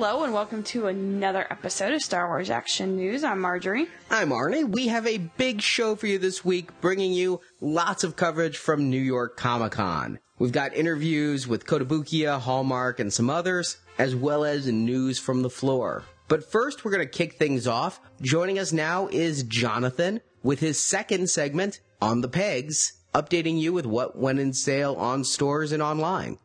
Hello 0.00 0.24
and 0.24 0.32
welcome 0.32 0.62
to 0.62 0.86
another 0.86 1.46
episode 1.50 1.92
of 1.92 2.00
Star 2.00 2.26
Wars 2.26 2.48
Action 2.48 2.96
News. 2.96 3.22
I'm 3.22 3.38
Marjorie. 3.38 3.86
I'm 4.10 4.30
Arnie. 4.30 4.66
We 4.66 4.86
have 4.86 5.06
a 5.06 5.18
big 5.18 5.60
show 5.60 5.94
for 5.94 6.06
you 6.06 6.18
this 6.18 6.42
week, 6.42 6.70
bringing 6.80 7.12
you 7.12 7.42
lots 7.60 8.02
of 8.02 8.16
coverage 8.16 8.56
from 8.56 8.88
New 8.88 8.98
York 8.98 9.36
Comic 9.36 9.72
Con. 9.72 10.18
We've 10.38 10.52
got 10.52 10.74
interviews 10.74 11.46
with 11.46 11.66
Kotobukiya, 11.66 12.40
Hallmark, 12.40 12.98
and 12.98 13.12
some 13.12 13.28
others, 13.28 13.76
as 13.98 14.16
well 14.16 14.42
as 14.42 14.66
news 14.66 15.18
from 15.18 15.42
the 15.42 15.50
floor. 15.50 16.04
But 16.28 16.50
first, 16.50 16.82
we're 16.82 16.92
going 16.92 17.06
to 17.06 17.18
kick 17.18 17.34
things 17.34 17.66
off. 17.66 18.00
Joining 18.22 18.58
us 18.58 18.72
now 18.72 19.08
is 19.08 19.42
Jonathan 19.42 20.22
with 20.42 20.60
his 20.60 20.80
second 20.80 21.28
segment, 21.28 21.80
On 22.00 22.22
the 22.22 22.28
Pegs, 22.28 22.94
updating 23.14 23.60
you 23.60 23.74
with 23.74 23.84
what 23.84 24.16
went 24.16 24.38
in 24.38 24.54
sale 24.54 24.94
on 24.94 25.24
stores 25.24 25.72
and 25.72 25.82
online. 25.82 26.38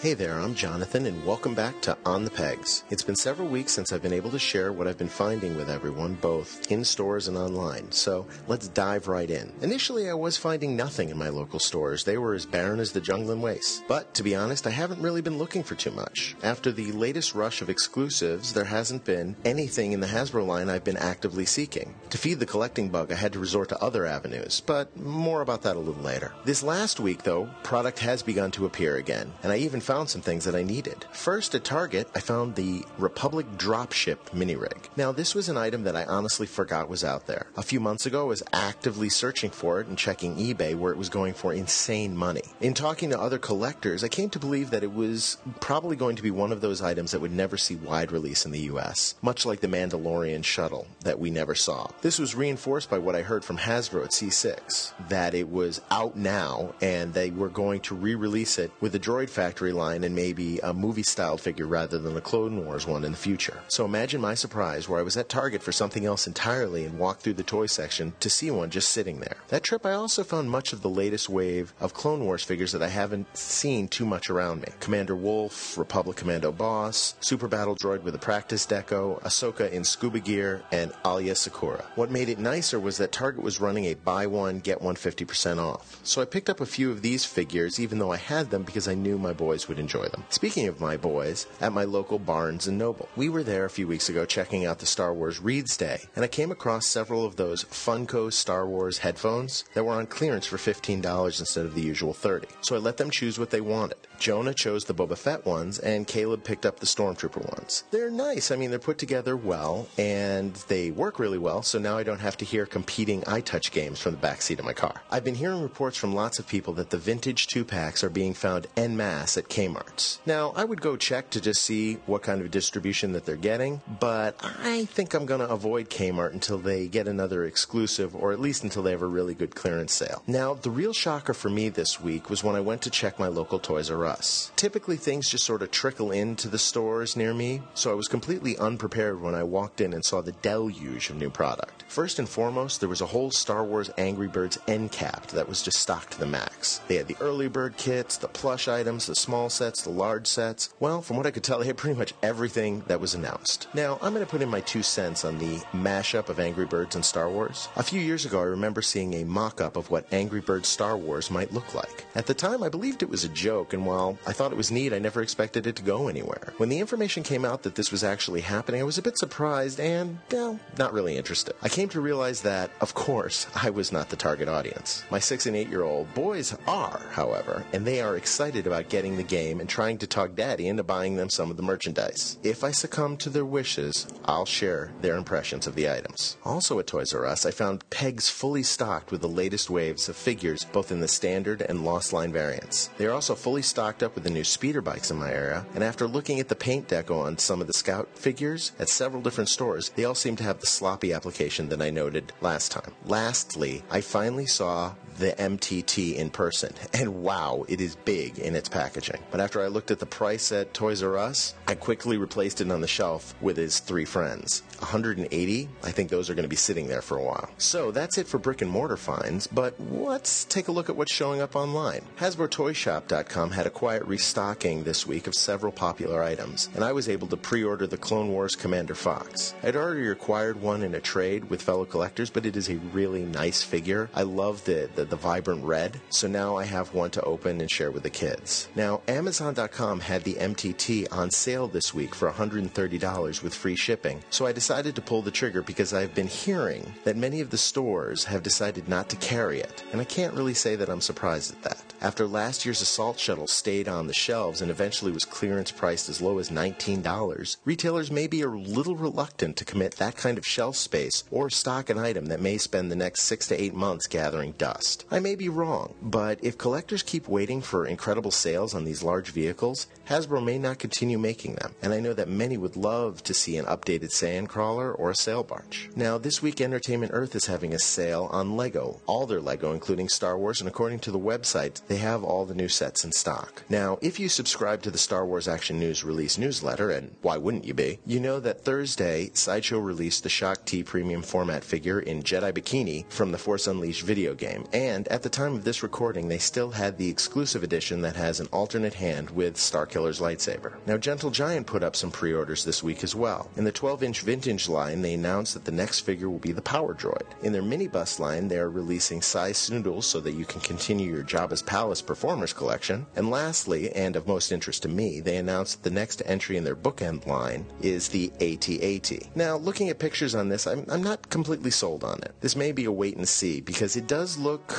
Hey 0.00 0.14
there, 0.14 0.40
I'm 0.40 0.54
Jonathan, 0.54 1.04
and 1.04 1.26
welcome 1.26 1.54
back 1.54 1.82
to 1.82 1.94
On 2.06 2.24
the 2.24 2.30
Pegs. 2.30 2.84
It's 2.88 3.02
been 3.02 3.14
several 3.14 3.48
weeks 3.48 3.72
since 3.72 3.92
I've 3.92 4.00
been 4.00 4.14
able 4.14 4.30
to 4.30 4.38
share 4.38 4.72
what 4.72 4.88
I've 4.88 4.96
been 4.96 5.10
finding 5.10 5.58
with 5.58 5.68
everyone, 5.68 6.14
both 6.14 6.72
in 6.72 6.84
stores 6.84 7.28
and 7.28 7.36
online, 7.36 7.92
so 7.92 8.26
let's 8.48 8.68
dive 8.68 9.08
right 9.08 9.30
in. 9.30 9.52
Initially, 9.60 10.08
I 10.08 10.14
was 10.14 10.38
finding 10.38 10.74
nothing 10.74 11.10
in 11.10 11.18
my 11.18 11.28
local 11.28 11.58
stores. 11.58 12.02
They 12.02 12.16
were 12.16 12.32
as 12.32 12.46
barren 12.46 12.80
as 12.80 12.92
the 12.92 13.00
Jundland 13.02 13.42
Wastes. 13.42 13.82
But 13.88 14.14
to 14.14 14.22
be 14.22 14.34
honest, 14.34 14.66
I 14.66 14.70
haven't 14.70 15.02
really 15.02 15.20
been 15.20 15.36
looking 15.36 15.62
for 15.62 15.74
too 15.74 15.90
much. 15.90 16.34
After 16.42 16.72
the 16.72 16.92
latest 16.92 17.34
rush 17.34 17.60
of 17.60 17.68
exclusives, 17.68 18.54
there 18.54 18.64
hasn't 18.64 19.04
been 19.04 19.36
anything 19.44 19.92
in 19.92 20.00
the 20.00 20.06
Hasbro 20.06 20.46
line 20.46 20.70
I've 20.70 20.82
been 20.82 20.96
actively 20.96 21.44
seeking. 21.44 21.94
To 22.08 22.16
feed 22.16 22.40
the 22.40 22.46
collecting 22.46 22.88
bug, 22.88 23.12
I 23.12 23.16
had 23.16 23.34
to 23.34 23.38
resort 23.38 23.68
to 23.68 23.84
other 23.84 24.06
avenues, 24.06 24.62
but 24.64 24.96
more 24.96 25.42
about 25.42 25.60
that 25.64 25.76
a 25.76 25.78
little 25.78 26.02
later. 26.02 26.32
This 26.46 26.62
last 26.62 27.00
week, 27.00 27.22
though, 27.22 27.50
product 27.64 27.98
has 27.98 28.22
begun 28.22 28.50
to 28.52 28.64
appear 28.64 28.96
again, 28.96 29.34
and 29.42 29.52
I 29.52 29.58
even 29.58 29.82
found 29.90 30.08
some 30.08 30.20
things 30.20 30.44
that 30.44 30.54
I 30.54 30.62
needed. 30.62 31.04
First, 31.10 31.52
at 31.56 31.64
Target, 31.64 32.08
I 32.14 32.20
found 32.20 32.54
the 32.54 32.84
Republic 32.96 33.44
Dropship 33.56 34.32
mini 34.32 34.54
rig. 34.54 34.88
Now, 34.96 35.10
this 35.10 35.34
was 35.34 35.48
an 35.48 35.56
item 35.56 35.82
that 35.82 35.96
I 35.96 36.04
honestly 36.04 36.46
forgot 36.46 36.88
was 36.88 37.02
out 37.02 37.26
there. 37.26 37.48
A 37.56 37.62
few 37.64 37.80
months 37.80 38.06
ago, 38.06 38.20
I 38.20 38.28
was 38.28 38.44
actively 38.52 39.08
searching 39.08 39.50
for 39.50 39.80
it 39.80 39.88
and 39.88 39.98
checking 39.98 40.36
eBay 40.36 40.76
where 40.76 40.92
it 40.92 40.96
was 40.96 41.08
going 41.08 41.34
for 41.34 41.52
insane 41.52 42.16
money. 42.16 42.44
In 42.60 42.72
talking 42.72 43.10
to 43.10 43.20
other 43.20 43.36
collectors, 43.36 44.04
I 44.04 44.08
came 44.08 44.30
to 44.30 44.38
believe 44.38 44.70
that 44.70 44.84
it 44.84 44.92
was 44.92 45.38
probably 45.58 45.96
going 45.96 46.14
to 46.14 46.22
be 46.22 46.30
one 46.30 46.52
of 46.52 46.60
those 46.60 46.80
items 46.80 47.10
that 47.10 47.20
would 47.20 47.32
never 47.32 47.56
see 47.56 47.74
wide 47.74 48.12
release 48.12 48.46
in 48.46 48.52
the 48.52 48.70
US, 48.70 49.16
much 49.22 49.44
like 49.44 49.58
the 49.58 49.66
Mandalorian 49.66 50.44
shuttle 50.44 50.86
that 51.00 51.18
we 51.18 51.32
never 51.32 51.56
saw. 51.56 51.88
This 52.00 52.20
was 52.20 52.36
reinforced 52.36 52.90
by 52.90 52.98
what 52.98 53.16
I 53.16 53.22
heard 53.22 53.44
from 53.44 53.58
Hasbro 53.58 54.04
at 54.04 54.12
C6, 54.12 54.92
that 55.08 55.34
it 55.34 55.50
was 55.50 55.80
out 55.90 56.14
now 56.14 56.74
and 56.80 57.12
they 57.12 57.30
were 57.30 57.48
going 57.48 57.80
to 57.80 57.96
re-release 57.96 58.56
it 58.56 58.70
with 58.80 58.92
the 58.92 59.00
Droid 59.00 59.30
Factory 59.30 59.72
and 59.80 60.14
maybe 60.14 60.58
a 60.60 60.74
movie 60.74 61.02
style 61.02 61.36
figure 61.36 61.66
rather 61.66 61.98
than 61.98 62.14
the 62.14 62.20
Clone 62.20 62.64
Wars 62.64 62.86
one 62.86 63.04
in 63.04 63.12
the 63.12 63.18
future. 63.18 63.60
So 63.68 63.84
imagine 63.84 64.20
my 64.20 64.34
surprise 64.34 64.88
where 64.88 65.00
I 65.00 65.02
was 65.02 65.16
at 65.16 65.28
Target 65.28 65.62
for 65.62 65.72
something 65.72 66.04
else 66.04 66.26
entirely 66.26 66.84
and 66.84 66.98
walked 66.98 67.22
through 67.22 67.34
the 67.34 67.42
toy 67.42 67.66
section 67.66 68.12
to 68.20 68.30
see 68.30 68.50
one 68.50 68.70
just 68.70 68.90
sitting 68.90 69.20
there. 69.20 69.36
That 69.48 69.62
trip 69.62 69.86
I 69.86 69.92
also 69.92 70.22
found 70.24 70.50
much 70.50 70.72
of 70.72 70.82
the 70.82 70.90
latest 70.90 71.28
wave 71.28 71.72
of 71.80 71.94
Clone 71.94 72.24
Wars 72.24 72.44
figures 72.44 72.72
that 72.72 72.82
I 72.82 72.88
haven't 72.88 73.36
seen 73.36 73.88
too 73.88 74.04
much 74.04 74.30
around 74.30 74.62
me. 74.62 74.68
Commander 74.80 75.16
Wolf, 75.16 75.76
Republic 75.78 76.16
Commando 76.16 76.52
Boss, 76.52 77.14
Super 77.20 77.48
Battle 77.48 77.76
Droid 77.76 78.02
with 78.02 78.14
a 78.14 78.18
practice 78.18 78.66
deco, 78.66 79.20
Ahsoka 79.22 79.70
in 79.70 79.84
scuba 79.84 80.20
gear, 80.20 80.62
and 80.72 80.92
Aayla 81.04 81.32
Secura. 81.32 81.84
What 81.96 82.10
made 82.10 82.28
it 82.28 82.38
nicer 82.38 82.78
was 82.78 82.98
that 82.98 83.12
Target 83.12 83.42
was 83.42 83.60
running 83.60 83.86
a 83.86 83.94
buy 83.94 84.26
one, 84.26 84.58
get 84.58 84.82
one 84.82 84.96
50% 84.96 85.58
off. 85.58 85.98
So 86.02 86.20
I 86.20 86.24
picked 86.24 86.50
up 86.50 86.60
a 86.60 86.66
few 86.66 86.90
of 86.90 87.02
these 87.02 87.24
figures 87.24 87.80
even 87.80 87.98
though 87.98 88.12
I 88.12 88.16
had 88.16 88.50
them 88.50 88.62
because 88.62 88.88
I 88.88 88.94
knew 88.94 89.18
my 89.18 89.32
boys 89.32 89.68
would 89.70 89.78
enjoy 89.78 90.08
them. 90.08 90.24
Speaking 90.28 90.66
of 90.66 90.80
my 90.80 90.96
boys, 90.96 91.46
at 91.60 91.72
my 91.72 91.84
local 91.84 92.18
Barnes 92.18 92.66
and 92.66 92.76
Noble, 92.76 93.08
we 93.16 93.28
were 93.28 93.44
there 93.44 93.64
a 93.64 93.70
few 93.70 93.86
weeks 93.86 94.08
ago 94.08 94.26
checking 94.26 94.66
out 94.66 94.80
the 94.80 94.86
Star 94.86 95.14
Wars 95.14 95.40
Reads 95.40 95.76
Day, 95.76 96.02
and 96.16 96.24
I 96.24 96.28
came 96.28 96.50
across 96.50 96.86
several 96.86 97.24
of 97.24 97.36
those 97.36 97.64
Funko 97.64 98.32
Star 98.32 98.66
Wars 98.66 98.98
headphones 98.98 99.64
that 99.74 99.84
were 99.84 99.92
on 99.92 100.06
clearance 100.06 100.44
for 100.44 100.56
$15 100.56 101.40
instead 101.40 101.64
of 101.64 101.74
the 101.74 101.82
usual 101.82 102.12
30. 102.12 102.48
So 102.62 102.74
I 102.74 102.78
let 102.78 102.96
them 102.96 103.10
choose 103.10 103.38
what 103.38 103.50
they 103.50 103.60
wanted. 103.60 103.96
Jonah 104.18 104.52
chose 104.52 104.84
the 104.84 104.94
Boba 104.94 105.16
Fett 105.16 105.46
ones, 105.46 105.78
and 105.78 106.06
Caleb 106.06 106.44
picked 106.44 106.66
up 106.66 106.80
the 106.80 106.86
Stormtrooper 106.86 107.56
ones. 107.56 107.84
They're 107.90 108.10
nice. 108.10 108.50
I 108.50 108.56
mean, 108.56 108.70
they're 108.70 108.78
put 108.78 108.98
together 108.98 109.36
well, 109.36 109.88
and 109.96 110.54
they 110.68 110.90
work 110.90 111.18
really 111.18 111.38
well, 111.38 111.62
so 111.62 111.78
now 111.78 111.96
I 111.96 112.02
don't 112.02 112.20
have 112.20 112.36
to 112.38 112.44
hear 112.44 112.66
competing 112.66 113.22
iTouch 113.22 113.70
games 113.70 114.00
from 114.00 114.12
the 114.12 114.20
backseat 114.20 114.58
of 114.58 114.64
my 114.64 114.72
car. 114.74 115.00
I've 115.10 115.24
been 115.24 115.36
hearing 115.36 115.62
reports 115.62 115.96
from 115.96 116.12
lots 116.12 116.38
of 116.38 116.46
people 116.48 116.74
that 116.74 116.90
the 116.90 116.98
vintage 116.98 117.46
two 117.46 117.64
packs 117.64 118.02
are 118.02 118.10
being 118.10 118.34
found 118.34 118.66
en 118.76 118.96
masse 118.96 119.38
at 119.38 119.48
Kmart's. 119.60 120.20
Now, 120.24 120.52
I 120.56 120.64
would 120.64 120.80
go 120.80 120.96
check 120.96 121.30
to 121.30 121.40
just 121.40 121.62
see 121.62 121.94
what 122.06 122.22
kind 122.22 122.40
of 122.40 122.50
distribution 122.50 123.12
that 123.12 123.26
they're 123.26 123.36
getting, 123.36 123.82
but 124.00 124.36
I 124.62 124.86
think 124.86 125.12
I'm 125.12 125.26
going 125.26 125.40
to 125.40 125.48
avoid 125.48 125.90
Kmart 125.90 126.32
until 126.32 126.58
they 126.58 126.88
get 126.88 127.06
another 127.06 127.44
exclusive, 127.44 128.14
or 128.14 128.32
at 128.32 128.40
least 128.40 128.64
until 128.64 128.82
they 128.82 128.92
have 128.92 129.02
a 129.02 129.06
really 129.06 129.34
good 129.34 129.54
clearance 129.54 129.92
sale. 129.92 130.22
Now, 130.26 130.54
the 130.54 130.70
real 130.70 130.92
shocker 130.92 131.34
for 131.34 131.50
me 131.50 131.68
this 131.68 132.00
week 132.00 132.30
was 132.30 132.42
when 132.42 132.56
I 132.56 132.60
went 132.60 132.82
to 132.82 132.90
check 132.90 133.18
my 133.18 133.28
local 133.28 133.58
Toys 133.58 133.90
R 133.90 134.06
Us. 134.06 134.50
Typically, 134.56 134.96
things 134.96 135.28
just 135.28 135.44
sort 135.44 135.62
of 135.62 135.70
trickle 135.70 136.10
into 136.10 136.48
the 136.48 136.58
stores 136.58 137.16
near 137.16 137.34
me, 137.34 137.62
so 137.74 137.90
I 137.90 137.94
was 137.94 138.08
completely 138.08 138.56
unprepared 138.56 139.20
when 139.20 139.34
I 139.34 139.42
walked 139.42 139.80
in 139.80 139.92
and 139.92 140.04
saw 140.04 140.22
the 140.22 140.32
deluge 140.32 141.10
of 141.10 141.16
new 141.16 141.30
product. 141.30 141.84
First 141.88 142.18
and 142.18 142.28
foremost, 142.28 142.80
there 142.80 142.88
was 142.88 143.00
a 143.00 143.06
whole 143.06 143.30
Star 143.30 143.64
Wars 143.64 143.90
Angry 143.98 144.28
Birds 144.28 144.58
end 144.68 144.92
cap 144.92 145.26
that 145.28 145.48
was 145.48 145.62
just 145.62 145.80
stocked 145.80 146.12
to 146.12 146.20
the 146.20 146.26
max. 146.26 146.80
They 146.88 146.96
had 146.96 147.08
the 147.08 147.16
early 147.20 147.48
bird 147.48 147.76
kits, 147.76 148.16
the 148.16 148.28
plush 148.28 148.68
items, 148.68 149.06
the 149.06 149.14
small 149.14 149.49
sets, 149.50 149.82
the 149.82 149.90
large 149.90 150.26
sets. 150.26 150.72
Well, 150.80 151.02
from 151.02 151.16
what 151.16 151.26
I 151.26 151.30
could 151.30 151.44
tell, 151.44 151.58
they 151.58 151.66
had 151.66 151.76
pretty 151.76 151.98
much 151.98 152.14
everything 152.22 152.82
that 152.86 153.00
was 153.00 153.14
announced. 153.14 153.68
Now, 153.74 153.98
I'm 154.02 154.14
going 154.14 154.24
to 154.24 154.30
put 154.30 154.42
in 154.42 154.48
my 154.48 154.60
two 154.60 154.82
cents 154.82 155.24
on 155.24 155.38
the 155.38 155.58
mashup 155.72 156.28
of 156.28 156.40
Angry 156.40 156.66
Birds 156.66 156.94
and 156.94 157.04
Star 157.04 157.28
Wars. 157.28 157.68
A 157.76 157.82
few 157.82 158.00
years 158.00 158.24
ago, 158.24 158.40
I 158.40 158.44
remember 158.44 158.82
seeing 158.82 159.14
a 159.14 159.24
mock 159.24 159.60
up 159.60 159.76
of 159.76 159.90
what 159.90 160.12
Angry 160.12 160.40
Birds 160.40 160.68
Star 160.68 160.96
Wars 160.96 161.30
might 161.30 161.52
look 161.52 161.74
like. 161.74 162.04
At 162.14 162.26
the 162.26 162.34
time, 162.34 162.62
I 162.62 162.68
believed 162.68 163.02
it 163.02 163.10
was 163.10 163.24
a 163.24 163.28
joke, 163.28 163.72
and 163.72 163.86
while 163.86 164.18
I 164.26 164.32
thought 164.32 164.52
it 164.52 164.56
was 164.56 164.70
neat, 164.70 164.92
I 164.92 164.98
never 164.98 165.22
expected 165.22 165.66
it 165.66 165.76
to 165.76 165.82
go 165.82 166.08
anywhere. 166.08 166.52
When 166.56 166.68
the 166.68 166.78
information 166.78 167.22
came 167.22 167.44
out 167.44 167.62
that 167.62 167.74
this 167.74 167.90
was 167.90 168.04
actually 168.04 168.42
happening, 168.42 168.80
I 168.80 168.84
was 168.84 168.98
a 168.98 169.02
bit 169.02 169.18
surprised 169.18 169.80
and, 169.80 170.18
well, 170.30 170.60
not 170.78 170.92
really 170.92 171.16
interested. 171.16 171.54
I 171.62 171.68
came 171.68 171.88
to 171.90 172.00
realize 172.00 172.42
that, 172.42 172.70
of 172.80 172.94
course, 172.94 173.46
I 173.54 173.70
was 173.70 173.92
not 173.92 174.10
the 174.10 174.16
target 174.16 174.48
audience. 174.48 175.04
My 175.10 175.18
six 175.18 175.46
and 175.46 175.56
eight 175.56 175.68
year 175.68 175.82
old 175.82 176.12
boys 176.14 176.56
are, 176.66 177.00
however, 177.12 177.64
and 177.72 177.86
they 177.86 178.00
are 178.00 178.16
excited 178.16 178.66
about 178.66 178.88
getting 178.88 179.16
the 179.16 179.22
game 179.22 179.39
game 179.40 179.60
and 179.60 179.68
trying 179.68 179.98
to 179.98 180.06
talk 180.06 180.34
Daddy 180.34 180.68
into 180.68 180.82
buying 180.82 181.16
them 181.16 181.30
some 181.30 181.50
of 181.50 181.56
the 181.56 181.62
merchandise. 181.62 182.38
If 182.42 182.62
I 182.62 182.70
succumb 182.70 183.16
to 183.18 183.30
their 183.30 183.44
wishes, 183.44 184.06
I'll 184.24 184.46
share 184.46 184.92
their 185.00 185.16
impressions 185.16 185.66
of 185.66 185.74
the 185.74 185.90
items. 185.90 186.36
Also 186.44 186.78
at 186.78 186.86
Toys 186.86 187.14
R 187.14 187.26
Us, 187.26 187.46
I 187.46 187.50
found 187.50 187.88
pegs 187.90 188.28
fully 188.28 188.62
stocked 188.62 189.10
with 189.10 189.20
the 189.20 189.28
latest 189.28 189.70
waves 189.70 190.08
of 190.08 190.16
figures, 190.16 190.64
both 190.64 190.92
in 190.92 191.00
the 191.00 191.08
standard 191.08 191.62
and 191.62 191.84
Lost 191.84 192.12
Line 192.12 192.32
variants. 192.32 192.90
They 192.98 193.06
are 193.06 193.12
also 193.12 193.34
fully 193.34 193.62
stocked 193.62 194.02
up 194.02 194.14
with 194.14 194.24
the 194.24 194.30
new 194.30 194.44
speeder 194.44 194.82
bikes 194.82 195.10
in 195.10 195.18
my 195.18 195.32
area, 195.32 195.66
and 195.74 195.82
after 195.82 196.06
looking 196.06 196.40
at 196.40 196.48
the 196.48 196.54
paint 196.54 196.88
deco 196.88 197.24
on 197.24 197.38
some 197.38 197.60
of 197.60 197.66
the 197.66 197.72
Scout 197.72 198.08
figures 198.14 198.72
at 198.78 198.88
several 198.88 199.22
different 199.22 199.48
stores, 199.48 199.90
they 199.96 200.04
all 200.04 200.14
seem 200.14 200.36
to 200.36 200.44
have 200.44 200.60
the 200.60 200.66
sloppy 200.66 201.12
application 201.12 201.68
that 201.68 201.82
I 201.82 201.90
noted 201.90 202.32
last 202.40 202.72
time. 202.72 202.92
Lastly, 203.04 203.82
I 203.90 204.00
finally 204.00 204.46
saw 204.46 204.94
the 205.20 205.32
MTT 205.32 206.16
in 206.16 206.30
person, 206.30 206.72
and 206.92 207.22
wow, 207.22 207.64
it 207.68 207.80
is 207.80 207.94
big 207.94 208.38
in 208.38 208.56
its 208.56 208.68
packaging. 208.68 209.20
But 209.30 209.40
after 209.40 209.62
I 209.62 209.68
looked 209.68 209.90
at 209.90 210.00
the 210.00 210.06
price 210.06 210.50
at 210.50 210.74
Toys 210.74 211.02
R 211.02 211.16
Us, 211.16 211.54
I 211.68 211.74
quickly 211.74 212.16
replaced 212.16 212.60
it 212.60 212.70
on 212.70 212.80
the 212.80 212.88
shelf 212.88 213.34
with 213.40 213.56
his 213.56 213.78
three 213.78 214.04
friends. 214.04 214.62
180, 214.80 215.68
I 215.82 215.90
think 215.90 216.10
those 216.10 216.30
are 216.30 216.34
going 216.34 216.44
to 216.44 216.48
be 216.48 216.56
sitting 216.56 216.88
there 216.88 217.02
for 217.02 217.16
a 217.18 217.22
while. 217.22 217.48
So 217.58 217.90
that's 217.90 218.18
it 218.18 218.26
for 218.26 218.38
brick 218.38 218.62
and 218.62 218.70
mortar 218.70 218.96
finds, 218.96 219.46
but 219.46 219.74
let's 219.78 220.44
take 220.46 220.68
a 220.68 220.72
look 220.72 220.88
at 220.88 220.96
what's 220.96 221.12
showing 221.12 221.40
up 221.40 221.54
online. 221.54 222.02
HasbroToyShop.com 222.18 223.50
had 223.50 223.66
a 223.66 223.70
quiet 223.70 224.04
restocking 224.06 224.82
this 224.82 225.06
week 225.06 225.26
of 225.26 225.34
several 225.34 225.72
popular 225.72 226.22
items, 226.22 226.68
and 226.74 226.82
I 226.82 226.92
was 226.92 227.08
able 227.08 227.28
to 227.28 227.36
pre-order 227.36 227.86
the 227.86 227.96
Clone 227.98 228.30
Wars 228.30 228.54
Commander 228.54 228.94
Fox. 228.94 229.54
I'd 229.62 229.76
already 229.76 230.08
acquired 230.08 230.60
one 230.60 230.82
in 230.82 230.94
a 230.94 231.00
trade 231.00 231.50
with 231.50 231.62
fellow 231.62 231.84
collectors, 231.84 232.30
but 232.30 232.46
it 232.46 232.56
is 232.56 232.70
a 232.70 232.78
really 232.92 233.22
nice 233.22 233.62
figure. 233.62 234.08
I 234.14 234.22
love 234.22 234.64
the, 234.64 234.88
the, 234.94 235.04
the 235.04 235.16
vibrant 235.16 235.64
red, 235.64 236.00
so 236.08 236.26
now 236.26 236.56
I 236.56 236.64
have 236.64 236.94
one 236.94 237.10
to 237.12 237.22
open 237.22 237.60
and 237.60 237.70
share 237.70 237.90
with 237.90 238.02
the 238.02 238.10
kids. 238.10 238.68
Now, 238.74 239.02
Amazon.com 239.08 240.00
had 240.00 240.24
the 240.24 240.34
MTT 240.34 241.12
on 241.12 241.30
sale 241.30 241.68
this 241.68 241.92
week 241.92 242.14
for 242.14 242.30
$130 242.30 243.42
with 243.42 243.54
free 243.54 243.76
shipping, 243.76 244.22
so 244.30 244.46
I 244.46 244.52
decided 244.52 244.69
to 244.70 245.02
pull 245.02 245.20
the 245.20 245.32
trigger 245.32 245.62
because 245.62 245.92
I've 245.92 246.14
been 246.14 246.28
hearing 246.28 246.94
that 247.02 247.16
many 247.16 247.40
of 247.40 247.50
the 247.50 247.58
stores 247.58 248.22
have 248.24 248.44
decided 248.44 248.88
not 248.88 249.08
to 249.08 249.16
carry 249.16 249.58
it, 249.58 249.82
and 249.90 250.00
I 250.00 250.04
can't 250.04 250.32
really 250.32 250.54
say 250.54 250.76
that 250.76 250.88
I'm 250.88 251.00
surprised 251.00 251.52
at 251.52 251.62
that. 251.62 251.82
After 252.00 252.26
last 252.26 252.64
year's 252.64 252.80
assault 252.80 253.18
shuttle 253.18 253.48
stayed 253.48 253.88
on 253.88 254.06
the 254.06 254.14
shelves 254.14 254.62
and 254.62 254.70
eventually 254.70 255.10
was 255.10 255.24
clearance 255.24 255.72
priced 255.72 256.08
as 256.08 256.22
low 256.22 256.38
as 256.38 256.50
$19, 256.50 257.56
retailers 257.64 258.12
may 258.12 258.28
be 258.28 258.42
a 258.42 258.48
little 258.48 258.94
reluctant 258.94 259.56
to 259.56 259.64
commit 259.64 259.96
that 259.96 260.16
kind 260.16 260.38
of 260.38 260.46
shelf 260.46 260.76
space 260.76 261.24
or 261.32 261.50
stock 261.50 261.90
an 261.90 261.98
item 261.98 262.26
that 262.26 262.40
may 262.40 262.56
spend 262.56 262.90
the 262.90 262.96
next 262.96 263.22
six 263.24 263.48
to 263.48 263.60
eight 263.60 263.74
months 263.74 264.06
gathering 264.06 264.52
dust. 264.52 265.04
I 265.10 265.18
may 265.18 265.34
be 265.34 265.48
wrong, 265.48 265.94
but 266.00 266.38
if 266.42 266.56
collectors 266.56 267.02
keep 267.02 267.28
waiting 267.28 267.60
for 267.60 267.84
incredible 267.84 268.30
sales 268.30 268.72
on 268.74 268.84
these 268.84 269.02
large 269.02 269.30
vehicles, 269.32 269.88
Hasbro 270.08 270.42
may 270.42 270.58
not 270.58 270.78
continue 270.78 271.18
making 271.18 271.56
them, 271.56 271.74
and 271.82 271.92
I 271.92 272.00
know 272.00 272.14
that 272.14 272.28
many 272.28 272.56
would 272.56 272.76
love 272.76 273.22
to 273.24 273.34
see 273.34 273.58
an 273.58 273.66
updated 273.66 274.10
Sandcrawler 274.10 274.59
or 274.60 275.10
a 275.10 275.14
sail 275.14 275.42
barge. 275.42 275.88
Now, 275.96 276.18
this 276.18 276.42
week 276.42 276.60
Entertainment 276.60 277.12
Earth 277.14 277.34
is 277.34 277.46
having 277.46 277.72
a 277.72 277.78
sale 277.78 278.28
on 278.30 278.56
Lego, 278.56 279.00
all 279.06 279.26
their 279.26 279.40
Lego, 279.40 279.72
including 279.72 280.08
Star 280.08 280.36
Wars, 280.36 280.60
and 280.60 280.68
according 280.68 280.98
to 281.00 281.10
the 281.10 281.18
website, 281.18 281.80
they 281.86 281.96
have 281.96 282.22
all 282.22 282.44
the 282.44 282.54
new 282.54 282.68
sets 282.68 283.04
in 283.04 283.12
stock. 283.12 283.62
Now, 283.68 283.98
if 284.02 284.20
you 284.20 284.28
subscribe 284.28 284.82
to 284.82 284.90
the 284.90 284.98
Star 284.98 285.24
Wars 285.24 285.48
Action 285.48 285.78
News 285.78 286.04
release 286.04 286.36
newsletter, 286.36 286.90
and 286.90 287.14
why 287.22 287.38
wouldn't 287.38 287.64
you 287.64 287.74
be, 287.74 287.98
you 288.04 288.20
know 288.20 288.38
that 288.40 288.64
Thursday, 288.64 289.30
Sideshow 289.32 289.78
released 289.78 290.22
the 290.22 290.28
Shaak 290.28 290.64
Ti 290.66 290.82
premium 290.82 291.22
format 291.22 291.64
figure 291.64 292.00
in 292.00 292.22
Jedi 292.22 292.52
Bikini 292.52 293.10
from 293.10 293.32
the 293.32 293.38
Force 293.38 293.66
Unleashed 293.66 294.02
video 294.02 294.34
game, 294.34 294.66
and 294.72 295.08
at 295.08 295.22
the 295.22 295.28
time 295.28 295.54
of 295.54 295.64
this 295.64 295.82
recording, 295.82 296.28
they 296.28 296.38
still 296.38 296.70
had 296.70 296.98
the 296.98 297.08
exclusive 297.08 297.62
edition 297.62 298.02
that 298.02 298.16
has 298.16 298.40
an 298.40 298.48
alternate 298.52 298.94
hand 298.94 299.30
with 299.30 299.56
Starkiller's 299.56 300.20
lightsaber. 300.20 300.74
Now, 300.86 300.98
Gentle 300.98 301.30
Giant 301.30 301.66
put 301.66 301.82
up 301.82 301.96
some 301.96 302.10
pre 302.10 302.34
orders 302.34 302.64
this 302.64 302.82
week 302.82 303.02
as 303.02 303.14
well. 303.14 303.50
In 303.56 303.64
the 303.64 303.72
12 303.72 304.02
inch 304.02 304.20
vintage 304.20 304.49
line, 304.68 305.02
they 305.02 305.14
announced 305.14 305.54
that 305.54 305.64
the 305.64 305.72
next 305.72 306.00
figure 306.00 306.28
will 306.28 306.38
be 306.38 306.52
the 306.52 306.60
Power 306.62 306.94
Droid. 306.94 307.22
In 307.42 307.52
their 307.52 307.62
mini 307.62 307.86
bust 307.86 308.18
line, 308.18 308.48
they 308.48 308.58
are 308.58 308.70
releasing 308.70 309.22
Sy 309.22 309.52
Snootles 309.52 310.04
so 310.04 310.20
that 310.20 310.32
you 310.32 310.44
can 310.44 310.60
continue 310.60 311.12
your 311.12 311.22
Jabba's 311.22 311.62
Palace 311.62 312.02
Performers 312.02 312.52
collection. 312.52 313.06
And 313.16 313.30
lastly, 313.30 313.92
and 313.92 314.16
of 314.16 314.26
most 314.26 314.50
interest 314.50 314.82
to 314.82 314.88
me, 314.88 315.20
they 315.20 315.36
announced 315.36 315.82
that 315.82 315.88
the 315.88 315.94
next 315.94 316.22
entry 316.26 316.56
in 316.56 316.64
their 316.64 316.76
bookend 316.76 317.26
line 317.26 317.64
is 317.80 318.08
the 318.08 318.32
AT-AT. 318.40 319.36
Now, 319.36 319.56
looking 319.56 319.88
at 319.88 319.98
pictures 319.98 320.34
on 320.34 320.48
this, 320.48 320.66
I'm, 320.66 320.84
I'm 320.88 321.02
not 321.02 321.30
completely 321.30 321.70
sold 321.70 322.02
on 322.02 322.18
it. 322.22 322.34
This 322.40 322.56
may 322.56 322.72
be 322.72 322.86
a 322.86 322.92
wait 322.92 323.16
and 323.16 323.28
see 323.28 323.60
because 323.60 323.96
it 323.96 324.06
does 324.06 324.36
look 324.36 324.72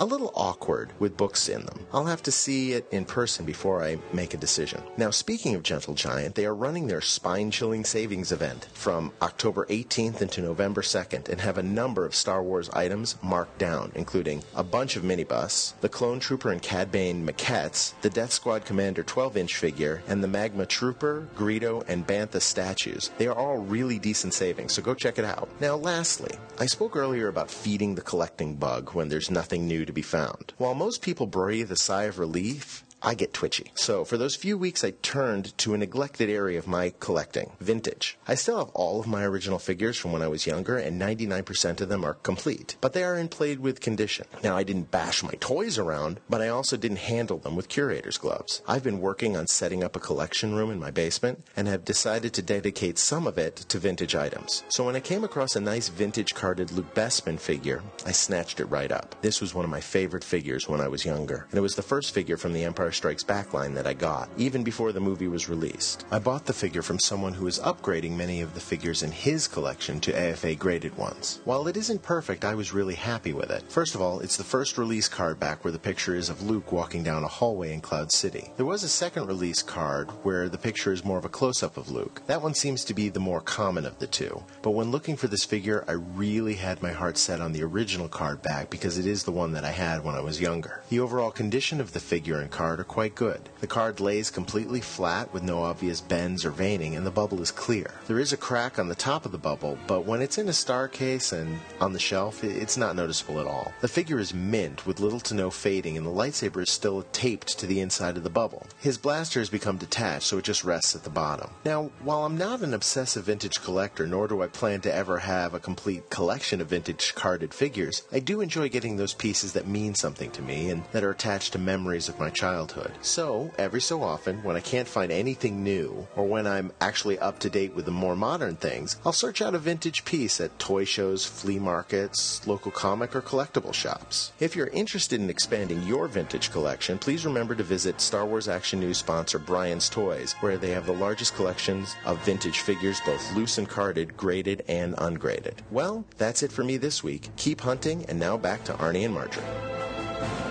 a 0.00 0.04
little 0.06 0.32
awkward 0.34 0.90
with 0.98 1.18
books 1.18 1.46
in 1.50 1.62
them. 1.66 1.86
I'll 1.92 2.06
have 2.06 2.22
to 2.22 2.32
see 2.32 2.72
it 2.72 2.88
in 2.90 3.04
person 3.04 3.44
before 3.44 3.84
I 3.84 3.98
make 4.14 4.32
a 4.32 4.38
decision. 4.38 4.82
Now, 4.96 5.10
speaking 5.10 5.54
of 5.54 5.62
Gentle 5.62 5.92
Giant, 5.92 6.36
they 6.36 6.46
are 6.46 6.54
running 6.54 6.86
their 6.86 7.02
spine 7.02 7.50
chilling 7.50 7.84
savings 7.84 8.32
event 8.32 8.66
from 8.72 9.12
October 9.20 9.66
18th 9.66 10.22
into 10.22 10.40
November 10.40 10.80
2nd 10.80 11.28
and 11.28 11.42
have 11.42 11.58
a 11.58 11.62
number 11.62 12.06
of 12.06 12.14
Star 12.14 12.42
Wars 12.42 12.70
items 12.70 13.16
marked 13.22 13.58
down, 13.58 13.92
including 13.94 14.42
a 14.56 14.64
bunch 14.64 14.96
of 14.96 15.04
mini 15.04 15.22
busts, 15.22 15.74
the 15.82 15.88
Clone 15.90 16.18
Trooper 16.18 16.50
and 16.50 16.62
Cad 16.62 16.90
Bane 16.90 17.26
maquettes, 17.26 17.92
the 18.00 18.08
Death 18.08 18.32
Squad 18.32 18.64
Commander 18.64 19.02
12 19.02 19.36
inch 19.36 19.56
figure, 19.56 20.02
and 20.08 20.24
the 20.24 20.28
Magma 20.28 20.64
Trooper, 20.64 21.28
Greedo, 21.36 21.84
and 21.88 22.06
Bantha 22.06 22.40
statues. 22.40 23.10
They 23.18 23.26
are 23.26 23.36
all 23.36 23.58
really 23.58 23.98
decent 23.98 24.32
savings, 24.32 24.72
so 24.72 24.80
go 24.80 24.94
check 24.94 25.18
it 25.18 25.26
out. 25.26 25.50
Now, 25.60 25.76
lastly, 25.76 26.34
I 26.58 26.64
spoke 26.64 26.96
earlier 26.96 27.28
about 27.28 27.50
feeding 27.50 27.94
the 27.94 28.00
collecting 28.00 28.54
bug 28.54 28.94
when 28.94 29.10
there's 29.10 29.30
nothing 29.30 29.68
new 29.68 29.84
to 29.90 29.94
be 29.94 30.02
found. 30.02 30.52
While 30.56 30.74
most 30.74 31.02
people 31.02 31.26
breathe 31.26 31.70
a 31.70 31.76
sigh 31.76 32.04
of 32.04 32.18
relief, 32.18 32.84
I 33.02 33.14
get 33.14 33.32
twitchy. 33.32 33.72
So 33.74 34.04
for 34.04 34.18
those 34.18 34.36
few 34.36 34.58
weeks, 34.58 34.84
I 34.84 34.90
turned 35.02 35.56
to 35.58 35.72
a 35.72 35.78
neglected 35.78 36.28
area 36.28 36.58
of 36.58 36.66
my 36.66 36.92
collecting, 37.00 37.52
vintage. 37.58 38.18
I 38.28 38.34
still 38.34 38.58
have 38.58 38.68
all 38.74 39.00
of 39.00 39.06
my 39.06 39.24
original 39.24 39.58
figures 39.58 39.96
from 39.96 40.12
when 40.12 40.20
I 40.22 40.28
was 40.28 40.46
younger, 40.46 40.76
and 40.76 41.00
99% 41.00 41.80
of 41.80 41.88
them 41.88 42.04
are 42.04 42.14
complete, 42.14 42.76
but 42.80 42.92
they 42.92 43.02
are 43.02 43.16
in 43.16 43.28
played 43.28 43.60
with 43.60 43.80
condition. 43.80 44.26
Now, 44.42 44.56
I 44.56 44.64
didn't 44.64 44.90
bash 44.90 45.22
my 45.22 45.32
toys 45.40 45.78
around, 45.78 46.20
but 46.28 46.42
I 46.42 46.48
also 46.48 46.76
didn't 46.76 46.98
handle 46.98 47.38
them 47.38 47.56
with 47.56 47.68
curator's 47.68 48.18
gloves. 48.18 48.60
I've 48.68 48.84
been 48.84 49.00
working 49.00 49.36
on 49.36 49.46
setting 49.46 49.82
up 49.82 49.96
a 49.96 50.00
collection 50.00 50.54
room 50.54 50.70
in 50.70 50.78
my 50.78 50.90
basement 50.90 51.42
and 51.56 51.68
have 51.68 51.84
decided 51.84 52.34
to 52.34 52.42
dedicate 52.42 52.98
some 52.98 53.26
of 53.26 53.38
it 53.38 53.56
to 53.56 53.78
vintage 53.78 54.14
items. 54.14 54.62
So 54.68 54.84
when 54.84 54.96
I 54.96 55.00
came 55.00 55.24
across 55.24 55.56
a 55.56 55.60
nice 55.60 55.88
vintage 55.88 56.34
carded 56.34 56.70
Luke 56.70 56.94
Bespin 56.94 57.40
figure, 57.40 57.82
I 58.04 58.12
snatched 58.12 58.60
it 58.60 58.66
right 58.66 58.92
up. 58.92 59.16
This 59.22 59.40
was 59.40 59.54
one 59.54 59.64
of 59.64 59.70
my 59.70 59.80
favorite 59.80 60.24
figures 60.24 60.68
when 60.68 60.80
I 60.82 60.88
was 60.88 61.06
younger, 61.06 61.46
and 61.50 61.58
it 61.58 61.62
was 61.62 61.76
the 61.76 61.82
first 61.82 62.12
figure 62.12 62.36
from 62.36 62.52
the 62.52 62.64
Empire 62.64 62.89
Strikes 62.92 63.22
Back 63.22 63.52
line 63.52 63.74
that 63.74 63.86
I 63.86 63.94
got, 63.94 64.28
even 64.36 64.62
before 64.62 64.92
the 64.92 65.00
movie 65.00 65.28
was 65.28 65.48
released. 65.48 66.04
I 66.10 66.18
bought 66.18 66.46
the 66.46 66.52
figure 66.52 66.82
from 66.82 66.98
someone 66.98 67.34
who 67.34 67.46
is 67.46 67.58
upgrading 67.60 68.16
many 68.16 68.40
of 68.40 68.54
the 68.54 68.60
figures 68.60 69.02
in 69.02 69.12
his 69.12 69.46
collection 69.46 70.00
to 70.00 70.18
AFA 70.18 70.54
graded 70.54 70.96
ones. 70.96 71.40
While 71.44 71.68
it 71.68 71.76
isn't 71.76 72.02
perfect, 72.02 72.44
I 72.44 72.54
was 72.54 72.72
really 72.72 72.94
happy 72.94 73.32
with 73.32 73.50
it. 73.50 73.64
First 73.70 73.94
of 73.94 74.00
all, 74.00 74.20
it's 74.20 74.36
the 74.36 74.44
first 74.44 74.78
release 74.78 75.08
card 75.08 75.38
back 75.38 75.64
where 75.64 75.72
the 75.72 75.78
picture 75.78 76.14
is 76.14 76.28
of 76.28 76.42
Luke 76.42 76.72
walking 76.72 77.02
down 77.02 77.24
a 77.24 77.28
hallway 77.28 77.72
in 77.72 77.80
Cloud 77.80 78.12
City. 78.12 78.50
There 78.56 78.66
was 78.66 78.82
a 78.82 78.88
second 78.88 79.26
release 79.26 79.62
card 79.62 80.10
where 80.22 80.48
the 80.48 80.58
picture 80.58 80.92
is 80.92 81.04
more 81.04 81.18
of 81.18 81.24
a 81.24 81.28
close 81.28 81.62
up 81.62 81.76
of 81.76 81.90
Luke. 81.90 82.22
That 82.26 82.42
one 82.42 82.54
seems 82.54 82.84
to 82.84 82.94
be 82.94 83.08
the 83.08 83.20
more 83.20 83.40
common 83.40 83.86
of 83.86 83.98
the 83.98 84.06
two. 84.06 84.42
But 84.62 84.72
when 84.72 84.90
looking 84.90 85.16
for 85.16 85.28
this 85.28 85.44
figure, 85.44 85.84
I 85.86 85.92
really 85.92 86.54
had 86.54 86.82
my 86.82 86.92
heart 86.92 87.18
set 87.18 87.40
on 87.40 87.52
the 87.52 87.62
original 87.62 88.08
card 88.08 88.42
back 88.42 88.70
because 88.70 88.98
it 88.98 89.06
is 89.06 89.22
the 89.22 89.32
one 89.32 89.52
that 89.52 89.64
I 89.64 89.70
had 89.70 90.04
when 90.04 90.14
I 90.14 90.20
was 90.20 90.40
younger. 90.40 90.82
The 90.88 91.00
overall 91.00 91.30
condition 91.30 91.80
of 91.80 91.92
the 91.92 92.00
figure 92.00 92.40
and 92.40 92.50
card 92.50 92.79
are 92.80 92.84
quite 92.84 93.14
good. 93.14 93.48
The 93.60 93.66
card 93.66 94.00
lays 94.00 94.30
completely 94.30 94.80
flat 94.80 95.32
with 95.32 95.42
no 95.42 95.62
obvious 95.62 96.00
bends 96.00 96.44
or 96.44 96.50
veining, 96.50 96.96
and 96.96 97.06
the 97.06 97.10
bubble 97.10 97.40
is 97.42 97.50
clear. 97.50 97.90
There 98.08 98.18
is 98.18 98.32
a 98.32 98.36
crack 98.36 98.78
on 98.78 98.88
the 98.88 98.94
top 98.94 99.26
of 99.26 99.32
the 99.32 99.38
bubble, 99.38 99.78
but 99.86 100.06
when 100.06 100.22
it's 100.22 100.38
in 100.38 100.48
a 100.48 100.52
star 100.52 100.88
case 100.88 101.32
and 101.32 101.60
on 101.80 101.92
the 101.92 101.98
shelf, 101.98 102.42
it's 102.42 102.76
not 102.76 102.96
noticeable 102.96 103.38
at 103.38 103.46
all. 103.46 103.72
The 103.82 103.88
figure 103.88 104.18
is 104.18 104.34
mint 104.34 104.86
with 104.86 104.98
little 104.98 105.20
to 105.20 105.34
no 105.34 105.50
fading, 105.50 105.96
and 105.96 106.06
the 106.06 106.10
lightsaber 106.10 106.62
is 106.62 106.70
still 106.70 107.04
taped 107.12 107.58
to 107.58 107.66
the 107.66 107.80
inside 107.80 108.16
of 108.16 108.24
the 108.24 108.30
bubble. 108.30 108.66
His 108.78 108.98
blaster 108.98 109.40
has 109.40 109.50
become 109.50 109.76
detached, 109.76 110.26
so 110.26 110.38
it 110.38 110.44
just 110.44 110.64
rests 110.64 110.96
at 110.96 111.04
the 111.04 111.10
bottom. 111.10 111.50
Now, 111.64 111.90
while 112.02 112.24
I'm 112.24 112.38
not 112.38 112.62
an 112.62 112.72
obsessive 112.72 113.24
vintage 113.24 113.60
collector, 113.62 114.06
nor 114.06 114.26
do 114.26 114.42
I 114.42 114.46
plan 114.46 114.80
to 114.82 114.94
ever 114.94 115.18
have 115.18 115.52
a 115.52 115.60
complete 115.60 116.08
collection 116.08 116.60
of 116.60 116.68
vintage 116.68 117.14
carded 117.14 117.52
figures, 117.52 118.02
I 118.10 118.20
do 118.20 118.40
enjoy 118.40 118.70
getting 118.70 118.96
those 118.96 119.14
pieces 119.14 119.52
that 119.52 119.68
mean 119.68 119.94
something 119.94 120.30
to 120.30 120.42
me 120.42 120.70
and 120.70 120.84
that 120.92 121.04
are 121.04 121.10
attached 121.10 121.52
to 121.52 121.58
memories 121.58 122.08
of 122.08 122.18
my 122.18 122.30
childhood. 122.70 122.92
So, 123.02 123.50
every 123.58 123.80
so 123.80 124.02
often, 124.02 124.42
when 124.42 124.56
I 124.56 124.60
can't 124.60 124.88
find 124.88 125.12
anything 125.12 125.62
new, 125.62 126.06
or 126.16 126.26
when 126.26 126.46
I'm 126.46 126.72
actually 126.80 127.18
up 127.18 127.38
to 127.40 127.50
date 127.50 127.74
with 127.74 127.84
the 127.84 127.90
more 127.90 128.16
modern 128.16 128.56
things, 128.56 128.96
I'll 129.04 129.12
search 129.12 129.42
out 129.42 129.54
a 129.54 129.58
vintage 129.58 130.04
piece 130.04 130.40
at 130.40 130.58
toy 130.58 130.84
shows, 130.84 131.24
flea 131.24 131.58
markets, 131.58 132.46
local 132.46 132.70
comic 132.70 133.14
or 133.14 133.22
collectible 133.22 133.74
shops. 133.74 134.32
If 134.40 134.56
you're 134.56 134.68
interested 134.68 135.20
in 135.20 135.30
expanding 135.30 135.82
your 135.82 136.08
vintage 136.08 136.50
collection, 136.50 136.98
please 136.98 137.24
remember 137.24 137.54
to 137.54 137.62
visit 137.62 138.00
Star 138.00 138.26
Wars 138.26 138.48
Action 138.48 138.80
News 138.80 138.98
sponsor 138.98 139.38
Brian's 139.38 139.88
Toys, 139.88 140.34
where 140.40 140.58
they 140.58 140.70
have 140.70 140.86
the 140.86 140.92
largest 140.92 141.34
collections 141.34 141.94
of 142.04 142.24
vintage 142.24 142.60
figures, 142.60 143.00
both 143.04 143.34
loose 143.34 143.58
and 143.58 143.68
carded, 143.68 144.16
graded 144.16 144.64
and 144.68 144.94
ungraded. 144.98 145.62
Well, 145.70 146.04
that's 146.18 146.42
it 146.42 146.52
for 146.52 146.64
me 146.64 146.76
this 146.76 147.02
week. 147.02 147.30
Keep 147.36 147.60
hunting, 147.60 148.04
and 148.06 148.18
now 148.18 148.36
back 148.36 148.64
to 148.64 148.72
Arnie 148.74 149.04
and 149.04 149.14
Marjorie. 149.14 150.49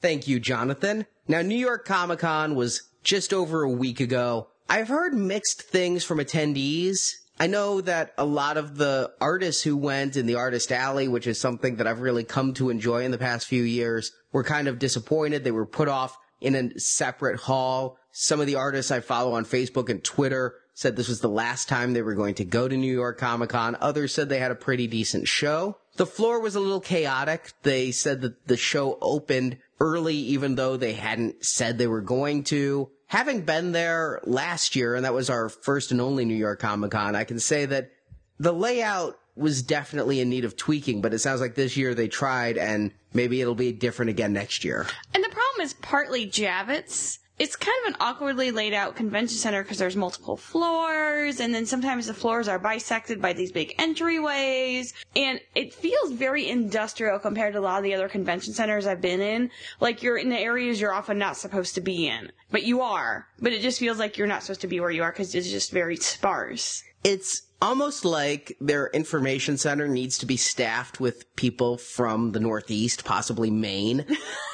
Thank 0.00 0.26
you, 0.26 0.40
Jonathan. 0.40 1.06
Now, 1.28 1.42
New 1.42 1.56
York 1.56 1.84
Comic 1.84 2.20
Con 2.20 2.54
was 2.54 2.88
just 3.02 3.32
over 3.32 3.62
a 3.62 3.70
week 3.70 4.00
ago. 4.00 4.48
I've 4.68 4.88
heard 4.88 5.14
mixed 5.14 5.62
things 5.62 6.04
from 6.04 6.18
attendees. 6.18 7.10
I 7.38 7.46
know 7.46 7.80
that 7.82 8.12
a 8.18 8.24
lot 8.24 8.56
of 8.56 8.76
the 8.76 9.12
artists 9.20 9.62
who 9.62 9.76
went 9.76 10.16
in 10.16 10.26
the 10.26 10.34
artist 10.36 10.72
alley, 10.72 11.08
which 11.08 11.26
is 11.26 11.40
something 11.40 11.76
that 11.76 11.86
I've 11.86 12.00
really 12.00 12.24
come 12.24 12.54
to 12.54 12.70
enjoy 12.70 13.04
in 13.04 13.10
the 13.10 13.18
past 13.18 13.46
few 13.46 13.62
years, 13.62 14.12
were 14.32 14.44
kind 14.44 14.68
of 14.68 14.78
disappointed. 14.78 15.44
They 15.44 15.50
were 15.50 15.66
put 15.66 15.88
off 15.88 16.16
in 16.40 16.54
a 16.54 16.78
separate 16.78 17.40
hall. 17.40 17.96
Some 18.12 18.40
of 18.40 18.46
the 18.46 18.56
artists 18.56 18.90
I 18.90 19.00
follow 19.00 19.32
on 19.32 19.44
Facebook 19.44 19.88
and 19.88 20.02
Twitter 20.02 20.54
said 20.80 20.96
this 20.96 21.08
was 21.08 21.20
the 21.20 21.28
last 21.28 21.68
time 21.68 21.92
they 21.92 22.00
were 22.00 22.14
going 22.14 22.34
to 22.34 22.44
go 22.44 22.66
to 22.66 22.74
New 22.74 22.90
York 22.90 23.18
Comic 23.18 23.50
Con. 23.50 23.76
Others 23.82 24.14
said 24.14 24.30
they 24.30 24.38
had 24.38 24.50
a 24.50 24.54
pretty 24.54 24.86
decent 24.86 25.28
show. 25.28 25.76
The 25.96 26.06
floor 26.06 26.40
was 26.40 26.54
a 26.54 26.60
little 26.60 26.80
chaotic. 26.80 27.52
They 27.64 27.90
said 27.90 28.22
that 28.22 28.46
the 28.46 28.56
show 28.56 28.96
opened 29.02 29.58
early, 29.78 30.14
even 30.14 30.54
though 30.54 30.78
they 30.78 30.94
hadn't 30.94 31.44
said 31.44 31.76
they 31.76 31.86
were 31.86 32.00
going 32.00 32.44
to. 32.44 32.90
Having 33.08 33.42
been 33.42 33.72
there 33.72 34.20
last 34.24 34.74
year, 34.74 34.94
and 34.94 35.04
that 35.04 35.12
was 35.12 35.28
our 35.28 35.50
first 35.50 35.92
and 35.92 36.00
only 36.00 36.24
New 36.24 36.34
York 36.34 36.60
Comic 36.60 36.92
Con, 36.92 37.14
I 37.14 37.24
can 37.24 37.40
say 37.40 37.66
that 37.66 37.90
the 38.38 38.52
layout 38.52 39.18
was 39.36 39.62
definitely 39.62 40.20
in 40.20 40.30
need 40.30 40.46
of 40.46 40.56
tweaking, 40.56 41.02
but 41.02 41.12
it 41.12 41.18
sounds 41.18 41.42
like 41.42 41.56
this 41.56 41.76
year 41.76 41.94
they 41.94 42.08
tried 42.08 42.56
and 42.56 42.90
maybe 43.12 43.42
it'll 43.42 43.54
be 43.54 43.72
different 43.72 44.08
again 44.08 44.32
next 44.32 44.64
year. 44.64 44.86
And 45.12 45.22
the 45.22 45.28
problem 45.28 45.60
is 45.60 45.74
partly 45.74 46.26
Javits. 46.26 47.18
It's 47.40 47.56
kind 47.56 47.74
of 47.86 47.94
an 47.94 47.96
awkwardly 48.00 48.50
laid 48.50 48.74
out 48.74 48.96
convention 48.96 49.38
center 49.38 49.62
because 49.62 49.78
there's 49.78 49.96
multiple 49.96 50.36
floors, 50.36 51.40
and 51.40 51.54
then 51.54 51.64
sometimes 51.64 52.06
the 52.06 52.12
floors 52.12 52.48
are 52.48 52.58
bisected 52.58 53.22
by 53.22 53.32
these 53.32 53.50
big 53.50 53.74
entryways, 53.78 54.92
and 55.16 55.40
it 55.54 55.72
feels 55.72 56.12
very 56.12 56.46
industrial 56.46 57.18
compared 57.18 57.54
to 57.54 57.58
a 57.58 57.62
lot 57.62 57.78
of 57.78 57.84
the 57.84 57.94
other 57.94 58.10
convention 58.10 58.52
centers 58.52 58.86
I've 58.86 59.00
been 59.00 59.22
in. 59.22 59.50
Like 59.80 60.02
you're 60.02 60.18
in 60.18 60.28
the 60.28 60.38
areas 60.38 60.82
you're 60.82 60.92
often 60.92 61.16
not 61.16 61.38
supposed 61.38 61.74
to 61.76 61.80
be 61.80 62.06
in, 62.06 62.30
but 62.50 62.64
you 62.64 62.82
are. 62.82 63.26
But 63.38 63.54
it 63.54 63.62
just 63.62 63.78
feels 63.78 63.98
like 63.98 64.18
you're 64.18 64.26
not 64.26 64.42
supposed 64.42 64.60
to 64.60 64.66
be 64.66 64.78
where 64.78 64.90
you 64.90 65.02
are 65.02 65.10
because 65.10 65.34
it's 65.34 65.50
just 65.50 65.72
very 65.72 65.96
sparse. 65.96 66.82
It's 67.04 67.40
almost 67.62 68.04
like 68.04 68.54
their 68.60 68.88
information 68.88 69.56
center 69.56 69.88
needs 69.88 70.18
to 70.18 70.26
be 70.26 70.36
staffed 70.36 71.00
with 71.00 71.34
people 71.36 71.78
from 71.78 72.32
the 72.32 72.40
Northeast, 72.40 73.06
possibly 73.06 73.50
Maine, 73.50 74.04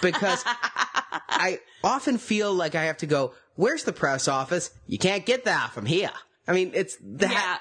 because 0.01 0.45
I 1.29 1.61
often 1.85 2.19
feel 2.19 2.53
like 2.53 2.75
I 2.75 2.85
have 2.85 2.99
to 2.99 3.07
go, 3.07 3.35
where's 3.55 3.85
the 3.85 3.93
press 3.93 4.29
office? 4.29 4.71
You 4.87 4.99
can't 4.99 5.25
get 5.27 5.45
that 5.45 5.73
from 5.73 5.87
here. 5.87 6.11
I 6.49 6.53
mean, 6.53 6.71
it's 6.75 6.97
that 7.03 7.33
Yeah. 7.33 7.59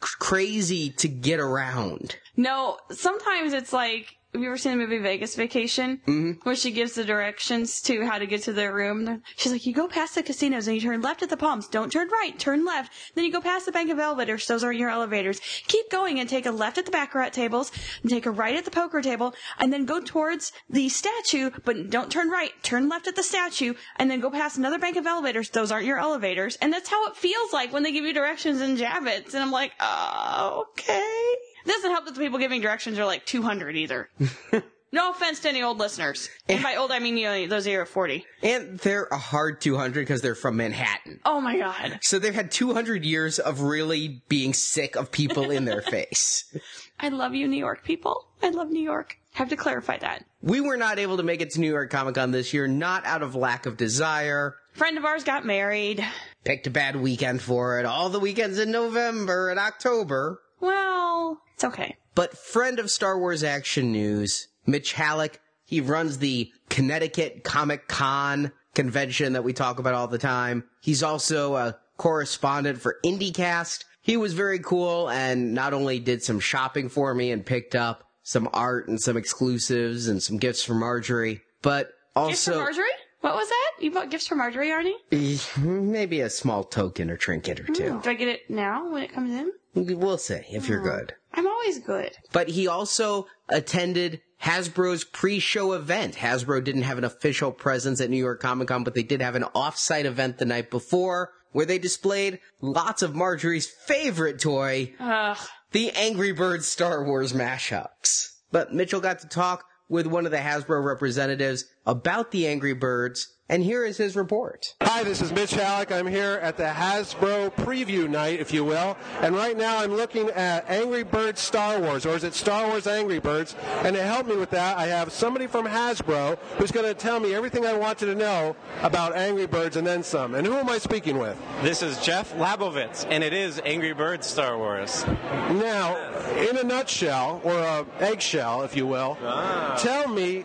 crazy 0.00 0.90
to 0.90 1.08
get 1.08 1.40
around. 1.40 2.16
No, 2.36 2.78
sometimes 2.90 3.52
it's 3.52 3.72
like, 3.72 4.16
have 4.32 4.40
you 4.40 4.46
ever 4.46 4.56
seen 4.56 4.72
the 4.72 4.78
movie 4.78 4.98
Vegas 4.98 5.34
Vacation? 5.34 6.00
Mm-hmm. 6.06 6.30
Where 6.44 6.54
she 6.54 6.70
gives 6.70 6.94
the 6.94 7.04
directions 7.04 7.82
to 7.82 8.06
how 8.06 8.18
to 8.18 8.26
get 8.26 8.44
to 8.44 8.52
their 8.52 8.72
room. 8.72 9.22
She's 9.36 9.50
like, 9.50 9.66
you 9.66 9.74
go 9.74 9.88
past 9.88 10.14
the 10.14 10.22
casinos 10.22 10.68
and 10.68 10.76
you 10.76 10.82
turn 10.82 11.02
left 11.02 11.22
at 11.22 11.30
the 11.30 11.36
Palms. 11.36 11.66
Don't 11.66 11.90
turn 11.90 12.08
right, 12.08 12.38
turn 12.38 12.64
left. 12.64 12.92
Then 13.14 13.24
you 13.24 13.32
go 13.32 13.40
past 13.40 13.66
the 13.66 13.72
Bank 13.72 13.90
of 13.90 13.98
Elevators. 13.98 14.46
Those 14.46 14.62
aren't 14.62 14.78
your 14.78 14.88
elevators. 14.88 15.40
Keep 15.66 15.90
going 15.90 16.20
and 16.20 16.28
take 16.28 16.46
a 16.46 16.52
left 16.52 16.78
at 16.78 16.84
the 16.84 16.92
baccarat 16.92 17.30
tables 17.30 17.72
and 18.02 18.10
take 18.10 18.24
a 18.24 18.30
right 18.30 18.54
at 18.54 18.64
the 18.64 18.70
poker 18.70 19.02
table 19.02 19.34
and 19.58 19.72
then 19.72 19.84
go 19.84 20.00
towards 20.00 20.52
the 20.68 20.88
statue, 20.88 21.50
but 21.64 21.90
don't 21.90 22.12
turn 22.12 22.30
right. 22.30 22.52
Turn 22.62 22.88
left 22.88 23.08
at 23.08 23.16
the 23.16 23.24
statue 23.24 23.74
and 23.96 24.08
then 24.08 24.20
go 24.20 24.30
past 24.30 24.58
another 24.58 24.78
bank 24.78 24.96
of 24.96 25.06
elevators. 25.06 25.50
Those 25.50 25.72
aren't 25.72 25.86
your 25.86 25.98
elevators. 25.98 26.56
And 26.62 26.72
that's 26.72 26.88
how 26.88 27.08
it 27.08 27.16
feels 27.16 27.52
like 27.52 27.72
when 27.72 27.82
they 27.82 27.90
give 27.90 28.04
you 28.04 28.12
directions 28.12 28.60
in 28.60 28.76
Javits. 28.76 29.34
And 29.34 29.42
I'm 29.42 29.50
like, 29.50 29.72
oh, 29.80 30.66
okay. 30.70 31.34
It 31.70 31.74
doesn't 31.74 31.90
help 31.92 32.04
that 32.06 32.16
the 32.16 32.20
people 32.20 32.40
giving 32.40 32.60
directions 32.60 32.98
are 32.98 33.04
like 33.04 33.24
200 33.26 33.76
either. 33.76 34.08
no 34.92 35.12
offense 35.12 35.38
to 35.40 35.50
any 35.50 35.62
old 35.62 35.78
listeners. 35.78 36.28
And 36.48 36.60
by 36.64 36.74
old, 36.74 36.90
I 36.90 36.98
mean 36.98 37.16
you 37.16 37.26
know, 37.26 37.46
those 37.46 37.64
of 37.64 37.72
you 37.72 37.78
are 37.78 37.86
40. 37.86 38.26
And 38.42 38.76
they're 38.80 39.04
a 39.04 39.16
hard 39.16 39.60
200 39.60 40.00
because 40.00 40.20
they're 40.20 40.34
from 40.34 40.56
Manhattan. 40.56 41.20
Oh 41.24 41.40
my 41.40 41.56
god. 41.56 42.00
So 42.02 42.18
they've 42.18 42.34
had 42.34 42.50
200 42.50 43.04
years 43.04 43.38
of 43.38 43.60
really 43.60 44.20
being 44.28 44.52
sick 44.52 44.96
of 44.96 45.12
people 45.12 45.52
in 45.52 45.64
their 45.64 45.80
face. 45.96 46.52
I 46.98 47.10
love 47.10 47.36
you, 47.36 47.46
New 47.46 47.56
York 47.56 47.84
people. 47.84 48.26
I 48.42 48.48
love 48.48 48.70
New 48.70 48.82
York. 48.82 49.16
Have 49.34 49.50
to 49.50 49.56
clarify 49.56 49.98
that. 49.98 50.24
We 50.42 50.60
were 50.60 50.76
not 50.76 50.98
able 50.98 51.18
to 51.18 51.22
make 51.22 51.40
it 51.40 51.50
to 51.50 51.60
New 51.60 51.70
York 51.70 51.90
Comic 51.90 52.16
Con 52.16 52.32
this 52.32 52.52
year, 52.52 52.66
not 52.66 53.06
out 53.06 53.22
of 53.22 53.36
lack 53.36 53.66
of 53.66 53.76
desire. 53.76 54.56
Friend 54.72 54.98
of 54.98 55.04
ours 55.04 55.22
got 55.22 55.46
married. 55.46 56.04
Picked 56.42 56.66
a 56.66 56.70
bad 56.70 56.96
weekend 56.96 57.42
for 57.42 57.78
it. 57.78 57.86
All 57.86 58.08
the 58.08 58.18
weekends 58.18 58.58
in 58.58 58.72
November 58.72 59.50
and 59.50 59.60
October. 59.60 60.40
Well, 60.58 61.40
it's 61.60 61.74
okay. 61.74 61.96
But 62.14 62.38
friend 62.38 62.78
of 62.78 62.90
Star 62.90 63.18
Wars 63.18 63.44
Action 63.44 63.92
News, 63.92 64.48
Mitch 64.66 64.94
Hallock, 64.94 65.40
he 65.66 65.82
runs 65.82 66.18
the 66.18 66.50
Connecticut 66.70 67.44
Comic 67.44 67.86
Con 67.86 68.52
convention 68.74 69.34
that 69.34 69.44
we 69.44 69.52
talk 69.52 69.78
about 69.78 69.92
all 69.92 70.08
the 70.08 70.16
time. 70.16 70.64
He's 70.80 71.02
also 71.02 71.56
a 71.56 71.76
correspondent 71.98 72.80
for 72.80 72.96
IndieCast. 73.04 73.84
He 74.00 74.16
was 74.16 74.32
very 74.32 74.58
cool 74.58 75.10
and 75.10 75.52
not 75.52 75.74
only 75.74 75.98
did 75.98 76.22
some 76.22 76.40
shopping 76.40 76.88
for 76.88 77.12
me 77.12 77.30
and 77.30 77.44
picked 77.44 77.74
up 77.74 78.04
some 78.22 78.48
art 78.54 78.88
and 78.88 78.98
some 78.98 79.18
exclusives 79.18 80.08
and 80.08 80.22
some 80.22 80.38
gifts 80.38 80.64
for 80.64 80.74
Marjorie, 80.74 81.42
but 81.60 81.92
Gifts 82.26 82.46
for 82.46 82.52
also 82.52 82.62
Marjorie? 82.62 82.86
What 83.20 83.34
was 83.34 83.48
that? 83.50 83.84
You 83.84 83.90
bought 83.90 84.10
gifts 84.10 84.26
for 84.26 84.34
Marjorie, 84.34 84.68
Arnie? 84.68 84.94
Eh, 85.12 85.38
maybe 85.60 86.22
a 86.22 86.30
small 86.30 86.64
token 86.64 87.10
or 87.10 87.18
trinket 87.18 87.60
or 87.60 87.66
two. 87.66 87.92
Hmm, 87.92 88.00
do 88.00 88.10
I 88.10 88.14
get 88.14 88.28
it 88.28 88.48
now 88.48 88.90
when 88.90 89.02
it 89.02 89.12
comes 89.12 89.30
in? 89.32 89.52
We'll 89.74 90.16
see 90.16 90.40
if 90.50 90.66
you're 90.66 90.80
hmm. 90.80 90.88
good. 90.88 91.14
I'm 91.32 91.46
always 91.46 91.78
good. 91.78 92.12
but 92.32 92.48
he 92.48 92.66
also 92.66 93.26
attended 93.48 94.20
Hasbro's 94.42 95.04
pre-show 95.04 95.72
event. 95.72 96.14
Hasbro 96.16 96.64
didn't 96.64 96.82
have 96.82 96.98
an 96.98 97.04
official 97.04 97.52
presence 97.52 98.00
at 98.00 98.10
New 98.10 98.16
York 98.16 98.40
Comic 98.40 98.68
Con, 98.68 98.84
but 98.84 98.94
they 98.94 99.02
did 99.02 99.20
have 99.20 99.34
an 99.34 99.44
off-site 99.54 100.06
event 100.06 100.38
the 100.38 100.44
night 100.44 100.70
before 100.70 101.30
where 101.52 101.66
they 101.66 101.78
displayed 101.78 102.38
lots 102.60 103.02
of 103.02 103.14
Marjorie's 103.14 103.66
favorite 103.66 104.38
toy, 104.40 104.92
Ugh. 105.00 105.36
the 105.72 105.90
Angry 105.92 106.32
Birds 106.32 106.66
Star 106.66 107.04
Wars 107.04 107.32
mashups. 107.32 108.28
But 108.52 108.72
Mitchell 108.72 109.00
got 109.00 109.18
to 109.20 109.28
talk 109.28 109.64
with 109.88 110.06
one 110.06 110.24
of 110.26 110.30
the 110.32 110.38
Hasbro 110.38 110.84
representatives 110.84 111.64
about 111.84 112.30
the 112.30 112.46
Angry 112.46 112.72
Birds, 112.72 113.36
and 113.50 113.64
here 113.64 113.84
is 113.84 113.96
his 113.96 114.14
report. 114.14 114.76
Hi, 114.80 115.02
this 115.02 115.20
is 115.20 115.32
Mitch 115.32 115.50
Hallock. 115.50 115.90
I'm 115.90 116.06
here 116.06 116.38
at 116.40 116.56
the 116.56 116.66
Hasbro 116.66 117.50
preview 117.56 118.08
night, 118.08 118.38
if 118.38 118.54
you 118.54 118.64
will. 118.64 118.96
And 119.22 119.34
right 119.34 119.56
now 119.56 119.78
I'm 119.78 119.92
looking 119.92 120.30
at 120.30 120.70
Angry 120.70 121.02
Birds 121.02 121.40
Star 121.40 121.80
Wars, 121.80 122.06
or 122.06 122.14
is 122.14 122.22
it 122.22 122.32
Star 122.34 122.68
Wars 122.68 122.86
Angry 122.86 123.18
Birds? 123.18 123.56
And 123.82 123.96
to 123.96 124.02
help 124.04 124.28
me 124.28 124.36
with 124.36 124.50
that, 124.50 124.78
I 124.78 124.86
have 124.86 125.12
somebody 125.12 125.48
from 125.48 125.66
Hasbro 125.66 126.38
who's 126.58 126.70
going 126.70 126.86
to 126.86 126.94
tell 126.94 127.18
me 127.18 127.34
everything 127.34 127.66
I 127.66 127.72
wanted 127.72 128.06
to 128.06 128.14
know 128.14 128.54
about 128.82 129.16
Angry 129.16 129.46
Birds 129.46 129.76
and 129.76 129.84
then 129.84 130.04
some. 130.04 130.36
And 130.36 130.46
who 130.46 130.54
am 130.54 130.68
I 130.68 130.78
speaking 130.78 131.18
with? 131.18 131.36
This 131.60 131.82
is 131.82 132.00
Jeff 132.00 132.32
Labovitz, 132.36 133.04
and 133.10 133.24
it 133.24 133.32
is 133.32 133.60
Angry 133.64 133.92
Birds 133.92 134.28
Star 134.28 134.58
Wars. 134.58 135.04
Now, 135.06 135.96
in 136.38 136.56
a 136.56 136.62
nutshell, 136.62 137.40
or 137.42 137.58
a 137.58 137.84
eggshell, 137.98 138.62
if 138.62 138.76
you 138.76 138.86
will, 138.86 139.18
ah. 139.22 139.76
tell 139.76 140.06
me 140.06 140.42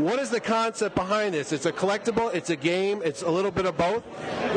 what 0.00 0.18
is 0.18 0.30
the 0.30 0.40
concept 0.40 0.96
behind 0.96 1.34
this? 1.34 1.52
It's 1.52 1.66
a 1.66 1.72
collectible, 1.72 2.34
it's 2.34 2.47
a 2.50 2.56
game, 2.56 3.02
it's 3.04 3.22
a 3.22 3.30
little 3.30 3.50
bit 3.50 3.66
of 3.66 3.76
both. 3.76 4.02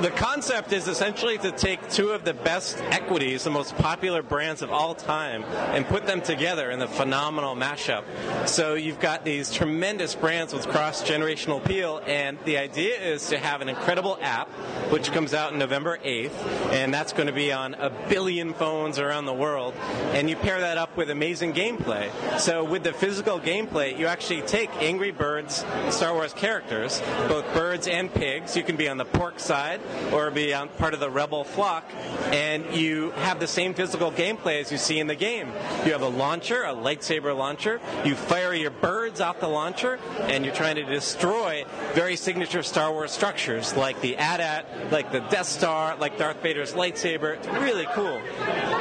The 0.02 0.10
concept 0.12 0.74
is 0.74 0.88
essentially 0.88 1.38
to 1.40 1.52
take 1.52 1.90
two 1.90 2.12
of 2.12 2.24
the 2.24 2.34
best 2.34 2.78
equities, 2.90 3.44
the 3.44 3.52
most 3.52 3.76
popular 3.78 4.24
brands 4.24 4.62
of 4.62 4.72
all 4.72 4.96
time, 4.96 5.44
and 5.44 5.86
put 5.86 6.06
them 6.06 6.22
together 6.22 6.72
in 6.72 6.82
a 6.82 6.88
phenomenal 6.88 7.56
mashup. 7.56 8.04
So 8.48 8.74
you've 8.74 9.00
got 9.00 9.26
these 9.26 9.52
tremendous 9.52 10.16
brands 10.16 10.54
with 10.54 10.68
cross 10.68 11.04
generational 11.04 11.64
appeal, 11.64 12.02
and 12.08 12.38
the 12.46 12.58
idea 12.58 12.96
is 13.00 13.28
to 13.30 13.38
have 13.38 13.62
an 13.62 13.70
incredible 13.70 14.18
app, 14.22 14.48
which 14.92 15.12
comes 15.12 15.34
out 15.34 15.56
November 15.56 16.00
8th, 16.00 16.32
and 16.72 16.94
that's 16.94 17.14
going 17.14 17.28
to 17.28 17.34
be 17.34 17.52
on 17.52 17.74
a 17.76 17.90
billion 18.10 18.54
phones 18.54 18.98
around 19.00 19.26
the 19.26 19.34
world. 19.34 19.74
And 20.14 20.30
you 20.30 20.36
pair 20.36 20.60
that 20.62 20.78
up 20.78 20.98
with 20.98 21.10
amazing 21.10 21.54
gameplay. 21.54 22.10
So 22.40 22.64
with 22.64 22.84
the 22.84 22.94
physical 22.94 23.40
gameplay, 23.40 23.98
you 23.98 24.08
actually 24.08 24.42
take 24.42 24.70
Angry 24.82 25.12
Birds 25.12 25.66
Star 25.90 26.14
Wars 26.14 26.34
characters, 26.34 27.02
both 27.28 27.46
birds 27.54 27.81
and 27.88 28.14
pigs. 28.14 28.56
You 28.56 28.64
can 28.64 28.76
be 28.76 28.88
on 28.88 28.98
the 28.98 29.06
pork 29.06 29.40
side 29.40 29.82
or 30.14 30.32
be 30.32 30.54
on 30.54 30.70
part 30.70 30.94
of 30.94 31.00
the 31.00 31.10
rebel 31.10 31.44
flock, 31.44 31.84
and 32.32 32.74
you 32.76 33.12
have 33.12 33.40
the 33.40 33.48
same 33.48 33.74
physical 33.74 34.12
gameplay 34.12 34.62
as 34.62 34.72
you 34.72 34.78
see 34.78 35.00
in 35.00 35.08
the 35.08 35.16
game. 35.16 35.48
You 35.86 35.92
have 35.92 36.02
a 36.02 36.10
launcher, 36.10 36.64
a 36.64 36.74
lightsaber 36.74 37.36
launcher. 37.36 37.80
You 38.06 38.16
fire 38.16 38.54
your 38.54 38.72
birds 38.72 39.22
off 39.22 39.40
the 39.40 39.48
launcher, 39.48 40.00
and 40.22 40.46
you're 40.46 40.54
trying 40.54 40.76
to 40.76 40.86
destroy 40.86 41.66
very 41.94 42.16
signature 42.16 42.64
Star 42.64 42.92
Wars 42.92 43.12
structures 43.12 43.76
like 43.76 44.00
the 44.02 44.18
AT-AT, 44.18 44.92
like 44.92 45.12
the 45.12 45.22
Death 45.22 45.48
Star, 45.48 45.96
like 45.98 46.18
Darth 46.18 46.42
Vader's 46.42 46.74
lightsaber. 46.74 47.38
It's 47.38 47.48
really 47.48 47.88
cool. 47.94 48.22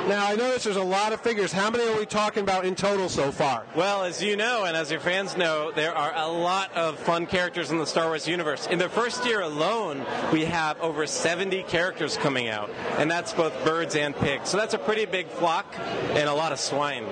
Now, 0.09 0.27
I 0.27 0.35
notice 0.35 0.65
there's 0.65 0.77
a 0.77 0.83
lot 0.83 1.13
of 1.13 1.21
figures. 1.21 1.53
How 1.53 1.71
many 1.71 1.87
are 1.89 1.99
we 1.99 2.07
talking 2.07 2.43
about 2.43 2.65
in 2.65 2.75
total 2.75 3.09
so 3.09 3.31
far? 3.33 3.65
Well, 3.75 4.05
as 4.05 4.23
you 4.23 4.37
know, 4.37 4.65
and 4.65 4.77
as 4.77 4.91
your 4.91 5.01
fans 5.01 5.37
know, 5.37 5.73
there 5.73 5.95
are 5.97 6.13
a 6.15 6.29
lot 6.29 6.73
of 6.75 6.99
fun 6.99 7.27
characters 7.27 7.71
in 7.71 7.79
the 7.79 7.87
Star 7.87 8.09
Wars 8.09 8.29
universe. 8.29 8.67
In 8.67 8.79
the 8.79 8.89
first 8.91 9.25
year 9.25 9.41
alone, 9.41 10.05
we 10.33 10.45
have 10.45 10.81
over 10.81 11.07
70 11.07 11.63
characters 11.65 12.17
coming 12.17 12.49
out, 12.49 12.71
and 12.99 13.11
that's 13.11 13.33
both 13.33 13.53
birds 13.65 13.97
and 13.97 14.15
pigs. 14.17 14.49
So 14.49 14.57
that's 14.57 14.75
a 14.75 14.79
pretty 14.79 15.05
big 15.07 15.29
flock 15.29 15.67
and 15.79 16.29
a 16.29 16.35
lot 16.35 16.53
of 16.53 16.61
swine. 16.61 17.05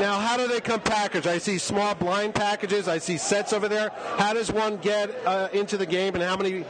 Now, 0.00 0.18
how 0.18 0.36
do 0.36 0.48
they 0.48 0.60
come 0.60 0.80
packaged? 0.80 1.26
I 1.26 1.38
see 1.38 1.58
small 1.58 1.94
blind 1.94 2.34
packages. 2.34 2.88
I 2.88 2.98
see 2.98 3.18
sets 3.18 3.52
over 3.52 3.68
there. 3.68 3.90
How 4.16 4.32
does 4.32 4.50
one 4.50 4.78
get 4.78 5.10
uh, 5.26 5.48
into 5.52 5.76
the 5.76 5.86
game, 5.86 6.14
and 6.14 6.22
how 6.24 6.36
many 6.36 6.64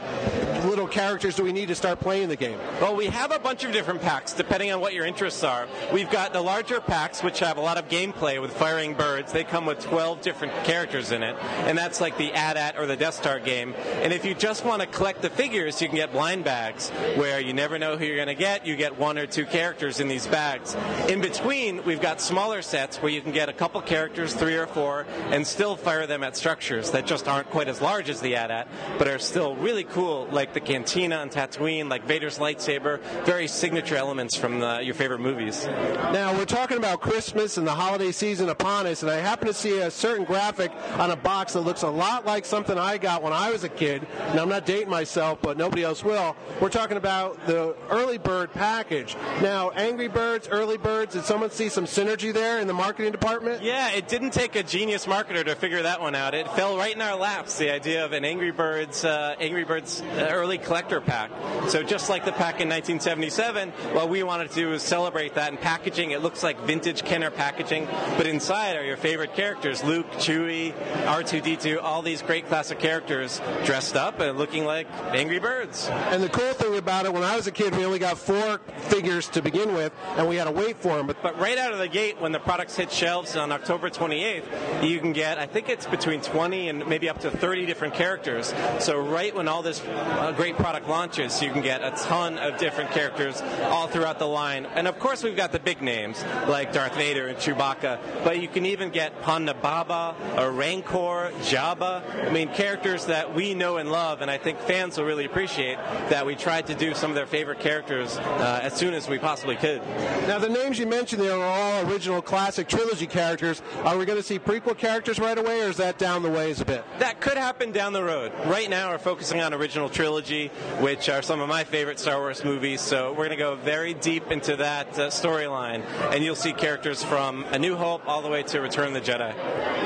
characters 0.93 1.35
do 1.35 1.43
we 1.43 1.51
need 1.51 1.67
to 1.69 1.75
start 1.75 1.99
playing 1.99 2.29
the 2.29 2.35
game? 2.35 2.59
Well, 2.79 2.95
we 2.95 3.07
have 3.07 3.31
a 3.31 3.39
bunch 3.39 3.63
of 3.63 3.71
different 3.73 4.01
packs 4.01 4.31
depending 4.31 4.71
on 4.71 4.79
what 4.79 4.93
your 4.93 5.05
interests 5.05 5.43
are. 5.43 5.67
We've 5.91 6.09
got 6.09 6.33
the 6.33 6.41
larger 6.41 6.79
packs, 6.79 7.23
which 7.23 7.39
have 7.39 7.57
a 7.57 7.61
lot 7.61 7.79
of 7.79 7.87
gameplay 7.87 8.39
with 8.39 8.53
firing 8.53 8.93
birds. 8.93 9.33
They 9.33 9.43
come 9.43 9.65
with 9.65 9.79
12 9.79 10.21
different 10.21 10.53
characters 10.63 11.11
in 11.11 11.23
it, 11.23 11.35
and 11.65 11.75
that's 11.75 11.99
like 11.99 12.17
the 12.17 12.31
AT-AT 12.33 12.77
or 12.77 12.85
the 12.85 12.95
Death 12.95 13.15
Star 13.15 13.39
game. 13.39 13.73
And 14.03 14.13
if 14.13 14.23
you 14.23 14.35
just 14.35 14.63
want 14.65 14.81
to 14.81 14.87
collect 14.87 15.23
the 15.23 15.31
figures, 15.31 15.81
you 15.81 15.87
can 15.87 15.97
get 15.97 16.11
blind 16.11 16.43
bags 16.43 16.91
where 17.15 17.39
you 17.39 17.53
never 17.53 17.79
know 17.79 17.97
who 17.97 18.05
you're 18.05 18.15
going 18.15 18.27
to 18.27 18.35
get. 18.35 18.67
You 18.67 18.75
get 18.75 18.99
one 18.99 19.17
or 19.17 19.25
two 19.25 19.47
characters 19.47 19.99
in 19.99 20.07
these 20.07 20.27
bags. 20.27 20.75
In 21.09 21.21
between, 21.21 21.83
we've 21.85 22.01
got 22.01 22.21
smaller 22.21 22.61
sets 22.61 23.01
where 23.01 23.11
you 23.11 23.21
can 23.21 23.31
get 23.31 23.49
a 23.49 23.53
couple 23.53 23.81
characters, 23.81 24.35
three 24.35 24.55
or 24.55 24.67
four, 24.67 25.07
and 25.31 25.45
still 25.45 25.75
fire 25.75 26.05
them 26.05 26.23
at 26.23 26.37
structures 26.37 26.91
that 26.91 27.07
just 27.07 27.27
aren't 27.27 27.49
quite 27.49 27.67
as 27.67 27.81
large 27.81 28.11
as 28.11 28.21
the 28.21 28.35
AT-AT, 28.35 28.67
but 28.99 29.07
are 29.07 29.17
still 29.17 29.55
really 29.55 29.83
cool, 29.83 30.27
like 30.31 30.53
the 30.53 30.59
Cantina 30.83 31.15
on 31.15 31.29
Tatooine, 31.29 31.89
like 31.89 32.05
Vader's 32.05 32.39
lightsaber, 32.39 32.99
very 33.23 33.47
signature 33.47 33.95
elements 33.95 34.35
from 34.35 34.59
the, 34.59 34.81
your 34.83 34.93
favorite 34.93 35.21
movies. 35.21 35.65
Now, 35.65 36.37
we're 36.37 36.43
talking 36.43 36.75
about 36.75 36.99
Christmas 36.99 37.55
and 37.55 37.65
the 37.65 37.71
holiday 37.71 38.11
season 38.11 38.49
upon 38.49 38.85
us, 38.85 39.01
and 39.01 39.09
I 39.09 39.15
happen 39.15 39.47
to 39.47 39.53
see 39.53 39.79
a 39.79 39.89
certain 39.89 40.25
graphic 40.25 40.73
on 40.97 41.09
a 41.11 41.15
box 41.15 41.53
that 41.53 41.61
looks 41.61 41.83
a 41.83 41.89
lot 41.89 42.25
like 42.25 42.45
something 42.45 42.77
I 42.77 42.97
got 42.97 43.23
when 43.23 43.31
I 43.31 43.49
was 43.49 43.63
a 43.63 43.69
kid. 43.69 44.05
Now, 44.35 44.41
I'm 44.41 44.49
not 44.49 44.65
dating 44.65 44.89
myself, 44.89 45.39
but 45.41 45.55
nobody 45.55 45.83
else 45.83 46.03
will. 46.03 46.35
We're 46.59 46.67
talking 46.67 46.97
about 46.97 47.47
the 47.47 47.77
early 47.89 48.17
bird 48.17 48.51
package. 48.51 49.15
Now, 49.41 49.69
Angry 49.69 50.09
Birds, 50.09 50.49
early 50.49 50.77
birds, 50.77 51.13
did 51.13 51.23
someone 51.23 51.51
see 51.51 51.69
some 51.69 51.85
synergy 51.85 52.33
there 52.33 52.59
in 52.59 52.67
the 52.67 52.73
marketing 52.73 53.13
department? 53.13 53.63
Yeah, 53.63 53.91
it 53.91 54.09
didn't 54.09 54.31
take 54.31 54.57
a 54.57 54.63
genius 54.63 55.05
marketer 55.05 55.45
to 55.45 55.55
figure 55.55 55.83
that 55.83 56.01
one 56.01 56.13
out. 56.13 56.33
It 56.33 56.45
fell 56.51 56.75
right 56.75 56.93
in 56.93 57.01
our 57.01 57.15
laps, 57.15 57.57
the 57.57 57.71
idea 57.71 58.03
of 58.03 58.11
an 58.11 58.25
Angry 58.25 58.51
Birds, 58.51 59.05
uh, 59.05 59.35
Angry 59.39 59.63
Birds 59.63 60.01
uh, 60.01 60.27
early 60.29 60.57
collector 60.63 61.01
pack. 61.01 61.31
So 61.69 61.83
just 61.83 62.09
like 62.09 62.25
the 62.25 62.31
pack 62.31 62.61
in 62.61 62.69
1977, 62.69 63.69
what 63.93 64.09
we 64.09 64.23
wanted 64.23 64.49
to 64.49 64.55
do 64.55 64.69
was 64.69 64.81
celebrate 64.81 65.35
that 65.35 65.51
in 65.51 65.57
packaging. 65.57 66.11
It 66.11 66.21
looks 66.21 66.43
like 66.43 66.59
vintage 66.61 67.03
Kenner 67.03 67.31
packaging, 67.31 67.87
but 68.17 68.27
inside 68.27 68.75
are 68.75 68.83
your 68.83 68.97
favorite 68.97 69.33
characters: 69.33 69.83
Luke, 69.83 70.09
Chewie, 70.13 70.73
R2D2, 71.05 71.81
all 71.81 72.01
these 72.01 72.21
great 72.21 72.47
classic 72.47 72.79
characters 72.79 73.41
dressed 73.65 73.95
up 73.95 74.19
and 74.19 74.37
looking 74.37 74.65
like 74.65 74.87
Angry 75.11 75.39
Birds. 75.39 75.87
And 75.89 76.23
the 76.23 76.29
cool 76.29 76.53
thing 76.53 76.77
about 76.77 77.05
it, 77.05 77.13
when 77.13 77.23
I 77.23 77.35
was 77.35 77.47
a 77.47 77.51
kid, 77.51 77.75
we 77.75 77.85
only 77.85 77.99
got 77.99 78.17
four 78.17 78.59
figures 78.77 79.27
to 79.29 79.41
begin 79.41 79.73
with, 79.73 79.93
and 80.17 80.27
we 80.27 80.35
had 80.35 80.45
to 80.45 80.51
wait 80.51 80.77
for 80.77 80.97
them. 80.97 81.07
But 81.07 81.21
But 81.21 81.39
right 81.39 81.57
out 81.57 81.73
of 81.73 81.79
the 81.79 81.87
gate, 81.87 82.19
when 82.21 82.31
the 82.31 82.39
products 82.39 82.75
hit 82.75 82.91
shelves 82.91 83.35
on 83.35 83.51
October 83.51 83.89
28th, 83.89 84.87
you 84.87 84.99
can 84.99 85.13
get, 85.13 85.37
I 85.37 85.45
think 85.45 85.69
it's 85.69 85.85
between 85.85 86.21
20 86.21 86.69
and 86.69 86.87
maybe 86.87 87.09
up 87.09 87.19
to 87.21 87.31
30 87.31 87.65
different 87.65 87.93
characters. 87.93 88.53
So 88.79 88.99
right 88.99 89.33
when 89.35 89.47
all 89.47 89.61
this 89.61 89.81
uh, 89.83 90.33
great 90.35 90.52
product 90.53 90.87
launches, 90.87 91.41
you 91.41 91.51
can 91.51 91.61
get 91.61 91.83
a 91.83 91.91
ton 92.03 92.37
of 92.37 92.57
different 92.57 92.91
characters 92.91 93.41
all 93.63 93.87
throughout 93.87 94.19
the 94.19 94.27
line. 94.27 94.65
And 94.65 94.87
of 94.87 94.99
course, 94.99 95.23
we've 95.23 95.35
got 95.35 95.51
the 95.51 95.59
big 95.59 95.81
names 95.81 96.23
like 96.47 96.73
Darth 96.73 96.95
Vader 96.95 97.27
and 97.27 97.37
Chewbacca, 97.37 98.23
but 98.23 98.41
you 98.41 98.47
can 98.47 98.65
even 98.65 98.89
get 98.89 99.21
Ponda 99.21 99.59
Baba, 99.59 100.15
or 100.37 100.51
Rancor, 100.51 101.31
Jabba. 101.41 102.27
I 102.27 102.31
mean, 102.31 102.49
characters 102.49 103.05
that 103.05 103.33
we 103.33 103.53
know 103.53 103.77
and 103.77 103.91
love, 103.91 104.21
and 104.21 104.29
I 104.29 104.37
think 104.37 104.59
fans 104.59 104.97
will 104.97 105.05
really 105.05 105.25
appreciate 105.25 105.77
that 106.09 106.25
we 106.25 106.35
tried 106.35 106.67
to 106.67 106.75
do 106.75 106.93
some 106.93 107.11
of 107.11 107.15
their 107.15 107.25
favorite 107.25 107.59
characters 107.59 108.17
uh, 108.17 108.59
as 108.61 108.73
soon 108.73 108.93
as 108.93 109.07
we 109.07 109.17
possibly 109.17 109.55
could. 109.55 109.81
now, 110.27 110.39
the 110.39 110.49
names 110.49 110.79
you 110.79 110.87
mentioned 110.87 111.21
there 111.21 111.37
are 111.37 111.43
all 111.43 111.91
original 111.91 112.21
classic 112.21 112.67
trilogy 112.67 113.07
characters. 113.07 113.61
Are 113.83 113.97
we 113.97 114.05
going 114.05 114.17
to 114.17 114.23
see 114.23 114.39
prequel 114.39 114.77
characters 114.77 115.19
right 115.19 115.37
away, 115.37 115.61
or 115.61 115.69
is 115.69 115.77
that 115.77 115.97
down 115.97 116.23
the 116.23 116.29
ways 116.29 116.61
a 116.61 116.65
bit? 116.65 116.83
That 116.99 117.21
could 117.21 117.37
happen 117.37 117.71
down 117.71 117.93
the 117.93 118.03
road. 118.03 118.31
Right 118.45 118.69
now, 118.69 118.91
we're 118.91 118.97
focusing 118.97 119.41
on 119.41 119.53
original 119.53 119.89
trilogy, 119.89 120.42
which 120.79 121.09
are 121.09 121.21
some 121.21 121.41
of 121.41 121.49
my 121.49 121.63
favorite 121.63 121.99
Star 121.99 122.19
Wars 122.19 122.43
movies. 122.43 122.81
So 122.81 123.11
we're 123.11 123.27
going 123.27 123.29
to 123.31 123.35
go 123.35 123.55
very 123.55 123.93
deep 123.93 124.31
into 124.31 124.55
that 124.57 124.87
uh, 124.99 125.09
storyline, 125.09 125.83
and 126.11 126.23
you'll 126.23 126.35
see 126.35 126.53
characters 126.53 127.03
from 127.03 127.43
A 127.51 127.59
New 127.59 127.75
Hope 127.75 128.07
all 128.07 128.21
the 128.21 128.29
way 128.29 128.43
to 128.43 128.61
Return 128.61 128.87
of 128.87 128.93
the 128.93 129.01
Jedi. 129.01 129.35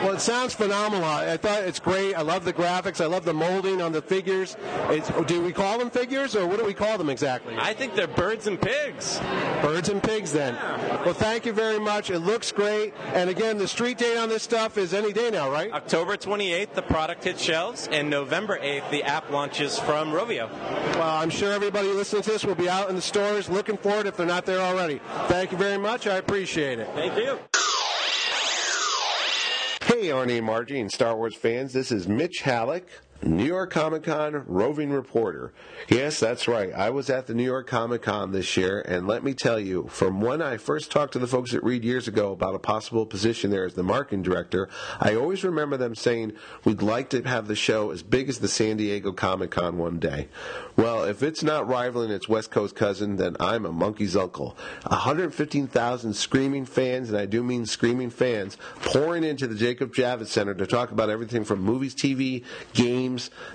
Well, 0.04 0.14
it 0.14 0.22
sounds 0.22 0.54
phenomenal. 0.54 1.06
I 1.06 1.38
thought 1.38 1.64
it's 1.64 1.80
great. 1.80 2.14
I 2.14 2.22
love 2.22 2.46
the 2.46 2.54
graphics. 2.54 3.02
I 3.02 3.08
love 3.08 3.26
the 3.26 3.34
molding 3.34 3.82
on 3.82 3.92
the 3.92 4.02
figures. 4.02 4.56
It's, 4.90 5.10
do 5.26 5.42
we 5.42 5.52
call 5.52 5.80
them 5.80 5.90
figures, 5.90 6.36
or 6.36 6.48
what 6.48 6.60
do 6.60 6.66
we 6.66 6.74
call 6.74 6.98
them 6.98 7.10
exactly? 7.10 7.56
I 7.58 7.74
think 7.74 7.96
they're 7.96 8.08
birds 8.08 8.48
and 8.48 8.62
pigs. 8.62 9.20
Birds 9.62 9.90
and 9.90 10.02
pigs, 10.02 10.32
then. 10.32 10.56
Well, 11.04 11.14
thank 11.14 11.46
you 11.46 11.54
very 11.54 11.80
much. 11.80 12.10
It 12.10 12.20
looks 12.20 12.52
great. 12.52 12.94
And 13.14 13.30
again, 13.30 13.58
the 13.58 13.68
street 13.68 13.98
date 13.98 14.18
on 14.18 14.30
this 14.30 14.44
stuff 14.44 14.78
is 14.78 14.94
any 14.94 15.14
day 15.14 15.32
now, 15.32 15.50
right? 15.52 15.72
October 15.72 16.16
28th, 16.16 16.74
the 16.74 16.82
product 16.82 17.24
hits 17.24 17.42
shelves, 17.42 17.88
and 17.92 18.10
November 18.10 18.60
8th, 18.60 18.90
the 18.92 19.04
app 19.04 19.30
launches 19.32 19.80
from 19.80 20.12
Rovio. 20.12 20.47
Well, 20.52 21.18
I'm 21.18 21.30
sure 21.30 21.52
everybody 21.52 21.88
listening 21.90 22.24
to 22.24 22.32
this 22.32 22.44
will 22.44 22.56
be 22.56 22.70
out 22.70 22.90
in 22.90 22.96
the 22.96 23.02
stores 23.02 23.50
looking 23.50 23.78
for 23.78 24.00
it 24.00 24.08
if 24.08 24.18
they're 24.18 24.26
not 24.26 24.46
there 24.46 24.60
already. 24.60 25.00
Thank 25.28 25.52
you 25.52 25.58
very 25.58 25.78
much. 25.78 26.08
I 26.08 26.16
appreciate 26.16 26.80
it. 26.80 26.90
Thank 26.96 27.16
you. 27.18 27.40
Hey, 29.86 30.08
Arnie 30.08 30.38
and 30.38 30.46
Margie 30.46 30.80
and 30.80 30.92
Star 30.92 31.16
Wars 31.16 31.36
fans, 31.36 31.74
this 31.74 31.92
is 31.92 32.08
Mitch 32.08 32.42
Hallock, 32.42 32.84
New 33.24 33.46
York 33.46 33.72
Comic 33.72 34.04
Con 34.04 34.44
roving 34.46 34.92
reporter. 34.92 35.52
Yes, 35.90 36.20
that's 36.20 36.48
right. 36.48 36.72
I 36.74 36.92
was 36.92 37.10
at 37.10 37.26
the 37.26 37.34
New 37.34 37.44
York 37.44 37.66
Comic 37.66 38.04
Con 38.04 38.32
this 38.32 38.56
year, 38.56 38.82
and 38.82 39.08
let 39.08 39.24
me 39.24 39.34
tell 39.34 39.60
you, 39.60 39.88
from 39.90 40.22
when 40.22 40.42
I 40.42 40.58
first 40.58 40.92
talked 40.92 41.14
to 41.14 41.20
the 41.20 41.28
folks 41.28 41.54
at 41.54 41.64
Reed 41.64 41.84
years 41.84 42.08
ago 42.08 42.32
about 42.32 42.54
a 42.54 42.60
possible 42.60 43.06
position 43.06 43.50
there 43.50 43.66
as 43.66 43.74
the 43.74 43.84
marketing 43.84 44.22
director, 44.22 44.70
I 45.00 45.16
always 45.16 45.44
remember 45.44 45.78
them 45.78 45.96
saying, 45.96 46.34
We'd 46.64 46.82
like 46.82 47.10
to 47.10 47.24
have 47.24 47.48
the 47.48 47.56
show 47.56 47.90
as 47.90 48.04
big 48.04 48.30
as 48.30 48.40
the 48.40 48.48
San 48.48 48.78
Diego 48.78 49.12
Comic 49.12 49.52
Con 49.52 49.78
one 49.78 49.98
day. 49.98 50.30
Well, 50.76 51.04
if 51.04 51.24
it's 51.24 51.42
not 51.42 51.68
rivaling 51.68 52.12
its 52.12 52.30
West 52.30 52.52
Coast 52.52 52.76
cousin, 52.76 53.16
then 53.16 53.36
I'm 53.40 53.66
a 53.66 53.72
monkey's 53.72 54.16
uncle. 54.16 54.56
115,000 54.84 56.14
screaming 56.14 56.66
fans, 56.66 57.10
and 57.10 57.18
I 57.18 57.26
do 57.26 57.44
mean 57.44 57.66
screaming 57.66 58.12
fans, 58.12 58.58
pouring 58.82 59.24
into 59.24 59.48
the 59.48 59.56
Jacob 59.56 59.94
Javits 59.94 60.28
Center 60.28 60.54
to 60.54 60.68
talk 60.68 60.92
about 60.92 61.10
everything 61.10 61.44
from 61.44 61.62
movies, 61.62 61.96
TV, 61.96 62.44
games, 62.74 63.07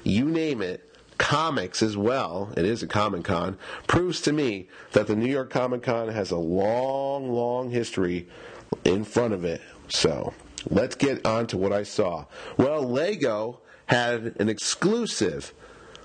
you 0.05 0.25
name 0.27 0.63
it 0.63 0.89
comics 1.19 1.83
as 1.83 1.97
well, 1.97 2.53
it 2.57 2.65
is 2.65 2.83
a 2.83 2.87
Comic 2.87 3.25
Con, 3.25 3.57
proves 3.87 4.21
to 4.23 4.33
me 4.33 4.69
that 4.91 5.07
the 5.07 5.15
New 5.15 5.31
York 5.31 5.51
Comic 5.51 5.83
Con 5.83 6.09
has 6.09 6.33
a 6.33 6.37
long, 6.37 7.31
long 7.31 7.71
history 7.71 8.27
in 8.85 9.05
front 9.05 9.33
of 9.33 9.45
it. 9.45 9.61
So 9.89 10.35
let's 10.69 10.97
get 10.97 11.25
on 11.25 11.47
to 11.49 11.57
what 11.57 11.73
I 11.73 11.85
saw. 11.85 12.27
Well, 12.57 12.83
Lego 12.83 13.61
had 13.87 14.35
an 14.41 14.49
exclusive 14.49 15.55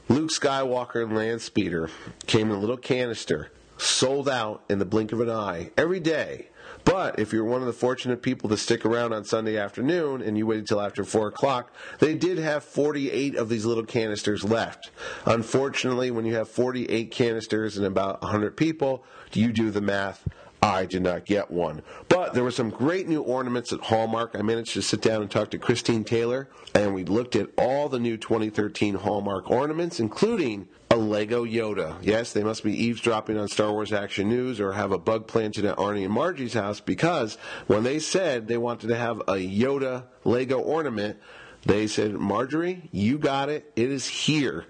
Luke 0.08 0.30
Skywalker 0.30 1.12
land 1.12 1.42
speeder, 1.42 1.90
came 2.28 2.52
in 2.52 2.58
a 2.58 2.60
little 2.60 2.78
canister, 2.78 3.52
sold 3.78 4.28
out 4.30 4.63
in 4.70 4.80
the 4.80 4.86
blink 4.86 5.12
of 5.12 5.22
an 5.22 5.30
eye 5.30 5.72
every 5.78 6.00
day. 6.00 6.50
But 6.84 7.20
if 7.20 7.34
you're 7.34 7.44
one 7.44 7.62
of 7.62 7.68
the 7.68 7.74
fortunate 7.74 8.22
people 8.22 8.50
to 8.50 8.58
stick 8.58 8.86
around 8.86 9.13
on 9.13 9.26
Sunday 9.26 9.58
afternoon 9.58 10.22
and 10.22 10.38
you 10.38 10.48
waited 10.48 10.62
until 10.62 10.82
after 10.82 11.04
4 11.04 11.28
o'clock, 11.28 11.74
they 12.00 12.16
did 12.16 12.38
have 12.38 12.63
48 12.63 13.36
of 13.36 13.50
these 13.50 13.66
little 13.66 13.86
canisters 13.86 14.44
left. 14.44 14.92
Unfortunately, 15.26 16.12
when 16.12 16.26
you 16.26 16.36
have 16.36 16.50
48 16.50 17.12
canisters 17.12 17.78
and 17.78 17.86
about 17.86 18.22
100 18.22 18.56
people, 18.56 19.04
you 19.34 19.52
do 19.52 19.70
the 19.70 19.82
math. 19.82 20.28
I 20.62 20.86
did 20.86 21.04
not 21.04 21.26
get 21.26 21.52
one. 21.52 21.84
But 22.10 22.34
there 22.34 22.44
were 22.44 22.52
some 22.52 22.70
great 22.70 23.08
new 23.08 23.22
ornaments 23.22 23.72
at 23.72 23.80
Hallmark. 23.82 24.32
I 24.34 24.42
managed 24.42 24.74
to 24.74 24.82
sit 24.82 25.02
down 25.02 25.22
and 25.22 25.30
talk 25.30 25.52
to 25.52 25.60
Christine 25.60 26.04
Taylor, 26.04 26.50
and 26.74 26.96
we 26.96 27.04
looked 27.04 27.36
at 27.36 27.50
all 27.58 27.90
the 27.90 28.00
new 28.00 28.18
2013 28.18 28.96
Hallmark 28.96 29.52
ornaments, 29.52 30.00
including 30.00 30.68
a 30.89 30.95
Lego 30.95 31.45
Yoda. 31.45 31.97
Yes, 32.02 32.34
they 32.34 32.43
must 32.43 32.63
be 32.63 32.86
eavesdropping 32.86 33.38
on 33.38 33.47
Star 33.47 33.71
Wars 33.71 33.91
Action 33.91 34.30
News 34.30 34.60
or 34.60 34.73
have 34.73 34.91
a 34.91 34.97
bug 34.97 35.28
planted 35.28 35.65
at 35.65 35.78
Arnie 35.78 36.06
and 36.06 36.13
Margie's 36.13 36.54
house 36.54 36.80
because 36.80 37.38
when 37.67 37.84
they 37.84 38.00
said 38.00 38.47
they 38.47 38.58
wanted 38.58 38.88
to 38.88 38.95
have 38.95 39.19
a 39.21 39.36
Yoda 39.36 40.06
Lego 40.23 40.60
ornament, 40.60 41.17
they 41.65 41.88
said, 41.88 42.13
Marjorie, 42.13 42.89
you 42.91 43.17
got 43.17 43.50
it. 43.50 43.71
It 43.76 43.91
is 43.91 44.08
here. 44.08 44.65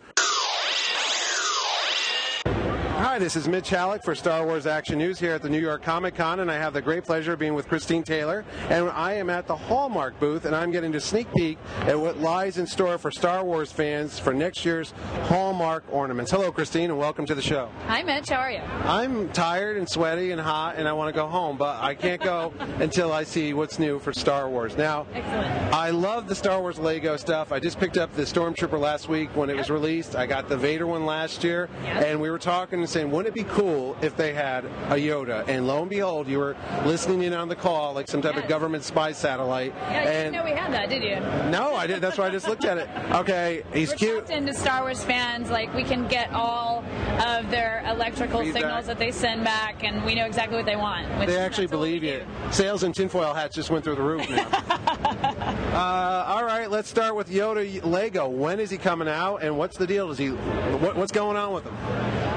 Hi, 3.17 3.23
this 3.23 3.35
is 3.35 3.47
Mitch 3.47 3.69
Hallock 3.71 4.03
for 4.03 4.13
Star 4.13 4.45
Wars 4.45 4.67
Action 4.67 4.99
News 4.99 5.17
here 5.17 5.31
at 5.33 5.41
the 5.41 5.49
New 5.49 5.59
York 5.59 5.81
Comic 5.81 6.13
Con, 6.13 6.39
and 6.41 6.51
I 6.51 6.53
have 6.53 6.73
the 6.73 6.83
great 6.83 7.03
pleasure 7.03 7.33
of 7.33 7.39
being 7.39 7.55
with 7.55 7.67
Christine 7.67 8.03
Taylor. 8.03 8.45
And 8.69 8.91
I 8.91 9.13
am 9.13 9.31
at 9.31 9.47
the 9.47 9.55
Hallmark 9.55 10.19
booth, 10.19 10.45
and 10.45 10.55
I'm 10.55 10.69
getting 10.69 10.91
to 10.91 10.99
sneak 10.99 11.25
peek 11.35 11.57
at 11.79 11.99
what 11.99 12.19
lies 12.19 12.59
in 12.59 12.67
store 12.67 12.99
for 12.99 13.09
Star 13.09 13.43
Wars 13.43 13.71
fans 13.71 14.19
for 14.19 14.35
next 14.35 14.63
year's 14.65 14.91
Hallmark 15.23 15.83
ornaments. 15.91 16.29
Hello, 16.29 16.51
Christine, 16.51 16.91
and 16.91 16.99
welcome 16.99 17.25
to 17.25 17.33
the 17.33 17.41
show. 17.41 17.71
Hi, 17.87 18.03
Mitch. 18.03 18.29
How 18.29 18.35
are 18.35 18.51
you? 18.51 18.59
I'm 18.59 19.29
tired 19.29 19.77
and 19.77 19.89
sweaty 19.89 20.29
and 20.29 20.39
hot, 20.39 20.75
and 20.77 20.87
I 20.87 20.93
want 20.93 21.09
to 21.11 21.19
go 21.19 21.25
home, 21.25 21.57
but 21.57 21.81
I 21.81 21.95
can't 21.95 22.21
go 22.21 22.53
until 22.59 23.11
I 23.11 23.23
see 23.23 23.51
what's 23.55 23.79
new 23.79 23.97
for 23.97 24.13
Star 24.13 24.47
Wars. 24.47 24.77
Now, 24.77 25.07
Excellent. 25.15 25.73
I 25.73 25.89
love 25.89 26.27
the 26.27 26.35
Star 26.35 26.61
Wars 26.61 26.77
Lego 26.77 27.17
stuff. 27.17 27.51
I 27.51 27.59
just 27.59 27.79
picked 27.79 27.97
up 27.97 28.13
the 28.13 28.21
Stormtrooper 28.21 28.79
last 28.79 29.09
week 29.09 29.35
when 29.35 29.49
it 29.49 29.55
was 29.57 29.71
released. 29.71 30.15
I 30.15 30.27
got 30.27 30.49
the 30.49 30.57
Vader 30.57 30.85
one 30.85 31.07
last 31.07 31.43
year, 31.43 31.67
Yep. 31.83 32.05
and 32.05 32.21
we 32.21 32.29
were 32.29 32.37
talking 32.37 32.77
and 32.77 32.87
saying 32.87 33.06
man, 33.07 33.15
wouldn't 33.15 33.35
it 33.35 33.43
be 33.45 33.49
cool 33.49 33.95
if 34.01 34.15
they 34.15 34.33
had 34.33 34.65
a 34.65 34.95
Yoda? 34.95 35.47
And 35.47 35.67
lo 35.67 35.81
and 35.81 35.89
behold, 35.89 36.27
you 36.27 36.39
were 36.39 36.55
listening 36.85 37.21
in 37.23 37.33
on 37.33 37.47
the 37.49 37.55
call 37.55 37.93
like 37.93 38.07
some 38.07 38.21
type 38.21 38.35
of 38.35 38.47
government 38.47 38.83
spy 38.83 39.11
satellite. 39.11 39.73
Yeah, 39.75 39.91
you 39.91 39.97
and 40.07 40.33
didn't 40.33 40.33
know 40.33 40.43
we 40.51 40.57
had 40.57 40.73
that, 40.73 40.89
did 40.89 41.03
you? 41.03 41.15
no, 41.49 41.75
I 41.75 41.87
did. 41.87 42.01
That's 42.01 42.17
why 42.17 42.27
I 42.27 42.29
just 42.29 42.47
looked 42.47 42.65
at 42.65 42.77
it. 42.77 42.87
Okay, 43.17 43.63
he's 43.73 43.89
We're 43.91 43.95
cute. 43.95 44.29
into 44.29 44.53
Star 44.53 44.81
Wars 44.81 45.03
fans. 45.03 45.49
Like 45.49 45.73
we 45.73 45.83
can 45.83 46.07
get 46.07 46.31
all 46.33 46.83
of 47.25 47.49
their 47.49 47.83
electrical 47.87 48.41
Feedback. 48.41 48.61
signals 48.61 48.85
that 48.87 48.99
they 48.99 49.11
send 49.11 49.43
back, 49.43 49.83
and 49.83 50.03
we 50.05 50.13
know 50.13 50.25
exactly 50.25 50.57
what 50.57 50.65
they 50.65 50.75
want. 50.75 51.07
which- 51.17 51.27
They 51.29 51.37
actually 51.37 51.65
that's 51.67 51.73
what 51.73 51.81
we 51.81 51.99
believe 51.99 52.03
you. 52.03 52.25
Sales 52.51 52.83
and 52.83 52.93
tinfoil 52.93 53.33
hats 53.33 53.55
just 53.55 53.69
went 53.69 53.83
through 53.83 53.95
the 53.95 54.01
roof 54.03 54.29
now. 54.29 54.47
uh, 55.73 56.25
all 56.27 56.43
right, 56.43 56.69
let's 56.69 56.89
start 56.89 57.15
with 57.15 57.29
Yoda 57.29 57.83
Lego. 57.85 58.27
When 58.27 58.59
is 58.59 58.69
he 58.69 58.77
coming 58.77 59.07
out, 59.07 59.37
and 59.41 59.57
what's 59.57 59.77
the 59.77 59.87
deal? 59.87 60.11
Is 60.11 60.17
he? 60.17 60.29
What, 60.29 60.95
what's 60.95 61.11
going 61.11 61.37
on 61.37 61.53
with 61.53 61.63
him? 61.63 61.75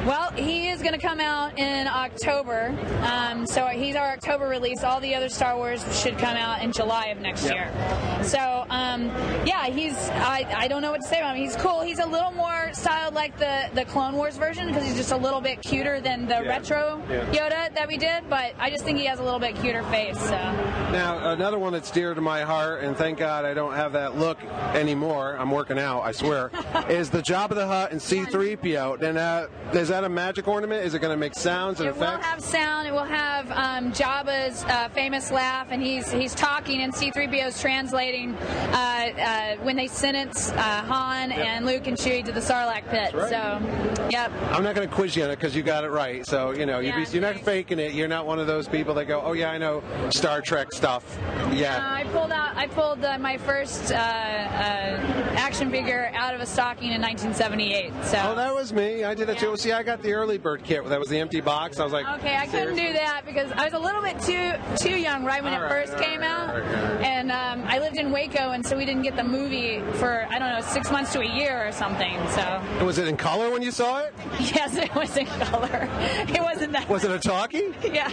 Well, 0.06 0.30
he 0.32 0.68
is 0.68 0.80
going 0.80 0.94
to 0.94 0.98
come 0.98 1.20
out 1.20 1.58
in 1.58 1.86
October. 1.86 2.74
Um, 3.02 3.46
so 3.46 3.66
he's 3.66 3.96
our 3.96 4.08
October 4.12 4.48
release. 4.48 4.82
All 4.82 4.98
the 4.98 5.14
other 5.14 5.28
Star 5.28 5.56
Wars 5.56 5.84
should 6.00 6.16
come 6.16 6.36
out 6.36 6.62
in 6.62 6.72
July 6.72 7.06
of 7.06 7.18
next 7.20 7.44
Yep. 7.44 7.54
year. 7.54 8.24
So, 8.24 8.64
um, 8.70 9.06
yeah, 9.46 9.66
he's. 9.66 9.94
I, 10.10 10.46
I 10.56 10.68
don't 10.68 10.80
know 10.82 10.90
what 10.90 11.02
to 11.02 11.06
say 11.06 11.18
about 11.18 11.36
him. 11.36 11.42
He's 11.42 11.54
cool. 11.56 11.82
He's 11.82 11.98
a 11.98 12.06
little 12.06 12.30
more 12.32 12.70
styled 12.72 13.14
like 13.14 13.36
the, 13.38 13.68
the 13.74 13.84
Clone 13.84 14.14
Wars 14.14 14.36
version 14.36 14.66
because 14.68 14.84
he's 14.84 14.96
just 14.96 15.12
a 15.12 15.16
little 15.16 15.40
bit 15.40 15.60
cuter 15.62 16.00
than 16.00 16.22
the 16.26 16.34
Yeah. 16.42 16.48
retro 16.48 17.02
Yeah. 17.10 17.24
Yoda 17.32 17.74
that 17.74 17.86
we 17.86 17.96
did. 17.98 18.28
But 18.30 18.54
I 18.58 18.70
just 18.70 18.84
think 18.84 18.98
he 18.98 19.04
has 19.04 19.18
a 19.18 19.22
little 19.22 19.38
bit 19.40 19.54
cuter 19.56 19.82
face. 19.84 20.18
So. 20.18 20.30
Now, 20.30 21.30
another 21.30 21.58
one 21.58 21.72
that's 21.74 21.90
dear 21.90 22.14
to 22.14 22.20
my 22.20 22.40
heart, 22.42 22.82
and 22.84 22.96
thank 22.96 23.18
God 23.18 23.44
I 23.44 23.52
don't 23.54 23.74
have 23.74 23.92
that 23.92 24.16
look 24.18 24.42
anymore. 24.74 25.36
I'm 25.38 25.50
working 25.50 25.78
out, 25.78 26.00
I 26.02 26.12
swear. 26.12 26.50
is 26.88 27.10
the 27.10 27.20
Jabba 27.22 27.50
the 27.54 27.66
Hutt 27.66 27.92
and 27.92 28.00
C-3PO? 28.00 28.98
Then 28.98 29.16
uh, 29.18 29.46
is 29.72 29.89
that 29.90 30.04
a 30.04 30.08
magic 30.08 30.48
ornament? 30.48 30.84
Is 30.84 30.94
it 30.94 31.00
going 31.00 31.12
to 31.12 31.16
make 31.18 31.34
sounds 31.34 31.80
and 31.80 31.90
effects? 31.90 32.02
It 32.02 32.16
will 32.16 32.22
have 32.22 32.40
sound. 32.40 32.88
It 32.88 32.92
will 32.92 33.04
have 33.04 33.50
um, 33.50 33.92
Jabba's 33.92 34.64
uh, 34.64 34.88
famous 34.90 35.30
laugh, 35.30 35.68
and 35.70 35.82
he's 35.82 36.10
he's 36.10 36.34
talking, 36.34 36.80
and 36.82 36.94
C-3PO's 36.94 37.60
translating 37.60 38.34
uh, 38.34 38.76
uh, 38.76 39.56
when 39.62 39.76
they 39.76 39.86
sentence 39.86 40.50
uh, 40.52 40.82
Han 40.82 41.32
and 41.32 41.66
Luke 41.66 41.86
and 41.86 41.96
Chewie 41.96 42.24
to 42.24 42.32
the 42.32 42.40
Sarlacc 42.40 42.88
pit. 42.88 43.12
right. 43.14 43.28
So, 43.28 44.08
yep. 44.10 44.32
I'm 44.50 44.62
not 44.62 44.74
going 44.74 44.88
to 44.88 44.94
quiz 44.94 45.14
you 45.16 45.24
on 45.24 45.30
it 45.30 45.36
because 45.36 45.54
you 45.54 45.62
got 45.62 45.84
it 45.84 45.90
right. 45.90 46.26
So 46.26 46.52
you 46.52 46.66
know, 46.66 46.78
you 46.80 46.88
Yeah, 46.88 47.04
be, 47.04 47.10
you're 47.10 47.22
not 47.22 47.40
faking 47.40 47.78
it. 47.78 47.92
You're 47.92 48.08
not 48.08 48.26
one 48.26 48.38
of 48.38 48.46
those 48.46 48.68
people 48.68 48.94
that 48.94 49.06
go, 49.06 49.20
"Oh 49.22 49.32
yeah, 49.32 49.50
I 49.50 49.58
know 49.58 49.82
Star 50.10 50.40
Trek 50.40 50.72
stuff." 50.72 51.04
Uh, 51.18 51.50
Yeah. 51.54 51.78
I 51.80 52.04
pulled 52.04 52.32
out. 52.32 52.56
I 52.56 52.66
pulled 52.66 53.04
uh, 53.04 53.18
my 53.18 53.36
first 53.38 53.92
uh, 53.92 53.96
uh, 53.96 53.98
action 55.36 55.70
figure 55.70 56.10
out 56.14 56.34
of 56.34 56.40
a 56.40 56.46
stocking 56.46 56.92
in 56.92 57.00
1978. 57.02 57.92
So. 58.04 58.18
Oh, 58.24 58.34
that 58.34 58.54
was 58.54 58.72
me. 58.72 59.04
I 59.04 59.14
did 59.14 59.28
it 59.28 59.38
too. 59.38 59.56
See, 59.56 59.72
I 59.72 59.79
got 59.82 60.02
the 60.02 60.12
early 60.12 60.38
bird 60.38 60.62
kit. 60.64 60.84
That 60.86 60.98
was 61.00 61.08
the 61.08 61.18
empty 61.18 61.40
box. 61.40 61.78
I 61.80 61.84
was 61.84 61.92
like, 61.92 62.06
Okay, 62.18 62.36
I 62.36 62.46
couldn't 62.46 62.76
seriously? 62.76 62.86
do 62.86 62.92
that 62.94 63.22
because 63.26 63.50
I 63.52 63.64
was 63.64 63.74
a 63.74 63.78
little 63.78 64.02
bit 64.02 64.20
too 64.20 64.52
too 64.76 64.96
young 64.98 65.24
right 65.24 65.42
when 65.42 65.52
All 65.52 65.60
it 65.60 65.62
right, 65.64 65.86
first 65.88 65.98
came 66.02 66.20
right, 66.20 66.28
out, 66.28 66.54
right, 66.54 66.64
and 67.04 67.30
um, 67.32 67.62
I 67.66 67.78
lived 67.78 67.96
in 67.96 68.10
Waco, 68.12 68.50
and 68.50 68.64
so 68.64 68.76
we 68.76 68.84
didn't 68.84 69.02
get 69.02 69.16
the 69.16 69.24
movie 69.24 69.80
for 69.94 70.26
I 70.30 70.38
don't 70.38 70.50
know 70.52 70.60
six 70.60 70.90
months 70.90 71.12
to 71.12 71.20
a 71.20 71.36
year 71.36 71.66
or 71.66 71.72
something. 71.72 72.16
So 72.30 72.84
Was 72.84 72.98
it 72.98 73.08
in 73.08 73.16
color 73.16 73.50
when 73.50 73.62
you 73.62 73.70
saw 73.70 74.00
it? 74.00 74.14
yes, 74.40 74.76
it 74.76 74.94
was 74.94 75.16
in 75.16 75.26
color. 75.26 75.88
It 76.28 76.40
wasn't 76.40 76.72
that. 76.72 76.88
Was 76.88 77.04
it 77.04 77.10
a 77.10 77.18
talkie? 77.18 77.74
Yeah. 77.90 78.08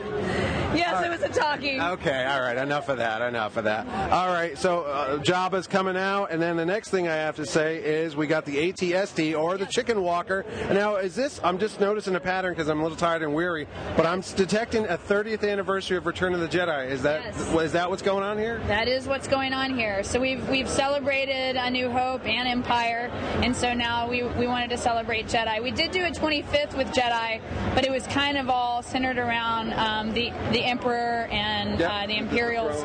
Yes, 0.76 1.06
it 1.06 1.10
was 1.10 1.22
a 1.22 1.30
talkie. 1.30 1.80
Okay, 1.80 2.26
all 2.26 2.42
right. 2.42 2.58
Enough 2.58 2.90
of 2.90 2.98
that. 2.98 3.22
Enough 3.22 3.58
of 3.58 3.64
that. 3.66 3.88
All 4.12 4.28
right. 4.28 4.58
So 4.58 4.82
uh, 4.84 5.18
Jabba's 5.20 5.66
coming 5.68 5.96
out, 5.96 6.32
and 6.32 6.42
then 6.42 6.58
the 6.58 6.66
next 6.66 6.90
thing 6.90 7.08
I 7.08 7.16
have 7.16 7.36
to 7.38 7.46
say 7.46 7.78
is 7.78 8.16
we 8.16 8.28
got 8.28 8.44
the 8.46 8.72
ATST 8.72 9.38
or 9.40 9.58
the 9.58 9.66
Chicken 9.66 10.02
Walker. 10.04 10.46
Now, 10.72 10.96
is 10.98 11.16
this? 11.16 11.40
I'm 11.44 11.57
just 11.60 11.80
noticing 11.80 12.16
a 12.16 12.20
pattern 12.20 12.54
because 12.54 12.68
I'm 12.68 12.80
a 12.80 12.84
little 12.84 12.98
tired 12.98 13.22
and 13.24 13.34
weary, 13.34 13.68
but 13.96 14.06
I'm 14.06 14.22
detecting 14.22 14.86
a 14.86 14.98
30th 14.98 15.48
anniversary 15.50 15.98
of 15.98 16.06
Return 16.06 16.34
of 16.34 16.40
the 16.40 16.48
Jedi. 16.48 16.90
Is 16.90 17.04
that 17.04 17.22
Yes. 17.24 17.54
is 17.62 17.72
that 17.74 17.90
what's 17.90 18.02
going 18.02 18.24
on 18.24 18.38
here? 18.38 18.62
That 18.68 18.88
is 18.88 19.08
what's 19.08 19.28
going 19.28 19.54
on 19.54 19.76
here. 19.78 20.04
So 20.04 20.20
we've 20.20 20.48
we've 20.50 20.70
celebrated 20.70 21.56
A 21.56 21.70
New 21.70 21.90
Hope 21.90 22.26
and 22.26 22.48
Empire, 22.48 23.10
and 23.44 23.56
so 23.56 23.74
now 23.74 24.08
we, 24.10 24.24
we 24.24 24.48
wanted 24.48 24.70
to 24.72 24.78
celebrate 24.78 25.28
Jedi. 25.28 25.62
We 25.62 25.72
did 25.72 25.92
do 25.92 26.06
a 26.06 26.12
25th 26.12 26.76
with 26.78 26.88
Jedi, 26.90 27.42
but 27.74 27.86
it 27.86 27.92
was 27.92 28.06
kind 28.08 28.38
of 28.38 28.50
all 28.50 28.82
centered 28.84 29.18
around 29.18 29.74
um, 29.74 30.14
the 30.14 30.32
the 30.52 30.64
Emperor 30.64 31.28
and 31.32 31.82
uh, 31.82 32.06
the 32.08 32.18
Imperials. 32.18 32.84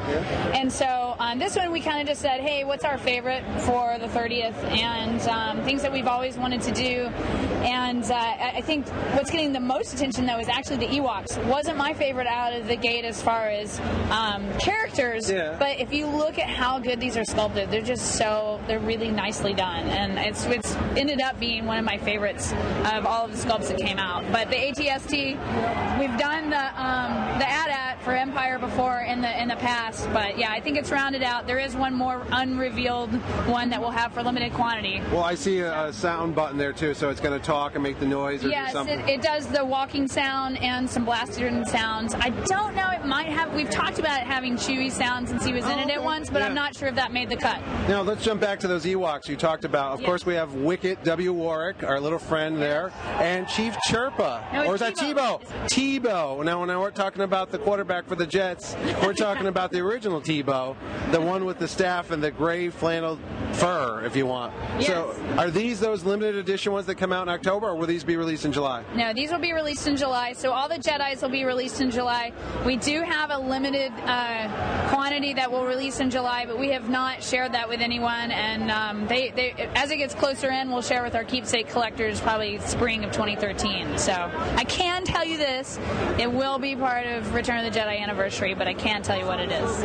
And 0.54 0.72
so 0.72 1.14
on 1.18 1.38
this 1.38 1.56
one, 1.56 1.70
we 1.70 1.80
kind 1.80 2.00
of 2.00 2.06
just 2.08 2.20
said, 2.20 2.40
hey, 2.40 2.64
what's 2.64 2.84
our 2.84 2.98
favorite 2.98 3.44
for 3.60 3.98
the 3.98 4.06
30th, 4.08 4.54
and 4.64 5.20
um, 5.28 5.62
things 5.64 5.82
that 5.82 5.92
we've 5.92 6.06
always 6.06 6.36
wanted 6.36 6.62
to 6.62 6.72
do. 6.72 7.06
And 7.62 8.04
uh, 8.10 8.14
I 8.14 8.61
think 8.62 8.88
what's 9.14 9.30
getting 9.30 9.52
the 9.52 9.60
most 9.60 9.94
attention 9.94 10.26
though 10.26 10.38
is 10.38 10.48
actually 10.48 10.78
the 10.78 10.88
Ewoks. 10.88 11.42
Wasn't 11.46 11.76
my 11.76 11.92
favorite 11.92 12.26
out 12.26 12.52
of 12.52 12.66
the 12.68 12.76
gate 12.76 13.04
as 13.04 13.20
far 13.20 13.48
as 13.48 13.78
um, 14.10 14.50
characters, 14.58 15.30
Yeah. 15.30 15.56
but 15.58 15.78
if 15.78 15.92
you 15.92 16.06
look 16.06 16.38
at 16.38 16.48
how 16.48 16.78
good 16.78 16.98
these 17.00 17.16
are 17.16 17.24
sculpted, 17.24 17.70
they're 17.70 17.82
just 17.82 18.16
so 18.16 18.60
they're 18.66 18.78
really 18.80 19.10
nicely 19.10 19.52
done, 19.54 19.86
and 19.88 20.18
it's 20.18 20.44
it's 20.46 20.74
ended 20.96 21.20
up 21.20 21.38
being 21.38 21.66
one 21.66 21.78
of 21.78 21.84
my 21.84 21.98
favorites 21.98 22.52
of 22.94 23.04
all 23.06 23.24
of 23.26 23.32
the 23.32 23.38
sculpts 23.48 23.68
that 23.68 23.78
came 23.78 23.98
out. 23.98 24.24
But 24.32 24.48
the 24.50 24.56
ATST, 24.56 25.98
we've 25.98 26.18
done 26.18 26.50
the 26.50 26.82
um, 26.82 27.38
the 27.38 27.48
AT-AT 27.48 27.81
for 28.02 28.12
Empire 28.12 28.58
before 28.58 29.00
in 29.00 29.20
the 29.20 29.40
in 29.42 29.48
the 29.48 29.56
past, 29.56 30.08
but 30.12 30.38
yeah, 30.38 30.50
I 30.52 30.60
think 30.60 30.76
it's 30.76 30.90
rounded 30.90 31.22
out. 31.22 31.46
There 31.46 31.58
is 31.58 31.74
one 31.76 31.94
more 31.94 32.24
unrevealed 32.30 33.10
one 33.48 33.70
that 33.70 33.80
we'll 33.80 33.90
have 33.90 34.12
for 34.12 34.22
limited 34.22 34.52
quantity. 34.52 35.00
Well, 35.12 35.22
I 35.24 35.34
see 35.34 35.60
a, 35.60 35.86
a 35.86 35.92
sound 35.92 36.34
button 36.34 36.58
there 36.58 36.72
too, 36.72 36.94
so 36.94 37.10
it's 37.10 37.20
going 37.20 37.38
to 37.38 37.44
talk 37.44 37.74
and 37.74 37.82
make 37.82 37.98
the 38.00 38.06
noise 38.06 38.40
or 38.40 38.48
do 38.48 38.50
Yes, 38.50 38.72
something. 38.72 38.98
it, 39.00 39.08
it 39.08 39.22
does 39.22 39.46
the 39.48 39.64
walking 39.64 40.06
sound 40.08 40.58
and 40.58 40.88
some 40.88 41.04
blaster 41.04 41.50
sounds. 41.64 42.14
I 42.14 42.30
don't 42.46 42.74
know. 42.74 42.90
It 42.90 43.04
might 43.06 43.26
have. 43.28 43.52
We've 43.54 43.70
talked 43.70 43.98
about 43.98 44.20
it 44.20 44.26
having 44.26 44.56
Chewie 44.56 44.90
sounds 44.90 45.30
since 45.30 45.44
he 45.44 45.52
was 45.52 45.64
in 45.64 45.70
Oh, 45.78 45.82
it 45.82 45.90
at 45.90 46.02
once, 46.02 46.30
but 46.30 46.42
I'm 46.42 46.54
not 46.54 46.76
sure 46.76 46.88
if 46.88 46.94
that 46.96 47.12
made 47.12 47.28
the 47.30 47.36
cut. 47.36 47.60
Now 47.88 48.02
let's 48.02 48.24
jump 48.24 48.40
back 48.40 48.60
to 48.60 48.68
those 48.68 48.84
Ewoks 48.84 49.28
you 49.28 49.36
talked 49.36 49.64
about. 49.64 49.92
Of 49.94 50.00
Yeah. 50.00 50.06
course, 50.06 50.26
we 50.26 50.34
have 50.34 50.54
Wicket 50.54 51.02
W. 51.04 51.32
Warwick, 51.32 51.82
our 51.84 52.00
little 52.00 52.18
friend 52.18 52.60
there, 52.60 52.92
and 53.18 53.46
Chief 53.48 53.76
Chirpa, 53.88 54.52
No, 54.52 54.64
or 54.66 54.74
is 54.74 54.82
it's 54.82 55.00
that 55.00 55.16
Teebo? 55.16 55.40
Teebo. 55.66 56.44
Now, 56.44 56.64
now 56.64 56.80
we're 56.80 56.90
talking 56.90 57.22
about 57.22 57.50
the 57.50 57.58
quarterback 57.58 57.91
for 58.00 58.16
the 58.16 58.26
Jets. 58.26 58.74
We're 59.02 59.12
talking 59.12 59.46
about 59.46 59.70
the 59.70 59.80
original 59.80 60.20
Tebow, 60.20 60.74
the 61.12 61.20
one 61.20 61.44
with 61.44 61.58
the 61.58 61.68
staff 61.68 62.10
and 62.10 62.22
the 62.22 62.30
gray 62.30 62.70
flannel 62.70 63.18
fur, 63.52 64.02
if 64.04 64.16
you 64.16 64.24
want. 64.24 64.54
So, 64.80 65.14
are 65.36 65.50
these 65.50 65.78
those 65.78 66.02
limited 66.04 66.36
edition 66.36 66.72
ones 66.72 66.86
that 66.86 66.94
come 66.94 67.12
out 67.12 67.22
in 67.22 67.28
October, 67.28 67.68
or 67.68 67.76
will 67.76 67.86
these 67.86 68.04
be 68.04 68.16
released 68.16 68.46
in 68.46 68.52
July? 68.52 68.82
No, 68.94 69.12
these 69.12 69.30
will 69.30 69.38
be 69.38 69.52
released 69.52 69.86
in 69.86 69.96
July. 69.96 70.32
So 70.32 70.52
all 70.52 70.68
the 70.68 70.76
Jedi's 70.76 71.20
will 71.20 71.28
be 71.28 71.44
released 71.44 71.80
in 71.80 71.90
July. 71.90 72.32
We 72.64 72.76
do 72.76 73.02
have 73.02 73.30
a 73.30 73.38
limited 73.38 73.92
uh, 74.04 74.88
quantity 74.88 75.34
that 75.34 75.50
will 75.50 75.66
release 75.66 76.00
in 76.00 76.10
July, 76.10 76.46
but 76.46 76.58
we 76.58 76.70
have 76.70 76.88
not 76.88 77.22
shared 77.22 77.52
that 77.52 77.68
with 77.68 77.80
anyone. 77.80 78.30
And 78.30 78.70
um, 78.70 79.06
they, 79.06 79.30
they, 79.30 79.52
as 79.74 79.90
it 79.90 79.98
gets 79.98 80.14
closer 80.14 80.50
in, 80.50 80.70
we'll 80.70 80.82
share 80.82 81.02
with 81.02 81.14
our 81.14 81.24
keepsake 81.24 81.68
collectors 81.68 82.20
probably 82.20 82.58
spring 82.60 83.04
of 83.04 83.12
2013. 83.12 83.98
So 83.98 84.12
I 84.12 84.64
can 84.64 85.04
tell 85.04 85.24
you 85.24 85.36
this: 85.36 85.78
it 86.18 86.32
will 86.32 86.58
be 86.58 86.74
part 86.74 87.06
of 87.06 87.34
Return 87.34 87.64
of 87.64 87.72
the 87.72 87.78
Jedi 87.78 87.81
anniversary, 87.90 88.54
but 88.54 88.68
I 88.68 88.74
can't 88.74 89.04
tell 89.04 89.18
you 89.18 89.26
what 89.26 89.40
it 89.40 89.50
is. 89.50 89.82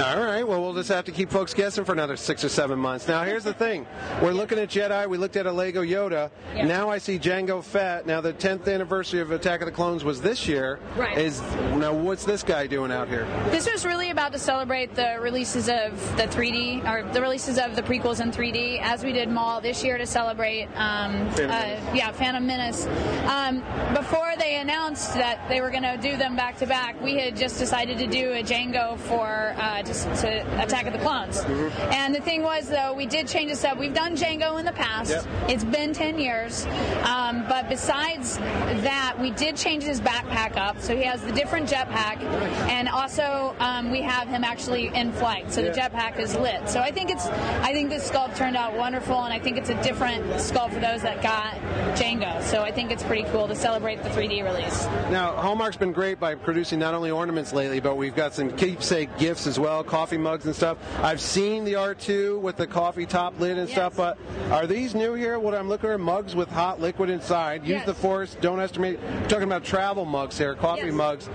All 0.00 0.22
right. 0.22 0.42
Well, 0.46 0.60
we'll 0.60 0.74
just 0.74 0.88
have 0.88 1.04
to 1.04 1.12
keep 1.12 1.30
folks 1.30 1.54
guessing 1.54 1.84
for 1.84 1.92
another 1.92 2.16
six 2.16 2.44
or 2.44 2.48
seven 2.48 2.78
months. 2.78 3.06
Now, 3.06 3.22
here's 3.22 3.44
the 3.44 3.54
thing: 3.54 3.86
we're 4.22 4.32
looking 4.32 4.58
at 4.58 4.68
Jedi. 4.68 5.08
We 5.08 5.18
looked 5.18 5.36
at 5.36 5.46
a 5.46 5.52
Lego 5.52 5.82
Yoda. 5.82 6.30
Yeah. 6.54 6.66
Now 6.66 6.90
I 6.90 6.98
see 6.98 7.18
Jango 7.18 7.62
Fett. 7.62 8.06
Now 8.06 8.20
the 8.20 8.32
10th 8.32 8.72
anniversary 8.72 9.20
of 9.20 9.30
Attack 9.30 9.60
of 9.60 9.66
the 9.66 9.72
Clones 9.72 10.04
was 10.04 10.20
this 10.20 10.48
year. 10.48 10.80
Right. 10.96 11.16
Is 11.16 11.40
now 11.40 11.92
what's 11.92 12.24
this 12.24 12.42
guy 12.42 12.66
doing 12.66 12.90
out 12.90 13.08
here? 13.08 13.24
This 13.50 13.70
was 13.70 13.86
really 13.86 14.10
about 14.10 14.32
to 14.32 14.38
celebrate 14.38 14.94
the 14.94 15.16
releases 15.20 15.68
of 15.68 15.92
the 16.16 16.24
3D, 16.24 16.84
or 16.88 17.10
the 17.12 17.22
releases 17.22 17.58
of 17.58 17.76
the 17.76 17.82
prequels 17.82 18.20
in 18.20 18.30
3D, 18.30 18.80
as 18.82 19.04
we 19.04 19.12
did 19.12 19.28
Maul 19.28 19.60
this 19.60 19.82
year 19.84 19.96
to 19.96 20.06
celebrate, 20.06 20.66
um, 20.74 21.30
Phantom 21.30 21.50
uh, 21.50 21.58
Menace. 21.60 21.96
yeah, 21.96 22.12
Phantom 22.12 22.46
Menace. 22.46 22.86
Um, 23.28 23.62
before 23.94 24.32
they 24.38 24.56
announced 24.56 25.14
that 25.14 25.48
they 25.48 25.60
were 25.60 25.70
going 25.70 25.82
to 25.82 25.96
do 25.96 26.16
them 26.16 26.36
back 26.36 26.58
to 26.58 26.66
back, 26.66 27.00
we 27.00 27.14
had 27.14 27.23
just 27.30 27.58
decided 27.58 27.98
to 27.98 28.06
do 28.06 28.32
a 28.32 28.42
Jango 28.42 28.98
for 28.98 29.54
uh, 29.56 29.82
to, 29.82 29.92
to 29.92 30.62
Attack 30.62 30.86
of 30.86 30.92
the 30.92 30.98
Clones. 30.98 31.40
Mm-hmm. 31.40 31.92
And 31.92 32.14
the 32.14 32.20
thing 32.20 32.42
was, 32.42 32.68
though, 32.68 32.94
we 32.94 33.06
did 33.06 33.28
change 33.28 33.50
this 33.50 33.64
up. 33.64 33.78
We've 33.78 33.94
done 33.94 34.16
Jango 34.16 34.58
in 34.58 34.64
the 34.64 34.72
past. 34.72 35.10
Yep. 35.10 35.26
It's 35.48 35.64
been 35.64 35.92
10 35.92 36.18
years. 36.18 36.66
Um, 37.04 37.44
but 37.48 37.68
besides 37.68 38.38
that, 38.38 39.16
we 39.20 39.30
did 39.30 39.56
change 39.56 39.84
his 39.84 40.00
backpack 40.00 40.56
up. 40.56 40.80
So 40.80 40.96
he 40.96 41.02
has 41.04 41.22
the 41.22 41.32
different 41.32 41.68
jetpack. 41.68 42.22
And 42.68 42.88
also, 42.88 43.54
um, 43.60 43.90
we 43.90 44.02
have 44.02 44.28
him 44.28 44.44
actually 44.44 44.88
in 44.88 45.12
flight. 45.12 45.52
So 45.52 45.62
the 45.62 45.70
jetpack 45.70 46.18
is 46.18 46.34
lit. 46.36 46.68
So 46.68 46.80
I 46.80 46.90
think 46.90 47.10
it's, 47.10 47.26
I 47.26 47.72
think 47.72 47.90
this 47.90 48.08
sculpt 48.10 48.36
turned 48.36 48.56
out 48.56 48.76
wonderful. 48.76 49.22
And 49.22 49.32
I 49.32 49.38
think 49.38 49.56
it's 49.56 49.70
a 49.70 49.82
different 49.82 50.24
sculpt 50.34 50.74
for 50.74 50.80
those 50.80 51.02
that 51.02 51.22
got 51.22 51.54
Jango. 51.96 52.42
So 52.42 52.62
I 52.62 52.70
think 52.70 52.90
it's 52.90 53.02
pretty 53.02 53.24
cool 53.30 53.48
to 53.48 53.54
celebrate 53.54 54.02
the 54.02 54.10
3D 54.10 54.44
release. 54.44 54.84
Now 55.10 55.34
Hallmark's 55.36 55.76
been 55.76 55.92
great 55.92 56.18
by 56.18 56.34
producing 56.34 56.78
not 56.78 56.94
only 56.94 57.12
ornaments 57.14 57.52
lately, 57.52 57.80
but 57.80 57.96
we've 57.96 58.14
got 58.14 58.34
some 58.34 58.50
keepsake 58.56 59.16
gifts 59.18 59.46
as 59.46 59.58
well, 59.58 59.82
coffee 59.82 60.18
mugs 60.18 60.44
and 60.46 60.54
stuff. 60.54 60.76
I've 61.02 61.20
seen 61.20 61.64
the 61.64 61.74
R2 61.74 62.40
with 62.40 62.56
the 62.56 62.66
coffee 62.66 63.06
top 63.06 63.38
lid 63.40 63.56
and 63.56 63.68
Yes. 63.68 63.76
stuff. 63.76 63.96
But 63.96 64.18
are 64.50 64.66
these 64.66 64.94
new 64.94 65.14
here? 65.14 65.38
What 65.38 65.54
I'm 65.54 65.68
looking 65.68 65.90
at 65.90 66.00
mugs 66.00 66.34
with 66.34 66.48
hot 66.50 66.80
liquid 66.80 67.08
inside. 67.10 67.62
Use 67.62 67.78
Yes. 67.78 67.86
the 67.86 67.94
force. 67.94 68.36
Don't 68.40 68.60
estimate. 68.60 69.00
We're 69.22 69.28
talking 69.28 69.44
about 69.44 69.64
travel 69.64 70.04
mugs 70.04 70.36
here, 70.36 70.54
coffee 70.54 70.86
Yes. 70.86 70.92
mugs. 70.94 71.26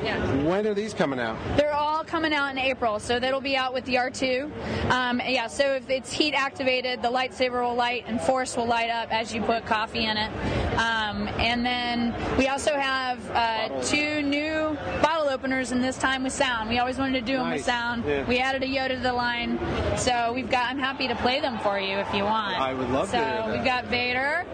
When 0.43 0.67
are 0.67 0.73
these 0.73 0.93
coming 0.93 1.19
out? 1.19 1.37
They're 1.57 1.73
all 1.73 2.03
coming 2.03 2.33
out 2.33 2.51
in 2.51 2.57
April, 2.57 2.99
so 2.99 3.19
that'll 3.19 3.41
be 3.41 3.55
out 3.55 3.73
with 3.73 3.85
the 3.85 3.97
R2. 3.97 4.51
Um, 4.89 5.21
yeah, 5.25 5.47
so 5.47 5.73
if 5.73 5.89
it's 5.89 6.11
heat 6.11 6.33
activated, 6.33 7.01
the 7.01 7.09
lightsaber 7.09 7.61
will 7.63 7.75
light 7.75 8.03
and 8.07 8.19
force 8.21 8.57
will 8.57 8.65
light 8.65 8.89
up 8.89 9.11
as 9.13 9.33
you 9.33 9.41
put 9.41 9.65
coffee 9.65 10.05
in 10.05 10.17
it. 10.17 10.29
Um, 10.77 11.27
and 11.39 11.65
then 11.65 12.13
we 12.37 12.47
also 12.47 12.73
have 12.75 13.19
uh, 13.31 13.81
two 13.81 14.21
new 14.21 14.77
bottle 15.01 15.29
openers, 15.29 15.68
and 15.71 15.84
this 15.84 15.97
time 15.97 16.23
with 16.23 16.34
sound. 16.34 16.69
We 16.69 16.79
always 16.79 16.97
wanted 16.97 17.19
to 17.19 17.25
do 17.32 17.38
them 17.38 17.49
with 17.51 17.63
sound. 17.63 18.03
Yeah. 18.05 18.25
We 18.25 18.39
added 18.39 18.63
a 18.63 18.67
Yoda 18.67 18.95
to 18.95 18.99
the 18.99 19.13
line, 19.13 19.60
so 19.97 20.32
we've 20.34 20.49
got. 20.49 20.69
I'm 20.69 20.79
happy 20.79 21.08
to 21.08 21.15
play 21.15 21.39
them 21.39 21.60
for 21.60 21.79
you 21.79 21.97
if 21.97 22.13
you 22.13 22.23
want. 22.23 22.60
I 22.60 22.73
would 22.73 22.89
love 22.89 23.12
to 23.12 23.17
so 23.45 23.51
we've 23.51 23.63
got 23.65 23.86
Vader. 23.86 24.45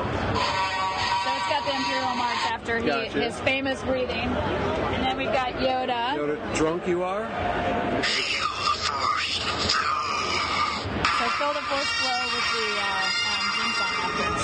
So 0.00 1.28
it's 1.36 1.48
got 1.52 1.64
the 1.66 1.76
Imperial 1.76 2.14
March 2.16 2.42
after 2.50 2.78
he, 2.78 2.86
Gotcha. 2.86 3.20
his 3.22 3.38
famous 3.40 3.82
breathing. 3.82 4.28
And 4.94 5.04
then 5.04 5.16
we've 5.18 5.32
got 5.32 5.52
Yoda. 5.54 6.16
Yoda, 6.16 6.56
drunk 6.56 6.86
you 6.86 7.02
are? 7.02 7.26
So 11.18 11.28
fill 11.36 11.52
the 11.52 11.60
force 11.68 11.92
flow 12.00 12.20
with 12.34 12.46
the 12.56 12.68
uh, 12.80 13.29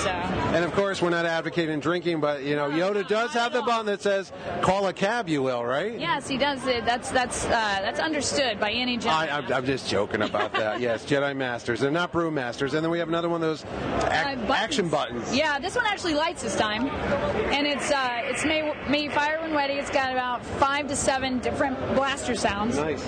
So 0.03 0.09
And 0.09 0.63
of 0.63 0.71
course, 0.73 1.01
we're 1.01 1.09
not 1.09 1.25
advocating 1.25 1.79
drinking, 1.79 2.19
but 2.21 2.43
you 2.43 2.55
know, 2.55 2.69
No, 2.69 2.77
Yoda 2.93 3.07
does 3.07 3.31
have 3.33 3.51
the 3.51 3.61
button 3.63 3.87
that 3.87 4.01
says 4.01 4.31
"Call 4.61 4.87
a 4.87 4.93
cab," 4.93 5.27
you 5.27 5.41
will, 5.41 5.63
right? 5.65 5.99
yes, 5.99 6.27
he 6.27 6.37
does. 6.37 6.63
That's 6.63 7.09
that's 7.09 7.45
uh, 7.45 7.49
that's 7.49 7.99
understood 7.99 8.59
by 8.59 8.71
any 8.71 8.97
Jedi. 8.97 9.07
I, 9.09 9.27
I'm, 9.29 9.51
I'm 9.51 9.65
just 9.65 9.89
joking 9.89 10.21
about 10.21 10.53
that. 10.53 10.79
yes, 10.87 11.03
Jedi 11.05 11.35
Masters. 11.35 11.79
They're 11.79 11.89
not 11.91 12.11
Brew 12.11 12.29
Masters. 12.31 12.73
And 12.75 12.83
then 12.83 12.91
we 12.91 12.99
have 12.99 13.07
another 13.09 13.27
one 13.29 13.41
of 13.43 13.47
those 13.49 13.63
ac- 13.63 14.05
Uh, 14.05 14.35
buttons. 14.35 14.51
action 14.51 14.89
buttons. 14.89 15.35
Yeah, 15.35 15.57
this 15.59 15.75
one 15.75 15.85
actually 15.87 16.13
lights 16.13 16.43
this 16.43 16.55
time, 16.55 16.87
and 16.87 17.65
it's 17.67 17.89
uh, 17.91 18.21
it's 18.23 18.45
may 18.45 18.71
may 18.89 19.09
fire 19.09 19.41
when 19.41 19.53
ready. 19.53 19.73
It's 19.73 19.89
got 19.89 20.11
about 20.11 20.45
five 20.45 20.87
to 20.89 20.95
seven 20.95 21.39
different 21.39 21.77
blaster 21.95 22.35
sounds. 22.35 22.77
Nice. 22.77 23.03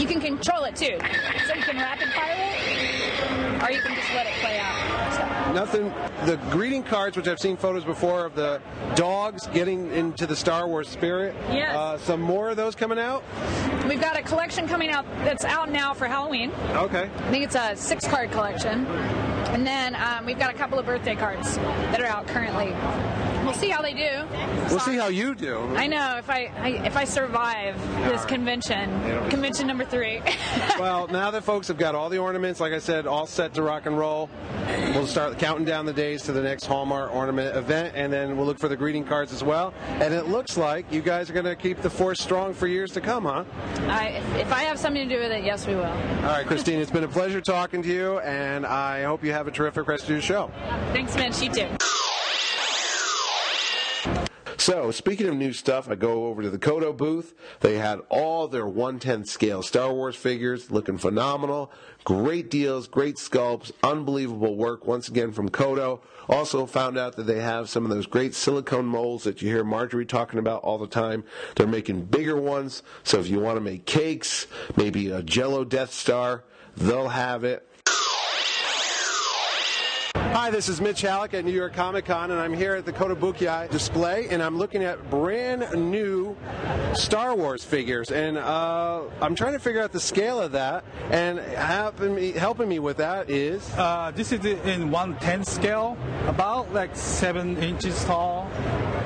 You 0.00 0.06
can 0.06 0.20
control 0.20 0.64
it 0.64 0.74
too, 0.74 0.98
so 1.46 1.54
you 1.54 1.62
can 1.62 1.76
rapid 1.76 2.08
fire 2.12 2.34
it, 2.36 3.62
or 3.62 3.70
you 3.70 3.80
can 3.82 3.94
just 3.94 4.10
let 4.14 4.26
it 4.26 4.32
play 4.40 4.58
out. 4.58 5.12
So. 5.14 5.50
The 5.78 6.38
greeting 6.50 6.82
cards, 6.82 7.16
which 7.16 7.28
I've 7.28 7.38
seen 7.38 7.56
photos 7.56 7.84
before 7.84 8.24
of 8.26 8.34
the 8.34 8.60
dogs 8.94 9.46
getting 9.48 9.92
into 9.92 10.26
the 10.26 10.36
Star 10.36 10.66
Wars 10.66 10.88
spirit. 10.88 11.34
Yes. 11.50 11.74
Uh, 11.74 11.98
some 11.98 12.20
more 12.20 12.50
of 12.50 12.56
those 12.56 12.74
coming 12.74 12.98
out. 12.98 13.22
We've 13.88 14.00
got 14.00 14.18
a 14.18 14.22
collection 14.22 14.68
coming 14.68 14.90
out 14.90 15.04
that's 15.24 15.44
out 15.44 15.70
now 15.70 15.94
for 15.94 16.06
Halloween. 16.06 16.50
Okay. 16.70 17.08
I 17.14 17.30
think 17.30 17.44
it's 17.44 17.54
a 17.54 17.74
six 17.76 18.06
card 18.06 18.30
collection. 18.30 18.86
And 19.50 19.66
then 19.66 19.96
um, 19.96 20.26
we've 20.26 20.38
got 20.38 20.54
a 20.54 20.56
couple 20.56 20.78
of 20.78 20.86
birthday 20.86 21.16
cards 21.16 21.56
that 21.56 22.00
are 22.00 22.06
out 22.06 22.26
currently. 22.26 22.72
We'll 23.50 23.58
see 23.58 23.68
how 23.68 23.82
they 23.82 23.94
do. 23.94 24.28
We'll 24.70 24.78
see 24.78 24.96
how 24.96 25.08
you 25.08 25.34
do. 25.34 25.58
I 25.74 25.88
know 25.88 26.16
if 26.18 26.30
I, 26.30 26.52
I 26.60 26.68
if 26.86 26.96
I 26.96 27.02
survive 27.02 27.76
this 28.08 28.24
convention, 28.24 28.88
convention 29.28 29.66
number 29.66 29.84
three. 29.84 30.22
well, 30.78 31.08
now 31.08 31.32
that 31.32 31.42
folks 31.42 31.66
have 31.66 31.76
got 31.76 31.96
all 31.96 32.08
the 32.08 32.18
ornaments, 32.18 32.60
like 32.60 32.72
I 32.72 32.78
said, 32.78 33.08
all 33.08 33.26
set 33.26 33.54
to 33.54 33.62
rock 33.62 33.86
and 33.86 33.98
roll, 33.98 34.30
we'll 34.94 35.08
start 35.08 35.36
counting 35.40 35.64
down 35.64 35.84
the 35.84 35.92
days 35.92 36.22
to 36.22 36.32
the 36.32 36.40
next 36.40 36.66
Hallmark 36.66 37.12
ornament 37.12 37.56
event, 37.56 37.96
and 37.96 38.12
then 38.12 38.36
we'll 38.36 38.46
look 38.46 38.60
for 38.60 38.68
the 38.68 38.76
greeting 38.76 39.04
cards 39.04 39.32
as 39.32 39.42
well. 39.42 39.74
And 39.98 40.14
it 40.14 40.28
looks 40.28 40.56
like 40.56 40.86
you 40.92 41.02
guys 41.02 41.28
are 41.28 41.32
going 41.32 41.44
to 41.44 41.56
keep 41.56 41.82
the 41.82 41.90
force 41.90 42.20
strong 42.20 42.54
for 42.54 42.68
years 42.68 42.92
to 42.92 43.00
come, 43.00 43.24
huh? 43.24 43.44
I, 43.88 44.10
if, 44.10 44.46
if 44.46 44.52
I 44.52 44.62
have 44.62 44.78
something 44.78 45.08
to 45.08 45.12
do 45.12 45.20
with 45.20 45.32
it, 45.32 45.42
yes, 45.42 45.66
we 45.66 45.74
will. 45.74 45.86
All 45.86 46.22
right, 46.22 46.46
Christine, 46.46 46.78
it's 46.78 46.92
been 46.92 47.02
a 47.02 47.08
pleasure 47.08 47.40
talking 47.40 47.82
to 47.82 47.88
you, 47.88 48.20
and 48.20 48.64
I 48.64 49.02
hope 49.02 49.24
you 49.24 49.32
have 49.32 49.48
a 49.48 49.50
terrific 49.50 49.88
rest 49.88 50.04
of 50.04 50.10
your 50.10 50.20
show. 50.20 50.52
Thanks, 50.92 51.16
Mitch. 51.16 51.42
You 51.42 51.52
too. 51.52 51.76
So, 54.60 54.90
speaking 54.90 55.26
of 55.26 55.36
new 55.36 55.54
stuff, 55.54 55.88
I 55.88 55.94
go 55.94 56.26
over 56.26 56.42
to 56.42 56.50
the 56.50 56.58
Koto 56.58 56.92
booth. 56.92 57.32
They 57.60 57.78
had 57.78 58.00
all 58.10 58.46
their 58.46 58.66
110 58.66 59.24
scale 59.24 59.62
Star 59.62 59.90
Wars 59.90 60.16
figures 60.16 60.70
looking 60.70 60.98
phenomenal. 60.98 61.72
Great 62.04 62.50
deals, 62.50 62.86
great 62.86 63.16
sculpts, 63.16 63.72
unbelievable 63.82 64.56
work 64.56 64.86
once 64.86 65.08
again 65.08 65.32
from 65.32 65.48
Koto. 65.48 66.02
Also 66.28 66.66
found 66.66 66.98
out 66.98 67.16
that 67.16 67.22
they 67.22 67.40
have 67.40 67.70
some 67.70 67.84
of 67.84 67.90
those 67.90 68.04
great 68.04 68.34
silicone 68.34 68.84
molds 68.84 69.24
that 69.24 69.40
you 69.40 69.48
hear 69.48 69.64
Marjorie 69.64 70.04
talking 70.04 70.38
about 70.38 70.62
all 70.62 70.76
the 70.76 70.86
time. 70.86 71.24
They're 71.56 71.66
making 71.66 72.04
bigger 72.04 72.36
ones, 72.36 72.82
so 73.02 73.18
if 73.18 73.28
you 73.28 73.40
want 73.40 73.56
to 73.56 73.62
make 73.62 73.86
cakes, 73.86 74.46
maybe 74.76 75.08
a 75.08 75.22
Jello 75.22 75.64
Death 75.64 75.94
Star, 75.94 76.44
they'll 76.76 77.08
have 77.08 77.44
it. 77.44 77.66
Hi, 80.40 80.48
this 80.48 80.70
is 80.70 80.80
Mitch 80.80 81.02
Hallock 81.02 81.34
at 81.34 81.44
New 81.44 81.52
York 81.52 81.74
Comic 81.74 82.06
Con, 82.06 82.30
and 82.30 82.40
I'm 82.40 82.54
here 82.54 82.74
at 82.74 82.86
the 82.86 82.94
Kotobukiya 82.94 83.68
display, 83.68 84.26
and 84.30 84.42
I'm 84.42 84.56
looking 84.56 84.82
at 84.82 85.10
brand 85.10 85.70
new 85.90 86.34
Star 86.94 87.36
Wars 87.36 87.62
figures, 87.62 88.10
and 88.10 88.38
uh, 88.38 89.02
I'm 89.20 89.34
trying 89.34 89.52
to 89.52 89.58
figure 89.58 89.82
out 89.82 89.92
the 89.92 90.00
scale 90.00 90.40
of 90.40 90.52
that, 90.52 90.82
and 91.10 91.38
helping 91.40 92.14
me, 92.14 92.32
helping 92.32 92.70
me 92.70 92.78
with 92.78 92.96
that 92.96 93.28
is 93.28 93.70
Uh, 93.76 94.12
this 94.12 94.32
is 94.32 94.42
in 94.46 94.90
110 94.90 95.44
scale, 95.44 95.98
about 96.26 96.72
like 96.72 96.96
7 96.96 97.58
inches 97.58 98.02
tall, 98.06 98.48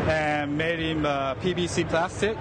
and 0.07 0.57
made 0.57 0.79
in 0.79 1.05
uh, 1.05 1.35
PVC 1.42 1.88
plastic. 1.88 2.38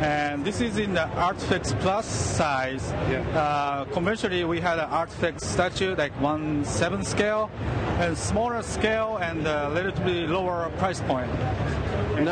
And 0.00 0.44
this 0.44 0.60
is 0.60 0.78
in 0.78 0.94
the 0.94 1.08
Artifacts 1.08 1.74
Plus 1.80 2.06
size. 2.06 2.92
Uh, 3.34 3.84
commercially, 3.92 4.44
we 4.44 4.60
had 4.60 4.78
an 4.78 4.88
Artifacts 4.90 5.44
statue 5.44 5.96
like 5.96 6.12
1 6.20 6.64
7 6.64 7.04
scale, 7.04 7.50
and 7.98 8.16
smaller 8.16 8.62
scale 8.62 9.16
and 9.16 9.44
a 9.44 9.72
relatively 9.74 10.24
lower 10.28 10.70
price 10.78 11.00
point. 11.00 11.30
And 12.16 12.28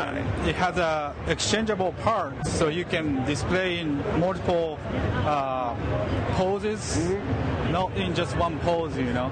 it 0.47 0.55
has 0.55 0.77
a 0.77 1.13
exchangeable 1.27 1.91
part, 2.03 2.47
so 2.47 2.69
you 2.69 2.85
can 2.85 3.25
display 3.25 3.79
in 3.79 3.97
multiple 4.17 4.79
uh, 5.25 5.75
poses, 6.35 7.09
not 7.69 7.93
in 7.97 8.15
just 8.15 8.37
one 8.37 8.59
pose, 8.59 8.95
you 8.97 9.11
know. 9.11 9.29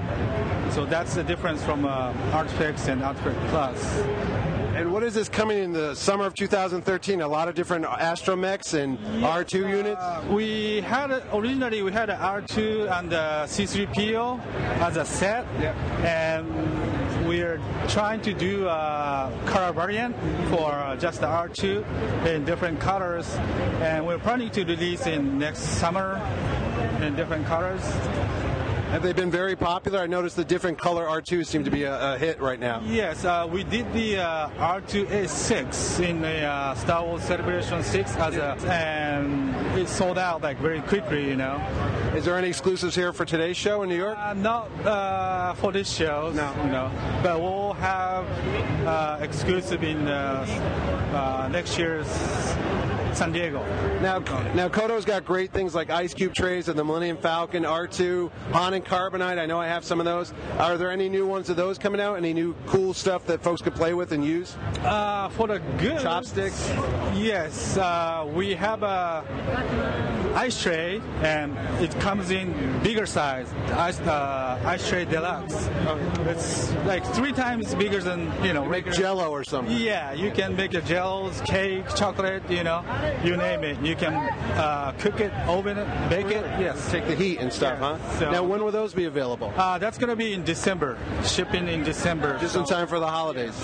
So 0.71 0.85
that's 0.85 1.13
the 1.15 1.23
difference 1.23 1.63
from 1.63 1.85
uh, 1.85 2.13
Artifacts 2.33 2.89
and 2.89 3.01
Artifact 3.01 3.39
Plus. 3.47 4.54
And 4.75 4.91
what 4.91 5.03
is 5.03 5.13
this 5.13 5.29
coming 5.29 5.57
in 5.57 5.71
the 5.71 5.95
summer 5.95 6.25
of 6.25 6.33
2013? 6.33 7.21
A 7.21 7.27
lot 7.27 7.47
of 7.47 7.55
different 7.55 7.85
astromechs 7.85 8.73
and 8.73 8.99
R2 9.23 9.69
units. 9.69 10.01
Uh, 10.01 10.21
we 10.29 10.81
had 10.81 11.11
originally 11.33 11.81
we 11.81 11.93
had 11.93 12.09
R2 12.09 12.91
and 12.99 13.13
a 13.13 13.45
C3PO 13.47 14.45
as 14.81 14.97
a 14.97 15.05
set, 15.05 15.45
and 16.03 17.25
we're 17.25 17.61
trying 17.87 18.19
to 18.23 18.33
do 18.33 18.67
a 18.67 19.31
color 19.45 19.71
variant 19.71 20.13
for 20.49 20.73
uh, 20.73 20.97
just 20.97 21.21
the 21.21 21.27
R2 21.27 22.25
in 22.25 22.43
different 22.43 22.81
colors, 22.81 23.33
and 23.79 24.05
we're 24.05 24.19
planning 24.19 24.49
to 24.51 24.65
release 24.65 25.07
in 25.07 25.39
next 25.39 25.61
summer 25.61 26.21
in 27.01 27.15
different 27.15 27.45
colors. 27.45 27.81
Have 28.95 29.03
they 29.03 29.11
been 29.11 29.29
very 29.29 29.57
popular? 29.57 29.99
I 29.99 30.07
noticed 30.07 30.37
the 30.37 30.45
different 30.45 30.77
color 30.77 31.05
R2s 31.05 31.47
seem 31.47 31.65
to 31.65 31.69
be 31.69 31.83
a, 31.83 32.13
a 32.13 32.17
hit 32.17 32.39
right 32.39 32.57
now. 32.57 32.81
Yes, 32.85 33.25
uh, 33.25 33.45
we 33.51 33.65
did 33.65 33.91
the 33.91 34.19
uh, 34.19 34.47
R2A6 34.51 35.99
in 35.99 36.21
the 36.21 36.43
uh, 36.43 36.75
Star 36.75 37.03
Wars 37.03 37.21
Celebration 37.23 37.83
6 37.83 38.15
as 38.15 38.37
a, 38.37 38.55
and 38.71 39.53
it 39.77 39.89
sold 39.89 40.17
out 40.17 40.43
like 40.43 40.59
very 40.59 40.79
quickly, 40.79 41.27
you 41.27 41.35
know. 41.35 41.57
Is 42.15 42.23
there 42.23 42.37
any 42.37 42.47
exclusives 42.47 42.95
here 42.95 43.11
for 43.11 43.25
today's 43.25 43.57
show 43.57 43.81
in 43.83 43.89
New 43.89 43.97
York? 43.97 44.17
Uh, 44.17 44.33
not 44.33 44.71
uh, 44.85 45.53
for 45.55 45.73
this 45.73 45.91
show, 45.93 46.31
No. 46.33 46.53
you 46.63 46.71
know, 46.71 46.89
but 47.21 47.41
we'll 47.41 47.73
have 47.73 48.25
uh, 48.87 49.17
exclusive 49.21 49.83
in 49.83 50.07
uh, 50.07 50.45
uh, 51.13 51.49
next 51.49 51.77
year's 51.77 52.07
San 53.15 53.31
Diego. 53.31 53.63
Now, 54.01 54.19
now 54.53 54.67
Koto's 54.67 55.05
got 55.05 55.25
great 55.25 55.51
things 55.51 55.73
like 55.73 55.89
ice 55.89 56.13
cube 56.13 56.33
trays 56.33 56.67
and 56.67 56.77
the 56.77 56.83
Millennium 56.83 57.17
Falcon, 57.17 57.63
R2, 57.63 58.29
Han 58.51 58.73
and 58.73 58.85
Carbonite. 58.85 59.39
I 59.39 59.45
know 59.45 59.59
I 59.59 59.67
have 59.67 59.85
some 59.85 59.99
of 59.99 60.05
those. 60.05 60.33
Are 60.57 60.77
there 60.77 60.91
any 60.91 61.07
new 61.07 61.25
ones 61.25 61.49
of 61.49 61.55
those 61.55 61.77
coming 61.77 62.01
out? 62.01 62.15
Any 62.17 62.33
new 62.33 62.55
cool 62.67 62.93
stuff 62.93 63.25
that 63.27 63.41
folks 63.41 63.61
could 63.61 63.73
play 63.75 63.93
with 63.93 64.11
and 64.11 64.23
use? 64.23 64.55
Uh, 64.83 65.29
for 65.29 65.47
the 65.47 65.59
good 65.77 66.01
Chopsticks? 66.01 66.69
yes, 67.15 67.77
uh, 67.77 68.29
we 68.33 68.53
have 68.53 68.83
a 68.83 69.23
ice 70.35 70.61
tray, 70.61 71.01
and 71.21 71.57
it 71.81 71.97
comes 72.01 72.29
in 72.29 72.53
bigger 72.83 73.05
size, 73.05 73.51
ice, 73.73 73.99
uh, 74.01 74.61
ice 74.65 74.87
tray 74.87 75.05
deluxe. 75.05 75.69
It's 76.25 76.73
like 76.85 77.05
three 77.13 77.31
times 77.31 77.73
bigger 77.75 78.01
than 78.01 78.31
you 78.43 78.53
know 78.53 78.63
Make 78.65 78.85
regular. 78.85 78.97
Jello 78.97 79.31
or 79.31 79.43
something. 79.43 79.75
Yeah, 79.75 80.11
you 80.11 80.31
can 80.31 80.55
make 80.55 80.73
a 80.73 80.81
gels, 80.81 81.41
cake, 81.41 81.85
chocolate, 81.95 82.43
you 82.49 82.63
know, 82.63 82.83
you 83.23 83.37
name 83.37 83.63
it. 83.63 83.79
You 83.81 83.95
can 83.95 84.13
uh, 84.13 84.93
cook 84.99 85.19
it, 85.19 85.31
oven 85.47 85.77
it, 85.77 86.09
bake 86.09 86.27
it. 86.27 86.43
Yes. 86.59 86.89
Take 86.91 87.07
the 87.07 87.15
heat 87.15 87.39
and 87.39 87.51
stuff, 87.51 87.77
Yeah, 87.79 87.97
huh? 87.97 88.19
so- 88.19 88.31
now, 88.31 88.43
when 88.43 88.63
will 88.63 88.71
those 88.71 88.93
be 88.93 89.05
available? 89.05 89.53
Uh, 89.55 89.77
that's 89.77 89.97
gonna 89.97 90.15
be 90.15 90.33
in 90.33 90.43
December, 90.43 90.97
shipping 91.23 91.67
in 91.67 91.83
December. 91.83 92.37
Just 92.39 92.55
in 92.55 92.65
time 92.65 92.87
for 92.87 92.99
the 92.99 93.07
holidays. 93.07 93.55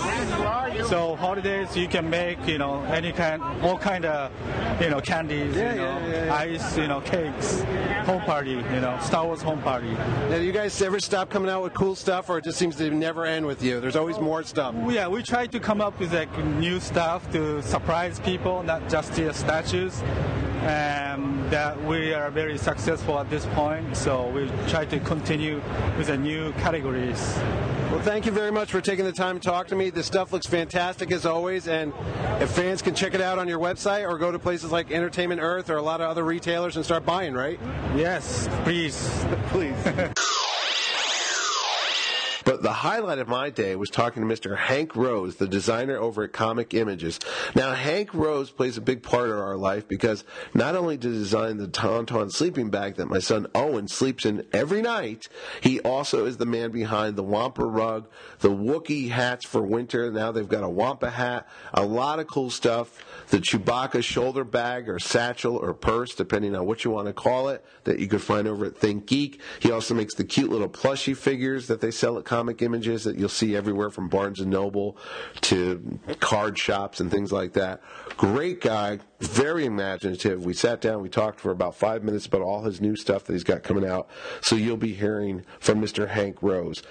So 0.88 1.16
holidays, 1.16 1.76
you 1.76 1.88
can 1.88 2.08
make, 2.10 2.44
you 2.46 2.58
know, 2.58 2.82
any 2.84 3.12
kind, 3.12 3.42
all 3.62 3.78
kind 3.78 4.04
of, 4.04 4.30
you 4.80 4.90
know, 4.90 5.00
candies, 5.00 5.54
Yeah, 5.56 5.70
you 5.72 5.76
know, 5.80 6.08
yeah, 6.08 6.24
yeah, 6.26 6.34
ice, 6.34 6.76
you 6.76 6.88
know, 6.88 7.00
cakes, 7.00 7.62
home 8.06 8.22
party, 8.22 8.50
you 8.52 8.80
know, 8.80 8.98
Star 9.02 9.24
Wars 9.26 9.42
home 9.42 9.60
party. 9.62 9.90
Now, 9.92 10.38
do 10.38 10.42
you 10.42 10.52
guys 10.52 10.80
ever 10.82 11.00
stop 11.00 11.30
coming 11.30 11.50
out 11.50 11.62
with 11.62 11.74
cool 11.74 11.94
stuff, 11.94 12.28
or 12.30 12.38
it 12.38 12.44
just 12.44 12.58
seems 12.58 12.76
to 12.76 12.90
never 12.90 13.24
end 13.24 13.46
with 13.46 13.62
you? 13.62 13.80
There's 13.80 13.96
always 13.96 14.18
more 14.18 14.42
stuff. 14.42 14.74
Yeah, 14.88 15.08
we 15.08 15.22
try 15.22 15.46
to 15.46 15.60
come 15.60 15.80
up 15.80 15.98
with 16.00 16.12
like 16.12 16.36
new 16.56 16.80
stuff 16.80 17.30
to 17.32 17.62
surprise 17.62 18.18
people, 18.20 18.62
not 18.62 18.88
just 18.88 19.12
the 19.32 19.38
statues. 19.38 20.02
And 20.62 21.50
that 21.50 21.82
we 21.84 22.14
are 22.14 22.30
very 22.30 22.56
successful 22.56 23.18
at 23.18 23.28
this 23.28 23.44
point, 23.46 23.96
so 23.96 24.28
we 24.28 24.48
try 24.68 24.84
to 24.84 25.00
continue 25.00 25.60
with 25.98 26.06
the 26.06 26.16
new 26.16 26.52
categories. 26.52 27.20
Well, 27.90 28.00
thank 28.00 28.26
you 28.26 28.32
very 28.32 28.52
much 28.52 28.70
for 28.70 28.80
taking 28.80 29.04
the 29.04 29.12
time 29.12 29.40
to 29.40 29.44
talk 29.44 29.66
to 29.68 29.74
me. 29.74 29.90
This 29.90 30.06
stuff 30.06 30.32
looks 30.32 30.46
fantastic 30.46 31.10
as 31.10 31.26
always, 31.26 31.66
and 31.66 31.92
if 32.40 32.50
fans 32.50 32.80
can 32.80 32.94
check 32.94 33.14
it 33.14 33.20
out 33.20 33.38
on 33.38 33.48
your 33.48 33.58
website 33.58 34.08
or 34.08 34.16
go 34.18 34.30
to 34.30 34.38
places 34.38 34.70
like 34.70 34.92
Entertainment 34.92 35.40
Earth 35.40 35.68
or 35.68 35.76
a 35.76 35.82
lot 35.82 36.00
of 36.00 36.08
other 36.08 36.24
retailers 36.24 36.76
and 36.76 36.84
start 36.84 37.04
buying, 37.04 37.34
right? 37.34 37.58
Yes, 37.96 38.48
please. 38.62 39.24
Please. 39.48 39.76
But 42.44 42.62
the 42.62 42.72
highlight 42.72 43.18
of 43.18 43.28
my 43.28 43.50
day 43.50 43.76
was 43.76 43.90
talking 43.90 44.26
to 44.26 44.34
Mr. 44.34 44.56
Hank 44.56 44.96
Rose, 44.96 45.36
the 45.36 45.46
designer 45.46 45.96
over 45.96 46.24
at 46.24 46.32
Comic 46.32 46.74
Images. 46.74 47.20
Now, 47.54 47.72
Hank 47.72 48.12
Rose 48.14 48.50
plays 48.50 48.76
a 48.76 48.80
big 48.80 49.02
part 49.02 49.30
in 49.30 49.36
our 49.36 49.56
life 49.56 49.86
because 49.86 50.24
not 50.54 50.74
only 50.74 50.96
did 50.96 51.12
he 51.12 51.18
design 51.18 51.58
the 51.58 51.68
Tauntaun 51.68 52.32
sleeping 52.32 52.70
bag 52.70 52.96
that 52.96 53.08
my 53.08 53.18
son 53.18 53.46
Owen 53.54 53.88
sleeps 53.88 54.24
in 54.24 54.46
every 54.52 54.82
night, 54.82 55.28
he 55.60 55.80
also 55.80 56.26
is 56.26 56.36
the 56.36 56.46
man 56.46 56.70
behind 56.70 57.16
the 57.16 57.22
Wampa 57.22 57.64
rug, 57.64 58.08
the 58.40 58.50
Wookiee 58.50 59.10
hats 59.10 59.46
for 59.46 59.62
winter. 59.62 60.10
Now 60.10 60.32
they've 60.32 60.48
got 60.48 60.64
a 60.64 60.68
Wampa 60.68 61.10
hat, 61.10 61.48
a 61.72 61.84
lot 61.84 62.18
of 62.18 62.26
cool 62.26 62.50
stuff. 62.50 62.98
The 63.32 63.38
Chewbacca 63.38 64.04
shoulder 64.04 64.44
bag 64.44 64.90
or 64.90 64.98
satchel 64.98 65.56
or 65.56 65.72
purse, 65.72 66.14
depending 66.14 66.54
on 66.54 66.66
what 66.66 66.84
you 66.84 66.90
want 66.90 67.06
to 67.06 67.14
call 67.14 67.48
it, 67.48 67.64
that 67.84 67.98
you 67.98 68.06
could 68.06 68.20
find 68.20 68.46
over 68.46 68.66
at 68.66 68.74
ThinkGeek. 68.74 69.40
He 69.58 69.70
also 69.70 69.94
makes 69.94 70.12
the 70.12 70.24
cute 70.24 70.50
little 70.50 70.68
plushie 70.68 71.16
figures 71.16 71.66
that 71.68 71.80
they 71.80 71.90
sell 71.90 72.18
at 72.18 72.26
Comic 72.26 72.60
Images 72.60 73.04
that 73.04 73.16
you'll 73.16 73.30
see 73.30 73.56
everywhere 73.56 73.88
from 73.88 74.10
Barnes 74.10 74.38
and 74.40 74.50
Noble 74.50 74.98
to 75.40 75.98
card 76.20 76.58
shops 76.58 77.00
and 77.00 77.10
things 77.10 77.32
like 77.32 77.54
that. 77.54 77.80
Great 78.18 78.60
guy, 78.60 78.98
very 79.20 79.64
imaginative. 79.64 80.44
We 80.44 80.52
sat 80.52 80.82
down, 80.82 81.00
we 81.00 81.08
talked 81.08 81.40
for 81.40 81.52
about 81.52 81.74
five 81.74 82.04
minutes 82.04 82.26
about 82.26 82.42
all 82.42 82.64
his 82.64 82.82
new 82.82 82.96
stuff 82.96 83.24
that 83.24 83.32
he's 83.32 83.44
got 83.44 83.62
coming 83.62 83.88
out. 83.88 84.10
So 84.42 84.56
you'll 84.56 84.76
be 84.76 84.92
hearing 84.92 85.46
from 85.58 85.80
Mr. 85.80 86.06
Hank 86.06 86.42
Rose. 86.42 86.82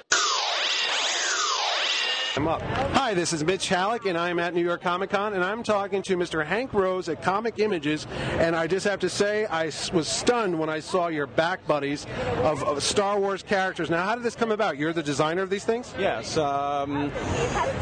I'm 2.37 2.47
up. 2.47 2.61
Hi, 2.61 3.13
this 3.13 3.33
is 3.33 3.43
Mitch 3.43 3.67
Hallock, 3.67 4.05
and 4.05 4.17
I'm 4.17 4.39
at 4.39 4.53
New 4.53 4.63
York 4.63 4.81
Comic 4.81 5.09
Con, 5.09 5.33
and 5.33 5.43
I'm 5.43 5.63
talking 5.63 6.01
to 6.03 6.15
Mr. 6.15 6.45
Hank 6.45 6.73
Rose 6.73 7.09
at 7.09 7.21
Comic 7.21 7.59
Images. 7.59 8.07
And 8.37 8.55
I 8.55 8.67
just 8.67 8.87
have 8.87 9.01
to 9.01 9.09
say, 9.09 9.45
I 9.47 9.65
was 9.91 10.07
stunned 10.07 10.57
when 10.57 10.69
I 10.69 10.79
saw 10.79 11.09
your 11.09 11.27
back 11.27 11.67
buddies 11.67 12.07
of, 12.37 12.63
of 12.63 12.81
Star 12.83 13.19
Wars 13.19 13.43
characters. 13.43 13.89
Now, 13.89 14.05
how 14.05 14.15
did 14.15 14.23
this 14.23 14.35
come 14.35 14.49
about? 14.49 14.77
You're 14.77 14.93
the 14.93 15.03
designer 15.03 15.41
of 15.41 15.49
these 15.49 15.65
things? 15.65 15.93
Yes, 15.99 16.37
um, 16.37 17.11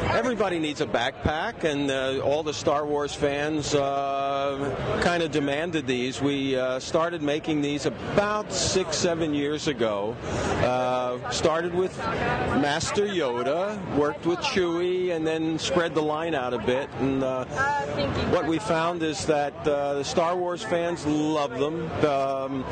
everybody 0.10 0.58
needs 0.58 0.82
a 0.82 0.88
backpack, 0.88 1.64
and 1.64 1.92
uh, 1.92 2.20
all 2.22 2.42
the 2.42 2.54
Star 2.54 2.88
Wars 2.88 3.14
fans 3.14 3.76
uh, 3.76 5.00
kind 5.04 5.22
of 5.22 5.30
demanded 5.30 5.86
these. 5.86 6.24
We 6.24 6.58
uh, 6.58 6.80
started 6.80 7.22
making 7.22 7.62
these 7.62 7.86
about 7.86 8.52
six, 8.52 8.98
seven 8.98 9.36
years 9.36 9.68
ago. 9.68 10.18
Uh, 10.64 11.30
started 11.30 11.76
with 11.76 11.96
Master 12.00 13.06
Yoda, 13.06 13.78
worked 13.96 14.26
with 14.26 14.39
Chewie, 14.42 15.16
and 15.16 15.26
then 15.26 15.58
spread 15.60 15.94
the 15.94 16.02
line 16.02 16.36
out 16.36 16.54
a 16.54 16.60
bit. 16.60 16.90
And 17.00 17.24
uh, 17.24 17.46
what 18.32 18.46
we 18.46 18.60
found 18.60 19.04
is 19.04 19.26
that 19.26 19.54
uh, 19.68 19.96
the 19.96 20.04
Star 20.04 20.36
Wars 20.36 20.64
fans 20.64 21.06
love 21.06 21.58
them. 21.60 21.90
Um, 22.06 22.66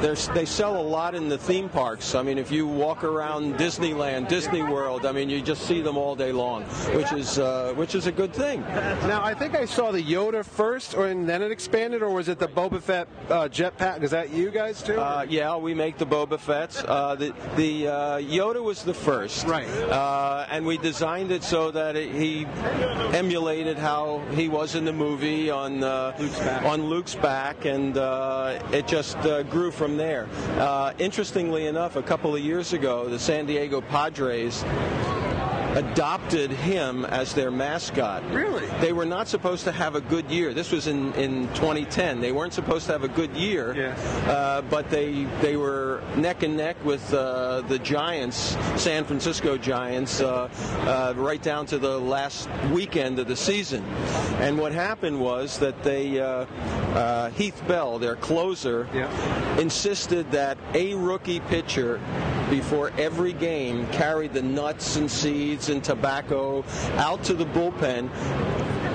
they 0.00 0.44
sell 0.44 0.80
a 0.80 0.82
lot 0.82 1.14
in 1.14 1.28
the 1.28 1.38
theme 1.38 1.68
parks. 1.68 2.14
I 2.14 2.22
mean, 2.22 2.38
if 2.38 2.50
you 2.50 2.66
walk 2.66 3.04
around 3.04 3.56
Disneyland, 3.56 4.28
Disney 4.28 4.62
World, 4.62 5.06
I 5.06 5.12
mean, 5.12 5.30
you 5.30 5.40
just 5.40 5.62
see 5.62 5.80
them 5.80 5.96
all 5.96 6.16
day 6.16 6.32
long, 6.32 6.64
which 6.94 7.12
is 7.12 7.38
uh, 7.38 7.72
which 7.76 7.94
is 7.94 8.06
a 8.06 8.12
good 8.12 8.32
thing. 8.32 8.60
Now, 8.62 9.22
I 9.22 9.34
think 9.34 9.54
I 9.54 9.64
saw 9.64 9.92
the 9.92 10.02
Yoda 10.02 10.44
first, 10.44 10.94
or 10.94 11.06
and 11.06 11.28
then 11.28 11.42
it 11.42 11.50
expanded, 11.52 12.02
or 12.02 12.10
was 12.10 12.28
it 12.28 12.38
the 12.38 12.48
Boba 12.48 12.80
Fett 12.82 13.08
uh, 13.28 13.48
jetpack? 13.48 14.02
Is 14.02 14.10
that 14.10 14.30
you 14.30 14.50
guys 14.50 14.82
too? 14.82 14.98
Uh, 15.00 15.26
yeah, 15.28 15.56
we 15.56 15.74
make 15.74 15.98
the 15.98 16.06
Boba 16.06 16.38
Fett's. 16.38 16.82
Uh, 16.82 17.14
the 17.14 17.34
the 17.56 17.88
uh, 17.88 18.18
Yoda 18.18 18.62
was 18.62 18.82
the 18.82 18.94
first, 18.94 19.46
Right. 19.46 19.68
And 20.52 20.66
we 20.66 20.76
designed 20.76 21.30
it 21.30 21.42
so 21.42 21.70
that 21.70 21.96
it, 21.96 22.14
he 22.14 22.44
emulated 23.16 23.78
how 23.78 24.22
he 24.34 24.50
was 24.50 24.74
in 24.74 24.84
the 24.84 24.92
movie 24.92 25.48
on 25.48 25.82
uh, 25.82 26.14
Luke's 26.18 26.38
back. 26.40 26.64
on 26.66 26.82
Luke's 26.90 27.14
back, 27.14 27.64
and 27.64 27.96
uh, 27.96 28.62
it 28.70 28.86
just 28.86 29.16
uh, 29.16 29.44
grew 29.44 29.70
from 29.70 29.96
there. 29.96 30.28
Uh, 30.58 30.92
interestingly 30.98 31.68
enough, 31.68 31.96
a 31.96 32.02
couple 32.02 32.36
of 32.36 32.42
years 32.42 32.74
ago, 32.74 33.08
the 33.08 33.18
San 33.18 33.46
Diego 33.46 33.80
Padres 33.80 34.62
adopted 35.74 36.50
him 36.50 37.04
as 37.06 37.34
their 37.34 37.50
mascot. 37.50 38.22
Really? 38.30 38.66
They 38.80 38.92
were 38.92 39.06
not 39.06 39.28
supposed 39.28 39.64
to 39.64 39.72
have 39.72 39.94
a 39.94 40.00
good 40.00 40.30
year. 40.30 40.52
This 40.54 40.70
was 40.72 40.86
in, 40.86 41.12
in 41.14 41.48
2010. 41.54 42.20
They 42.20 42.32
weren't 42.32 42.52
supposed 42.52 42.86
to 42.86 42.92
have 42.92 43.04
a 43.04 43.08
good 43.08 43.34
year, 43.36 43.74
Yeah. 43.74 44.30
uh, 44.30 44.62
but 44.62 44.90
they 44.90 45.24
they 45.40 45.56
were 45.56 46.02
neck 46.16 46.42
and 46.42 46.56
neck 46.56 46.76
with 46.84 47.12
uh, 47.14 47.62
the 47.68 47.78
Giants, 47.78 48.56
San 48.76 49.04
Francisco 49.04 49.56
Giants, 49.56 50.20
uh, 50.20 50.48
uh, 50.86 51.14
right 51.16 51.42
down 51.42 51.66
to 51.66 51.78
the 51.78 51.98
last 51.98 52.48
weekend 52.72 53.18
of 53.18 53.26
the 53.28 53.36
season. 53.36 53.84
And 54.40 54.58
what 54.58 54.72
happened 54.72 55.20
was 55.20 55.58
that 55.58 55.82
they 55.82 56.20
uh, 56.20 56.46
uh, 56.94 57.30
Heath 57.30 57.62
Bell, 57.66 57.98
their 57.98 58.16
closer, 58.16 58.88
Yeah. 58.94 59.58
insisted 59.58 60.30
that 60.32 60.58
a 60.74 60.94
rookie 60.94 61.40
pitcher 61.40 62.00
before 62.50 62.92
every 62.98 63.32
game 63.32 63.86
carried 63.88 64.34
the 64.34 64.42
nuts 64.42 64.96
and 64.96 65.10
seeds 65.10 65.61
and 65.68 65.82
tobacco 65.82 66.64
out 66.96 67.22
to 67.24 67.34
the 67.34 67.46
bullpen 67.46 68.08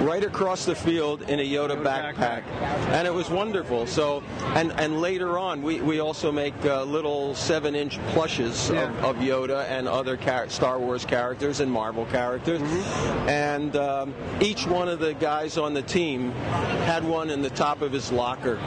right 0.06 0.24
across 0.24 0.64
the 0.66 0.76
field 0.76 1.24
in 1.24 1.40
a 1.40 1.44
Yoda 1.44 1.76
backpack. 1.82 2.44
And 2.92 3.08
it 3.08 3.14
was 3.14 3.30
wonderful. 3.32 3.88
So, 3.88 4.22
and, 4.56 4.72
and 4.74 5.02
later 5.02 5.40
on, 5.40 5.64
we, 5.64 5.82
we 5.82 6.00
also 6.00 6.32
make 6.32 6.54
uh, 6.66 6.84
little 6.84 7.34
seven 7.34 7.74
inch 7.74 7.98
plushes 8.10 8.70
Yeah. 8.70 8.84
of, 9.00 9.04
of 9.04 9.16
Yoda 9.18 9.66
and 9.66 9.88
other 9.88 10.16
char- 10.16 10.50
Star 10.50 10.78
Wars 10.80 11.04
characters 11.04 11.62
and 11.62 11.72
Marvel 11.72 12.06
characters. 12.06 12.62
And 13.28 13.76
um, 13.76 14.14
each 14.40 14.68
one 14.68 14.88
of 14.88 15.00
the 15.00 15.16
guys 15.16 15.58
on 15.58 15.74
the 15.74 15.82
team 15.82 16.32
had 16.86 17.04
one 17.04 17.32
in 17.32 17.42
the 17.42 17.50
top 17.50 17.82
of 17.82 17.92
his 17.92 18.12
locker. 18.12 18.58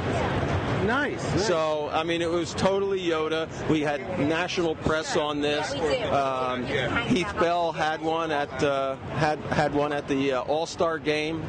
Nice. 0.87 1.23
nice. 1.23 1.47
So, 1.47 1.89
I 1.93 2.03
mean, 2.03 2.23
it 2.23 2.31
was 2.31 2.55
totally 2.55 3.01
Yoda. 3.01 3.49
We 3.69 3.81
had 3.81 4.01
national 4.19 4.75
press 4.77 5.17
on 5.17 5.41
this. 5.41 5.73
Um, 6.11 6.65
Heath 7.07 7.33
Bell 7.39 7.73
had 7.73 8.01
one 8.03 8.31
at 8.31 8.63
uh, 8.63 8.97
had 9.17 9.39
had 9.41 9.75
one 9.75 9.93
at 9.93 10.09
the 10.09 10.33
uh, 10.33 10.43
All 10.43 10.67
Star 10.67 10.99
game, 10.99 11.43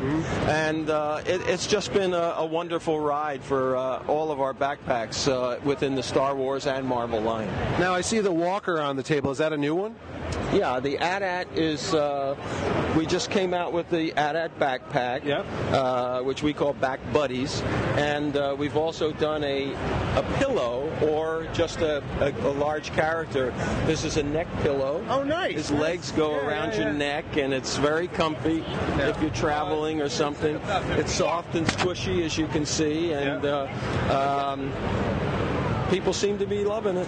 and 0.48 0.90
uh, 0.90 1.22
it, 1.26 1.42
it's 1.48 1.68
just 1.68 1.94
been 1.94 2.14
a, 2.14 2.36
a 2.38 2.46
wonderful 2.46 3.00
ride 3.00 3.44
for 3.44 3.76
uh, 3.76 4.04
all 4.08 4.32
of 4.32 4.40
our 4.40 4.54
backpacks 4.54 5.28
uh, 5.32 5.60
within 5.64 5.96
the 5.96 6.04
Star 6.04 6.36
Wars 6.36 6.68
and 6.68 6.86
Marvel 6.86 7.22
line. 7.22 7.48
now 7.80 7.94
I 7.94 8.02
see 8.02 8.20
the 8.20 8.32
Walker 8.32 8.80
on 8.80 8.96
the 8.96 9.04
table. 9.04 9.32
Is 9.32 9.38
that 9.40 9.54
a 9.54 9.58
new 9.58 9.76
one? 9.76 9.96
Yeah, 10.54 10.82
the 10.82 10.98
AT-AT 10.98 11.48
is. 11.56 11.94
Uh, 11.94 12.36
we 12.98 13.06
just 13.06 13.32
came 13.32 13.54
out 13.54 13.72
with 13.72 13.90
the 13.90 14.12
AT-AT 14.18 14.60
backpack, 14.60 15.24
Yep. 15.24 15.46
uh, 15.72 16.22
which 16.24 16.44
we 16.44 16.52
call 16.54 16.74
Back 16.74 17.00
Buddies, 17.14 17.62
and 17.96 18.36
uh, 18.36 18.54
we've 18.60 18.76
also 18.76 19.14
done 19.14 19.46
a 19.46 19.72
a 20.18 20.24
pillow 20.40 20.92
or 21.02 21.48
just 21.54 21.80
a, 21.80 22.04
a, 22.20 22.32
a 22.46 22.52
large 22.52 22.92
character. 22.92 23.54
This 23.86 24.04
is 24.04 24.18
a 24.18 24.24
neck 24.24 24.48
pillow. 24.62 25.02
Oh, 25.08 25.24
nice, 25.24 25.54
His 25.54 25.72
nice. 25.72 25.80
legs 25.82 26.12
go 26.12 26.32
Yeah, 26.32 26.46
around 26.48 26.72
yeah, 26.74 26.80
your 26.80 26.88
yeah. 26.92 26.98
neck, 26.98 27.38
and 27.38 27.54
it's 27.54 27.78
very 27.78 28.10
comfy 28.10 28.62
if 28.98 29.22
you're 29.22 29.30
traveling 29.32 30.02
or 30.02 30.10
something. 30.10 30.60
It's 30.98 31.14
soft 31.14 31.56
and 31.56 31.66
squishy, 31.66 32.26
as 32.26 32.38
you 32.38 32.48
can 32.48 32.66
see, 32.66 33.14
and 33.14 33.46
uh, 33.46 33.68
um, 34.12 34.70
people 35.90 36.12
seem 36.12 36.38
to 36.40 36.46
be 36.46 36.66
loving 36.66 36.98
it. 36.98 37.08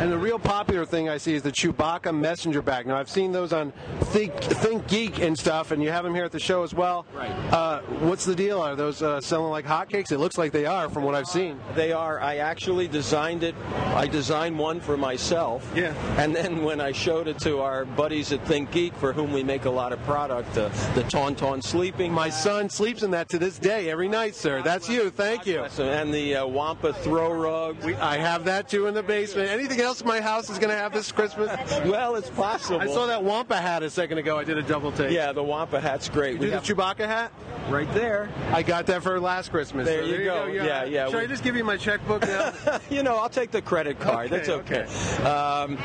And 0.00 0.12
the 0.12 0.18
real 0.18 0.38
popular 0.38 0.84
thing 0.84 1.08
I 1.08 1.16
see 1.16 1.34
is 1.34 1.42
the 1.42 1.52
Chewbacca 1.52 2.14
messenger 2.14 2.60
bag. 2.62 2.86
Now 2.86 2.96
I've 2.96 3.08
seen 3.08 3.32
those 3.32 3.52
on 3.52 3.72
Think, 4.00 4.34
ThinkGeek 4.34 5.20
and 5.20 5.38
stuff, 5.38 5.70
and 5.70 5.82
you 5.82 5.90
have 5.90 6.04
them 6.04 6.14
here 6.14 6.24
at 6.24 6.32
the 6.32 6.38
show 6.38 6.62
as 6.62 6.74
well. 6.74 7.06
Right. 7.14 7.30
Uh, 7.52 7.80
what's 8.00 8.24
the 8.24 8.34
deal? 8.34 8.60
Are 8.60 8.76
those 8.76 9.02
uh, 9.02 9.20
selling 9.20 9.50
like 9.50 9.64
hotcakes? 9.64 10.12
It 10.12 10.18
looks 10.18 10.36
like 10.36 10.52
they 10.52 10.66
are 10.66 10.88
from 10.88 11.04
what 11.04 11.14
I've 11.14 11.26
seen. 11.26 11.58
They 11.74 11.92
are. 11.92 12.20
I 12.20 12.36
actually 12.36 12.88
designed 12.88 13.42
it. 13.42 13.54
I 13.94 14.06
designed 14.06 14.58
one 14.58 14.80
for 14.80 14.96
myself. 14.96 15.70
Yeah. 15.74 15.94
And 16.18 16.34
then 16.34 16.64
when 16.64 16.80
I 16.80 16.92
showed 16.92 17.28
it 17.28 17.38
to 17.40 17.60
our 17.60 17.84
buddies 17.84 18.32
at 18.32 18.44
ThinkGeek, 18.44 18.94
for 18.94 19.12
whom 19.12 19.32
we 19.32 19.42
make 19.42 19.64
a 19.64 19.70
lot 19.70 19.92
of 19.92 20.02
product, 20.04 20.56
uh, 20.58 20.68
the 20.94 21.02
Tauntaun 21.04 21.62
sleeping. 21.62 22.12
My 22.12 22.30
son 22.30 22.68
sleeps 22.68 23.02
in 23.02 23.10
that 23.12 23.28
to 23.30 23.38
this 23.38 23.58
day, 23.58 23.90
every 23.90 24.08
night, 24.08 24.34
sir. 24.34 24.60
That's 24.62 24.88
you. 24.88 25.10
Thank 25.10 25.46
you. 25.46 25.62
And 25.78 26.12
the 26.12 26.36
uh, 26.36 26.46
Wampa 26.46 26.92
throw 26.92 27.32
rug. 27.32 27.82
We, 27.84 27.94
I 27.96 28.16
have 28.18 28.44
that 28.44 28.68
too 28.68 28.86
in 28.86 28.94
the 28.94 29.02
basement. 29.02 29.50
Anything 29.50 29.80
else 29.84 30.04
my 30.04 30.20
house 30.20 30.50
is 30.50 30.58
going 30.58 30.70
to 30.70 30.76
have 30.76 30.92
this 30.92 31.12
Christmas? 31.12 31.48
Well, 31.84 32.16
it's 32.16 32.30
possible. 32.30 32.80
I 32.80 32.86
saw 32.86 33.06
that 33.06 33.22
Wampa 33.22 33.56
hat 33.56 33.82
a 33.82 33.90
second 33.90 34.18
ago. 34.18 34.38
I 34.38 34.44
did 34.44 34.58
a 34.58 34.62
double 34.62 34.90
take. 34.92 35.12
Yeah, 35.12 35.32
the 35.32 35.42
Wampa 35.42 35.80
hat's 35.80 36.08
great. 36.08 36.34
You 36.34 36.38
We 36.40 36.46
do 36.46 36.50
the 36.50 36.56
have- 36.56 36.64
Chewbacca 36.64 37.06
hat? 37.06 37.32
right 37.70 37.90
there. 37.94 38.28
I 38.52 38.62
got 38.62 38.84
that 38.86 39.02
for 39.02 39.18
last 39.18 39.50
Christmas. 39.50 39.86
There 39.86 40.02
So 40.02 40.08
you 40.08 40.24
go. 40.24 40.44
Yeah, 40.46 40.84
yeah, 40.84 41.06
Should 41.06 41.14
we- 41.16 41.20
I 41.22 41.26
just 41.26 41.42
give 41.42 41.56
you 41.56 41.64
my 41.64 41.78
checkbook 41.78 42.20
now? 42.22 42.52
you 42.90 43.02
know, 43.02 43.16
I'll 43.16 43.30
take 43.30 43.50
the 43.52 43.62
credit 43.62 43.98
card. 44.00 44.30
Okay, 44.32 44.36
That's 44.36 44.48
okay. 44.50 45.24
Um, 45.24 45.78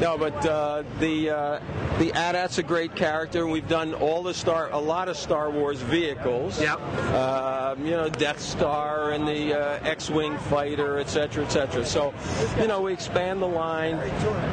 no, 0.00 0.18
but 0.18 0.34
uh, 0.44 0.82
the 0.98 1.30
uh, 1.30 1.60
the 2.00 2.12
AT-AT's 2.12 2.58
a 2.58 2.62
great 2.64 2.96
character. 2.96 3.46
We've 3.46 3.68
done 3.68 3.94
all 3.94 4.24
the 4.24 4.34
Star, 4.34 4.70
a 4.72 4.78
lot 4.78 5.08
of 5.08 5.16
Star 5.16 5.48
Wars 5.50 5.80
vehicles. 5.80 6.60
Yep. 6.60 6.80
Um, 7.14 7.84
you 7.86 7.92
know, 7.92 8.08
Death 8.08 8.40
Star 8.40 9.12
and 9.12 9.26
the 9.28 9.54
uh, 9.54 9.78
X-wing 9.88 10.36
fighter, 10.38 10.98
et 10.98 11.08
cetera, 11.08 11.44
et 11.44 11.50
cetera. 11.52 11.84
So, 11.86 12.12
you 12.60 12.66
know, 12.66 12.80
we 12.80 12.92
expand 12.92 13.31
the 13.40 13.46
line 13.48 13.96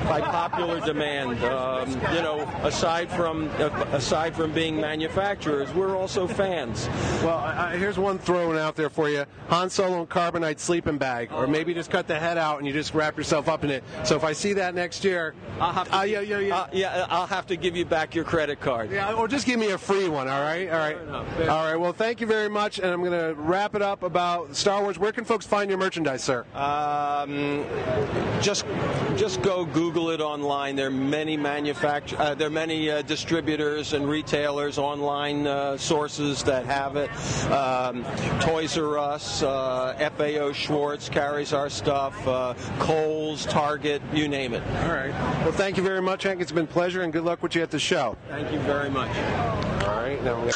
by 0.05 0.21
popular 0.21 0.79
demand. 0.81 1.43
Um, 1.43 1.89
you 2.15 2.21
know, 2.21 2.41
aside 2.63 3.09
from 3.11 3.49
uh, 3.59 3.69
aside 3.91 4.35
from 4.35 4.51
being 4.53 4.79
manufacturers, 4.79 5.71
we're 5.73 5.95
also 5.97 6.27
fans. 6.27 6.87
Well, 7.23 7.37
I, 7.37 7.73
I- 7.73 7.77
here's 7.77 7.97
one 7.97 8.19
thrown 8.19 8.57
out 8.57 8.75
there 8.75 8.89
for 8.89 9.09
you: 9.09 9.25
Han 9.49 9.69
Solo 9.69 9.99
and 9.99 10.09
carbonite 10.09 10.59
sleeping 10.59 10.97
bag, 10.97 11.31
or 11.31 11.47
maybe 11.47 11.73
just 11.73 11.89
cut 11.91 12.07
the 12.07 12.19
head 12.19 12.37
out 12.37 12.57
and 12.57 12.67
you 12.67 12.73
just 12.73 12.93
wrap 12.93 13.17
yourself 13.17 13.47
up 13.47 13.63
in 13.63 13.69
it. 13.69 13.83
So 14.03 14.15
if 14.15 14.23
I 14.23 14.33
see 14.33 14.53
that 14.53 14.75
next 14.75 15.03
year, 15.03 15.33
I'll 15.59 15.73
have 15.73 15.87
to, 15.89 15.97
uh, 15.97 16.01
yeah, 16.03 16.19
yeah, 16.21 16.39
yeah. 16.39 16.55
Uh, 16.57 16.67
yeah, 16.73 17.07
I'll 17.09 17.27
have 17.27 17.47
to 17.47 17.55
give 17.55 17.75
you 17.75 17.85
back 17.85 18.15
your 18.15 18.23
credit 18.25 18.59
card. 18.59 18.91
Yeah, 18.91 19.13
or 19.13 19.27
just 19.27 19.45
give 19.45 19.59
me 19.59 19.71
a 19.71 19.77
free 19.77 20.09
one, 20.09 20.27
all 20.27 20.41
right? 20.41 20.69
All 20.69 20.77
right. 20.77 20.97
All 21.49 21.63
right. 21.65 21.75
Well, 21.75 21.93
thank 21.93 22.21
you 22.21 22.27
very 22.27 22.49
much, 22.49 22.79
and 22.79 22.87
I'm 22.87 23.01
going 23.03 23.11
to 23.11 23.33
wrap 23.41 23.75
it 23.75 23.81
up 23.81 24.03
about 24.03 24.55
Star 24.55 24.81
Wars. 24.81 24.97
Where 24.99 25.11
can 25.11 25.25
folks 25.25 25.45
find 25.45 25.69
your 25.69 25.79
merchandise, 25.79 26.23
sir? 26.23 26.45
Um, 26.53 27.65
just 28.41 28.65
just 29.17 29.41
go 29.41 29.65
Google 29.65 30.11
it 30.11 30.21
online. 30.21 30.75
There 30.75 30.87
are 30.87 30.91
many 30.91 31.35
manufacture, 31.35 32.15
uh, 32.19 32.35
there 32.35 32.47
are 32.47 32.51
many 32.51 32.89
uh, 32.89 33.01
distributors 33.01 33.93
and 33.93 34.07
retailers, 34.07 34.77
online 34.77 35.45
uh, 35.45 35.77
sources 35.77 36.43
that 36.43 36.65
have 36.65 36.95
it. 36.95 37.09
Um, 37.51 38.05
Toys 38.39 38.77
R 38.77 38.97
Us, 38.97 39.43
uh, 39.43 40.09
FAO 40.15 40.53
Schwarz 40.53 41.09
carries 41.09 41.53
our 41.53 41.69
stuff. 41.69 42.27
Uh, 42.27 42.53
Kohl's, 42.79 43.45
Target, 43.45 44.01
you 44.13 44.27
name 44.27 44.53
it. 44.53 44.63
All 44.83 44.93
right. 44.93 45.11
Well, 45.43 45.51
thank 45.51 45.77
you 45.77 45.83
very 45.83 46.01
much, 46.01 46.23
Hank. 46.23 46.41
It's 46.41 46.51
been 46.51 46.65
a 46.65 46.67
pleasure, 46.67 47.01
and 47.01 47.11
good 47.11 47.23
luck 47.23 47.43
with 47.43 47.55
you 47.55 47.61
at 47.61 47.71
the 47.71 47.79
show. 47.79 48.17
Thank 48.29 48.51
you 48.51 48.59
very 48.59 48.89
much. 48.89 49.15
All 49.85 49.95
right. 49.95 50.23
Now. 50.23 50.49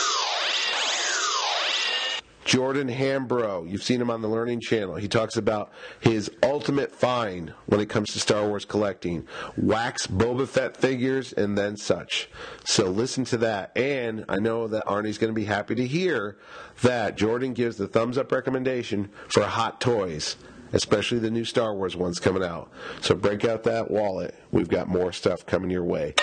Jordan 2.53 2.87
Hembrough. 2.87 3.67
You've 3.67 3.81
seen 3.81 3.99
him 3.99 4.11
on 4.11 4.21
the 4.21 4.27
Learning 4.27 4.61
Channel. 4.61 4.93
He 4.97 5.07
talks 5.07 5.37
about 5.37 5.71
his 5.99 6.29
ultimate 6.43 6.91
find 6.91 7.51
when 7.65 7.79
it 7.79 7.89
comes 7.89 8.13
to 8.13 8.19
Star 8.19 8.47
Wars 8.47 8.63
collecting 8.63 9.27
wax 9.57 10.05
Boba 10.05 10.47
Fett 10.47 10.77
figures 10.77 11.33
and 11.33 11.57
then 11.57 11.77
such. 11.77 12.29
So 12.63 12.91
listen 12.91 13.25
to 13.25 13.37
that. 13.37 13.75
And 13.75 14.23
I 14.29 14.37
know 14.37 14.67
that 14.67 14.85
Arnie's 14.85 15.17
going 15.17 15.33
to 15.33 15.35
be 15.35 15.45
happy 15.45 15.73
to 15.73 15.87
hear 15.87 16.37
that 16.83 17.17
Jordan 17.17 17.53
gives 17.53 17.77
the 17.77 17.87
thumbs 17.87 18.19
up 18.19 18.31
recommendation 18.31 19.09
for 19.29 19.41
hot 19.41 19.81
toys. 19.81 20.35
Especially 20.73 21.17
the 21.17 21.31
new 21.31 21.45
Star 21.45 21.73
Wars 21.73 21.95
ones 21.95 22.19
coming 22.19 22.43
out. 22.43 22.69
So 23.01 23.15
break 23.15 23.45
out 23.45 23.63
that 23.63 23.89
wallet. 23.89 24.35
We've 24.51 24.69
got 24.69 24.87
more 24.87 25.11
stuff 25.11 25.43
coming 25.47 25.71
your 25.71 25.83
way. 25.83 26.13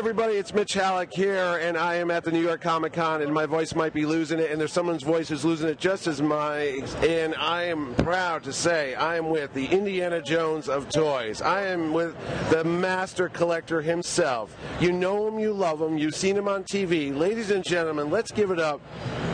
Everybody. 0.00 0.36
It's 0.36 0.54
Mitch 0.54 0.72
Hallock 0.72 1.12
here, 1.12 1.58
and 1.60 1.76
I 1.76 1.96
am 1.96 2.10
at 2.10 2.24
the 2.24 2.32
New 2.32 2.40
York 2.40 2.62
Comic 2.62 2.94
Con, 2.94 3.20
and 3.20 3.34
my 3.34 3.44
voice 3.44 3.74
might 3.74 3.92
be 3.92 4.06
losing 4.06 4.38
it, 4.38 4.50
and 4.50 4.58
there's 4.58 4.72
someone's 4.72 5.02
voice 5.02 5.28
who's 5.28 5.44
losing 5.44 5.68
it 5.68 5.78
just 5.78 6.06
as 6.06 6.22
mine. 6.22 6.84
And 7.02 7.34
I 7.34 7.64
am 7.64 7.94
proud 7.96 8.42
to 8.44 8.52
say 8.54 8.94
I 8.94 9.16
am 9.16 9.28
with 9.28 9.52
the 9.52 9.66
Indiana 9.66 10.22
Jones 10.22 10.70
of 10.70 10.88
toys. 10.88 11.42
I 11.42 11.66
am 11.66 11.92
with 11.92 12.16
the 12.48 12.64
master 12.64 13.28
collector 13.28 13.82
himself. 13.82 14.56
You 14.80 14.90
know 14.90 15.28
him, 15.28 15.38
you 15.38 15.52
love 15.52 15.82
him, 15.82 15.98
you've 15.98 16.16
seen 16.16 16.34
him 16.34 16.48
on 16.48 16.64
TV. 16.64 17.14
Ladies 17.14 17.50
and 17.50 17.62
gentlemen, 17.62 18.08
let's 18.08 18.32
give 18.32 18.50
it 18.50 18.58
up 18.58 18.80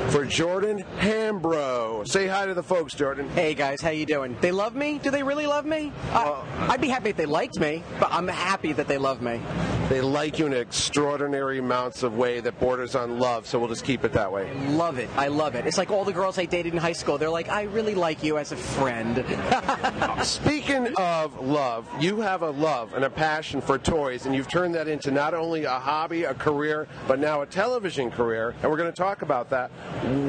for 0.09 0.25
Jordan 0.25 0.85
Hembrough. 0.99 2.09
Say 2.09 2.27
hi 2.27 2.45
to 2.45 2.55
the 2.55 2.63
folks, 2.63 2.93
Jordan. 2.93 3.29
Hey 3.31 3.55
guys, 3.55 3.81
how 3.81 3.91
you 3.91 4.05
doing? 4.05 4.37
They 4.41 4.51
love 4.51 4.75
me? 4.75 4.99
Do 4.99 5.13
they 5.13 5.23
really 5.23 5.47
love 5.47 5.65
me? 5.65 5.93
I, 6.11 6.67
I'd 6.71 6.81
be 6.81 6.89
happy 6.89 7.11
if 7.11 7.17
they 7.17 7.27
liked 7.27 7.61
me, 7.61 7.85
but 8.01 8.13
I'm 8.13 8.27
happy 8.27 8.73
that 8.73 8.89
they 8.89 8.99
love 8.99 9.23
me. 9.23 9.41
They 9.89 10.01
like 10.01 10.41
you 10.41 10.49
extraordinary 10.61 11.59
amounts 11.59 12.03
of 12.03 12.17
way 12.17 12.41
that 12.41 12.59
borders 12.59 12.95
on 12.95 13.19
love, 13.19 13.47
so 13.47 13.59
we'll 13.59 13.69
just 13.69 13.85
keep 13.85 14.05
it 14.05 14.13
that 14.13 14.31
way. 14.31 14.53
Love 14.69 14.99
it. 14.99 15.09
I 15.17 15.29
love 15.29 15.55
it. 15.55 15.67
It's 15.67 15.79
like 15.79 15.91
all 15.91 16.05
the 16.05 16.13
girls 16.13 16.39
I 16.39 16.45
dated 16.45 16.73
in 16.73 16.79
high 16.79 16.93
school. 16.93 17.19
They're 17.19 17.31
like, 17.31 17.49
I 17.49 17.63
really 17.63 17.95
like 17.95 18.23
you 18.23 18.39
as 18.39 18.53
a 18.53 18.57
friend. 18.57 19.25
Speaking 20.25 20.95
of 20.97 21.41
love, 21.41 21.89
you 22.01 22.21
have 22.21 22.43
a 22.43 22.51
love 22.51 22.95
and 22.95 23.05
a 23.05 23.11
passion 23.11 23.61
for 23.61 23.79
toys, 23.79 24.27
and 24.27 24.35
you've 24.35 24.49
turned 24.49 24.75
that 24.75 24.89
into 24.89 25.11
not 25.11 25.35
only 25.35 25.65
a 25.65 25.79
hobby, 25.79 26.25
a 26.25 26.35
career, 26.35 26.89
but 27.07 27.19
now 27.19 27.43
a 27.43 27.47
television 27.47 28.11
career, 28.11 28.55
and 28.63 28.71
we're 28.71 28.79
going 28.79 28.93
to 28.93 28.97
talk 28.97 29.23
about 29.23 29.51
that. 29.51 29.71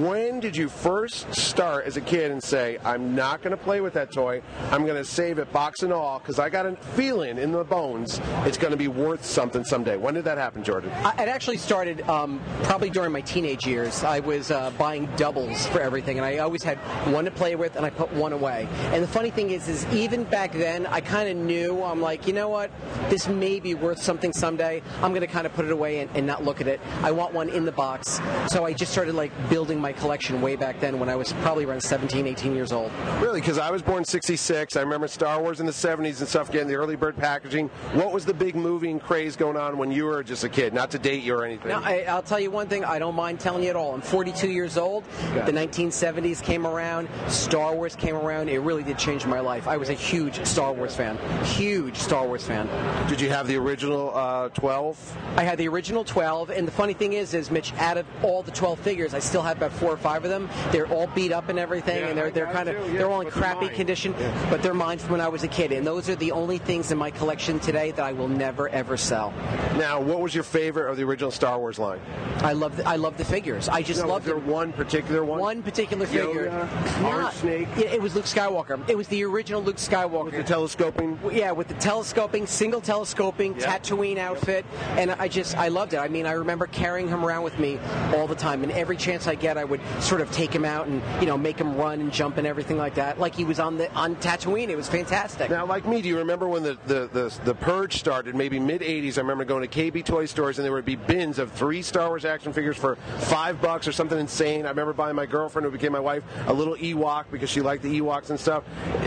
When 0.02 0.40
did 0.40 0.56
you 0.56 0.70
first 0.70 1.34
start 1.34 1.86
as 1.86 1.98
a 1.98 2.02
kid 2.02 2.32
and 2.32 2.44
say, 2.44 2.78
I'm 2.84 3.16
not 3.16 3.42
going 3.42 3.52
to 3.52 3.64
play 3.64 3.82
with 3.82 3.94
that 3.94 4.12
toy, 4.12 4.42
I'm 4.72 4.86
going 4.86 4.98
to 4.98 5.06
save 5.06 5.40
it 5.40 5.52
box 5.52 5.84
and 5.84 5.94
all, 5.94 6.20
because 6.20 6.40
I 6.40 6.50
got 6.50 6.66
a 6.66 6.76
feeling 6.76 7.38
in 7.38 7.52
the 7.52 7.64
bones 7.64 8.20
it's 8.46 8.58
going 8.58 8.72
to 8.72 8.78
be 8.78 8.88
worth 8.88 9.26
something 9.26 9.64
someday? 9.64 9.98
When 9.98 10.17
did 10.18 10.26
that 10.26 10.38
happen, 10.38 10.64
Jordan? 10.64 10.92
I, 10.92 11.24
it 11.24 11.30
actually 11.30 11.58
started 11.58 12.02
um, 12.10 12.42
probably 12.64 12.90
during 12.90 13.12
my 13.12 13.22
teenage 13.22 13.66
years. 13.66 14.04
I 14.04 14.20
was 14.20 14.52
uh, 14.52 14.72
buying 14.72 15.08
doubles 15.16 15.66
for 15.68 15.80
everything, 15.80 16.18
and 16.18 16.26
I 16.26 16.40
always 16.40 16.64
had 16.64 16.78
one 17.14 17.26
to 17.26 17.32
play 17.32 17.56
with, 17.56 17.76
and 17.76 17.86
I 17.86 17.90
put 17.90 18.12
one 18.14 18.34
away. 18.34 18.68
And 18.94 19.04
the 19.04 19.08
funny 19.08 19.30
thing 19.30 19.52
is, 19.52 19.68
is 19.68 19.86
even 19.94 20.24
back 20.24 20.52
then, 20.54 20.86
I 20.88 21.02
kind 21.02 21.30
of 21.30 21.38
knew. 21.38 21.84
I'm 21.84 22.02
like, 22.02 22.28
you 22.28 22.34
know 22.34 22.50
what? 22.50 22.72
This 23.10 23.28
may 23.28 23.60
be 23.60 23.76
worth 23.76 24.02
something 24.02 24.34
someday. 24.34 24.82
I'm 25.02 25.12
going 25.12 25.22
to 25.22 25.28
kind 25.28 25.46
of 25.46 25.54
put 25.54 25.66
it 25.66 25.72
away 25.72 26.00
and, 26.00 26.10
and 26.16 26.26
not 26.26 26.44
look 26.44 26.62
at 26.62 26.68
it. 26.68 26.82
I 27.04 27.12
want 27.12 27.34
one 27.34 27.50
in 27.50 27.66
the 27.66 27.72
box. 27.72 28.20
So 28.48 28.66
I 28.66 28.74
just 28.74 28.92
started 28.92 29.16
like 29.16 29.32
building 29.50 29.80
my 29.80 29.94
collection 29.94 30.42
way 30.42 30.56
back 30.56 30.80
then 30.80 31.00
when 31.00 31.10
I 31.10 31.16
was 31.16 31.34
probably 31.34 31.66
around 31.66 31.82
17, 31.82 32.26
18 32.26 32.56
years 32.56 32.72
old. 32.72 32.92
Really, 33.22 33.40
because 33.40 33.58
I 33.58 33.72
was 33.72 33.82
born 33.82 34.04
66. 34.04 34.76
I 34.76 34.82
remember 34.82 35.08
Star 35.08 35.42
Wars 35.42 35.60
in 35.60 35.66
the 35.66 35.72
70s 35.72 36.20
and 36.20 36.28
stuff, 36.28 36.52
getting 36.52 36.68
the 36.68 36.76
early 36.76 36.96
bird 36.96 37.18
packaging. 37.18 37.68
What 37.94 38.12
was 38.12 38.26
the 38.26 38.34
big 38.34 38.56
movie 38.56 38.90
and 38.90 39.02
craze 39.02 39.36
going 39.36 39.58
on 39.58 39.78
when 39.78 39.92
you 39.92 40.07
were 40.08 40.24
just 40.24 40.44
a 40.44 40.50
kid? 40.50 40.74
Not 40.74 40.92
to 40.92 41.00
date 41.00 41.24
you 41.24 41.36
or 41.36 41.46
anything. 41.46 41.72
I, 41.72 42.04
I'll 42.06 42.22
tell 42.24 42.40
you 42.40 42.50
one 42.52 42.68
thing. 42.68 42.84
I 42.84 43.00
don't 43.00 43.16
mind 43.16 43.40
telling 43.40 43.64
you 43.64 43.70
at 43.70 43.76
all. 43.76 43.94
I'm 43.94 44.02
42 44.02 44.50
years 44.50 44.78
old. 44.78 45.04
The 45.46 45.52
1970s 45.52 46.42
came 46.44 46.66
around. 46.66 47.08
Star 47.28 47.76
Wars 47.76 47.96
came 47.96 48.16
around. 48.16 48.50
It 48.50 48.60
really 48.60 48.84
did 48.84 48.98
change 48.98 49.26
my 49.26 49.40
life. 49.40 49.68
I 49.68 49.78
was 49.78 49.90
a 49.90 49.94
huge 49.94 50.44
Star 50.46 50.74
Wars 50.74 50.96
fan. 50.96 51.18
Huge 51.46 51.96
Star 51.98 52.26
Wars 52.26 52.44
fan. 52.44 52.68
Did 53.08 53.22
you 53.22 53.30
have 53.30 53.48
the 53.48 53.56
original 53.58 54.12
uh, 54.16 54.50
12? 54.50 55.18
I 55.38 55.44
had 55.44 55.58
the 55.58 55.68
original 55.68 56.04
12, 56.04 56.50
and 56.50 56.68
the 56.68 56.72
funny 56.72 56.94
thing 56.94 57.14
is, 57.14 57.34
is 57.34 57.52
Mitch, 57.52 57.74
out 57.76 57.98
of 57.98 58.06
all 58.24 58.42
the 58.44 58.52
12 58.52 58.80
figures, 58.80 59.14
I 59.14 59.20
still 59.20 59.42
have 59.42 59.58
about 59.58 59.72
four 59.74 59.92
or 59.92 59.98
five 59.98 60.24
of 60.24 60.30
them. 60.30 60.50
They're 60.72 60.88
all 60.88 61.08
beat 61.08 61.32
up 61.32 61.50
and 61.50 61.60
everything, 61.60 61.98
Yeah, 62.02 62.08
and 62.08 62.18
they're 62.18 62.32
they're 62.32 62.48
kind 62.48 62.70
of 62.70 62.76
yeah, 62.88 63.00
they're 63.00 63.10
all 63.10 63.22
in 63.22 63.30
crappy 63.30 63.68
mine. 63.68 63.76
condition, 63.76 64.14
but 64.50 64.62
they're 64.64 64.74
mine 64.74 64.98
from 64.98 65.12
when 65.12 65.22
I 65.22 65.28
was 65.28 65.44
a 65.44 65.48
kid, 65.48 65.72
and 65.72 65.86
those 65.86 66.10
are 66.10 66.16
the 66.16 66.32
only 66.32 66.58
things 66.58 66.92
in 66.92 66.98
my 66.98 67.12
collection 67.12 67.60
today 67.60 67.92
that 67.92 68.04
I 68.04 68.12
will 68.14 68.28
never 68.28 68.70
ever 68.70 68.98
sell. 68.98 69.32
Now, 69.78 69.97
what 70.00 70.20
was 70.22 70.34
your 70.36 70.44
favorite 70.44 70.90
of 70.90 70.98
the 70.98 71.04
original 71.04 71.32
Star 71.32 71.58
Wars 71.60 71.80
line? 71.80 72.00
I 72.40 72.54
love 72.54 72.78
the, 72.78 72.88
I 72.88 72.96
love 72.96 73.18
the 73.18 73.26
figures. 73.26 73.68
I 73.70 73.82
just 73.82 74.02
No, 74.02 74.08
love 74.08 74.26
there 74.26 74.38
one 74.38 74.72
particular 74.74 75.24
one? 75.24 75.40
one 75.40 75.64
particular 75.64 76.06
figure. 76.06 76.50
Yoda, 76.50 77.02
Not- 77.02 77.34
Snake? 77.34 77.68
Yeah, 77.78 77.86
it 77.88 78.02
was 78.02 78.16
Luke 78.16 78.26
Skywalker. 78.26 78.88
It 78.90 78.98
was 78.98 79.08
the 79.08 79.24
original 79.24 79.62
Luke 79.62 79.78
Skywalker. 79.78 80.32
The 80.32 80.44
telescoping? 80.44 81.20
yeah, 81.32 81.52
with 81.52 81.68
the 81.68 81.74
telescoping, 81.76 82.48
single 82.48 82.82
telescoping, 82.82 83.56
Yeah. 83.60 83.78
Tatooine 83.78 84.18
outfit, 84.18 84.66
and 84.98 85.12
I 85.12 85.28
just 85.28 85.58
I 85.58 85.68
loved 85.70 85.94
it. 85.94 85.98
I 85.98 86.08
mean, 86.08 86.26
I 86.26 86.32
remember 86.34 86.68
carrying 86.68 87.08
him 87.08 87.26
around 87.26 87.44
with 87.44 87.58
me 87.60 87.80
all 88.16 88.28
the 88.28 88.36
time, 88.36 88.64
and 88.64 88.72
every 88.72 88.98
chance 88.98 89.28
I 89.28 89.36
get, 89.36 89.58
I 89.58 89.64
would 89.64 89.82
sort 90.00 90.22
of 90.22 90.32
take 90.32 90.54
him 90.54 90.66
out 90.66 90.88
and 90.88 91.02
you 91.22 91.28
know 91.28 91.38
make 91.38 91.60
him 91.60 91.76
run 91.78 92.00
and 92.02 92.12
jump 92.12 92.38
and 92.38 92.46
everything 92.48 92.78
like 92.78 92.96
that, 92.96 93.20
like 93.20 93.36
he 93.36 93.44
was 93.44 93.60
on 93.60 93.78
the 93.78 93.92
on 93.94 94.16
Tatooine. 94.18 94.70
It 94.70 94.76
was 94.78 94.88
fantastic. 94.88 95.50
Now, 95.50 95.66
like 95.66 95.86
me, 95.88 96.02
do 96.02 96.08
you 96.10 96.18
remember 96.18 96.48
when 96.48 96.64
the, 96.64 96.78
the, 96.88 97.08
the, 97.12 97.40
the 97.46 97.56
purge 97.56 97.98
started, 98.00 98.36
maybe 98.36 98.60
mid 98.60 98.82
80s? 98.82 99.18
I 99.18 99.22
remember 99.22 99.46
going 99.46 99.62
to 99.62 99.68
KB 99.78 100.04
toy 100.04 100.26
stores 100.26 100.58
and 100.58 100.66
there 100.66 100.72
would 100.74 100.86
be 100.86 100.96
bins 100.96 101.38
of 101.38 101.52
three 101.52 101.84
Star 101.84 102.08
Wars 102.08 102.26
action 102.26 102.52
figures 102.52 102.76
for 102.78 102.96
five 103.20 103.62
bucks 103.62 103.88
or 103.88 103.92
something 103.92 104.18
insane. 104.18 104.66
I 104.66 104.70
remember 104.70 104.92
buying 104.92 105.16
my 105.16 105.28
girlfriend, 105.28 105.66
who 105.66 105.72
became 105.72 105.92
my 105.92 106.00
wife, 106.00 106.24
a 106.48 106.54
little 106.54 106.76
Ewok 106.76 107.26
because 107.30 107.48
she 107.48 107.62
liked 107.62 107.84
the 107.84 108.02
Ewoks 108.02 108.32
and 108.32 108.40
stuff. 108.40 108.64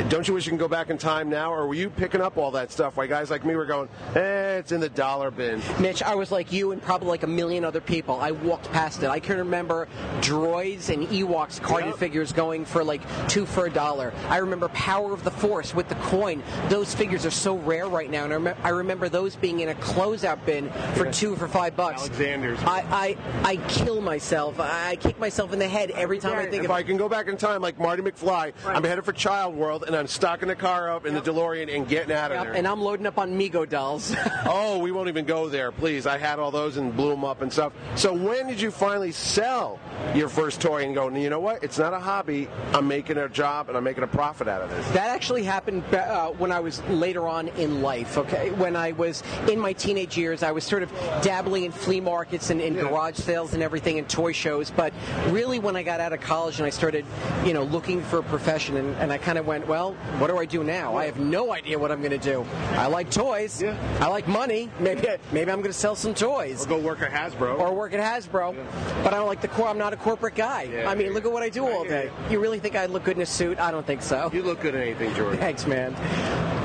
Don't 0.08 0.28
you 0.28 0.34
wish 0.34 0.46
you 0.46 0.50
can 0.50 0.58
go 0.58 0.68
back 0.68 0.88
in 0.88 0.96
time 0.96 1.28
now, 1.28 1.52
or 1.52 1.66
were 1.66 1.74
you 1.74 1.90
picking 1.90 2.20
up 2.20 2.36
all 2.36 2.52
that 2.52 2.70
stuff? 2.70 2.96
Why 2.96 3.08
guys 3.08 3.30
like 3.32 3.44
me 3.44 3.56
were 3.56 3.64
going, 3.66 3.88
eh, 4.14 4.58
it's 4.58 4.70
in 4.70 4.78
the 4.80 4.88
dollar 4.88 5.32
bin. 5.32 5.60
Mitch, 5.80 6.04
I 6.04 6.14
was 6.14 6.30
like 6.30 6.52
you 6.52 6.70
and 6.70 6.80
probably 6.80 7.08
like 7.08 7.24
a 7.24 7.26
million 7.26 7.64
other 7.64 7.80
people. 7.80 8.20
I 8.20 8.30
walked 8.30 8.70
past 8.70 9.02
it. 9.02 9.08
I 9.08 9.18
can 9.18 9.38
remember 9.38 9.88
droids 10.20 10.88
and 10.92 11.08
Ewoks 11.08 11.60
carded 11.60 11.88
Yep. 11.90 11.98
figures 11.98 12.32
going 12.32 12.64
for 12.64 12.84
like 12.84 13.00
two 13.28 13.44
for 13.44 13.66
a 13.66 13.70
dollar. 13.70 14.12
I 14.28 14.36
remember 14.36 14.68
Power 14.68 15.12
of 15.12 15.24
the 15.24 15.30
Force 15.32 15.74
with 15.74 15.88
the 15.88 15.94
coin. 15.96 16.42
Those 16.68 16.94
figures 16.94 17.26
are 17.26 17.30
so 17.32 17.56
rare 17.56 17.88
right 17.88 18.10
now, 18.10 18.24
and 18.24 18.32
I, 18.32 18.36
rem- 18.36 18.56
I 18.62 18.68
remember 18.68 19.08
those 19.08 19.34
being 19.34 19.60
in 19.60 19.70
a 19.70 19.74
closeout 19.74 20.44
bin 20.46 20.59
for 20.94 21.06
Yeah. 21.06 21.10
two 21.12 21.36
for 21.36 21.48
five 21.48 21.76
bucks. 21.76 22.02
Alexander's. 22.02 22.58
I, 22.64 23.16
I 23.44 23.50
I 23.52 23.56
kill 23.68 24.00
myself. 24.00 24.58
I 24.60 24.96
kick 24.96 25.18
myself 25.18 25.52
in 25.52 25.58
the 25.58 25.68
head 25.68 25.90
every 25.92 26.18
time 26.18 26.34
I 26.34 26.42
think 26.42 26.48
of 26.48 26.54
it. 26.54 26.58
if 26.64 26.64
of 26.66 26.70
I 26.72 26.82
can 26.82 26.96
go 26.96 27.08
back 27.08 27.28
in 27.28 27.36
time, 27.36 27.62
like 27.62 27.78
Marty 27.78 28.02
McFly, 28.02 28.52
I'm 28.66 28.84
headed 28.84 29.04
for 29.04 29.12
Child 29.12 29.54
World, 29.56 29.84
and 29.86 29.96
I'm 29.96 30.06
stocking 30.06 30.48
the 30.48 30.56
car 30.56 30.90
up 30.90 31.06
in 31.06 31.14
the 31.14 31.20
DeLorean 31.20 31.74
and 31.74 31.88
getting 31.88 32.12
out 32.12 32.30
of 32.32 32.36
Yep, 32.36 32.44
there. 32.44 32.52
and 32.54 32.66
I'm 32.66 32.80
loading 32.80 33.06
up 33.06 33.18
on 33.18 33.38
Mego 33.38 33.68
dolls. 33.68 34.14
oh, 34.46 34.78
we 34.78 34.92
won't 34.92 35.08
even 35.08 35.24
go 35.24 35.48
there, 35.48 35.72
please. 35.72 36.06
I 36.06 36.18
had 36.18 36.38
all 36.38 36.50
those 36.50 36.76
and 36.76 36.94
blew 36.96 37.10
them 37.10 37.24
up 37.24 37.42
and 37.42 37.52
stuff. 37.52 37.72
So 37.96 38.12
when 38.12 38.46
did 38.46 38.60
you 38.60 38.70
finally 38.70 39.12
sell 39.12 39.78
your 40.14 40.28
first 40.28 40.60
toy 40.60 40.84
and 40.84 40.94
go, 40.94 41.08
you 41.10 41.30
know 41.30 41.40
what? 41.40 41.62
It's 41.62 41.78
not 41.78 41.92
a 41.94 41.98
hobby. 42.00 42.48
I'm 42.72 42.86
making 42.88 43.16
a 43.18 43.28
job 43.28 43.68
and 43.68 43.76
I'm 43.76 43.84
making 43.84 44.04
a 44.04 44.08
profit 44.08 44.48
out 44.48 44.62
of 44.62 44.70
this. 44.70 44.86
That 44.90 45.10
actually 45.10 45.44
happened 45.44 45.82
uh, 45.94 46.28
when 46.30 46.52
I 46.52 46.60
was 46.60 46.82
later 46.88 47.26
on 47.28 47.48
in 47.48 47.82
life. 47.82 48.16
Okay, 48.18 48.50
when 48.52 48.76
I 48.76 48.92
was 48.92 49.22
in 49.48 49.58
my 49.58 49.72
teenage 49.72 50.16
years, 50.16 50.42
I 50.42 50.49
was 50.52 50.64
sort 50.64 50.82
of 50.82 50.90
dabbling 51.22 51.64
in 51.64 51.72
flea 51.72 52.00
markets 52.00 52.50
and 52.50 52.60
in 52.60 52.74
garage 52.74 53.16
sales 53.16 53.54
and 53.54 53.62
everything 53.62 53.98
and 53.98 54.08
toy 54.08 54.32
shows. 54.32 54.70
But 54.70 54.92
really, 55.28 55.58
when 55.58 55.76
I 55.76 55.82
got 55.82 56.00
out 56.00 56.12
of 56.12 56.20
college 56.20 56.58
and 56.58 56.66
I 56.66 56.70
started, 56.70 57.04
you 57.44 57.52
know, 57.52 57.64
looking 57.64 58.02
for 58.02 58.18
a 58.18 58.22
profession, 58.22 58.76
and, 58.76 58.94
and 58.96 59.12
I 59.12 59.18
kind 59.18 59.38
of 59.38 59.46
went, 59.46 59.66
well, 59.66 59.92
what 60.18 60.28
do 60.28 60.38
I 60.38 60.44
do 60.44 60.64
now? 60.64 60.96
I 60.96 61.06
have 61.06 61.18
no 61.18 61.52
idea 61.52 61.78
what 61.78 61.92
I'm 61.92 62.00
going 62.00 62.10
to 62.10 62.18
do. 62.18 62.46
I 62.72 62.86
like 62.86 63.10
toys. 63.10 63.62
I 63.62 64.06
like 64.06 64.28
money. 64.28 64.70
Maybe 64.78 65.06
maybe 65.32 65.50
I'm 65.50 65.60
going 65.60 65.72
to 65.72 65.72
sell 65.72 65.94
some 65.94 66.14
toys. 66.14 66.64
Or 66.66 66.68
go 66.68 66.78
work 66.78 67.02
at 67.02 67.10
Hasbro. 67.10 67.58
Or 67.58 67.74
work 67.74 67.92
at 67.92 68.00
Hasbro. 68.00 68.54
But 69.02 69.14
I 69.14 69.16
don't 69.16 69.26
like 69.26 69.40
the 69.40 69.48
core. 69.48 69.68
I'm 69.68 69.78
not 69.78 69.92
a 69.92 69.96
corporate 69.96 70.34
guy. 70.34 70.84
I 70.86 70.94
mean, 70.94 71.12
look 71.12 71.24
at 71.24 71.32
what 71.32 71.42
I 71.42 71.48
do 71.48 71.66
all 71.66 71.84
day. 71.84 72.10
You 72.28 72.40
really 72.40 72.58
think 72.58 72.76
I 72.76 72.86
look 72.86 73.04
good 73.04 73.16
in 73.16 73.22
a 73.22 73.26
suit? 73.26 73.58
I 73.58 73.70
don't 73.70 73.86
think 73.86 74.02
so. 74.02 74.30
You 74.32 74.42
look 74.42 74.60
good 74.60 74.74
in 74.74 74.80
anything, 74.80 75.14
Jordan. 75.14 75.38
Thanks, 75.38 75.66
man. 75.66 75.94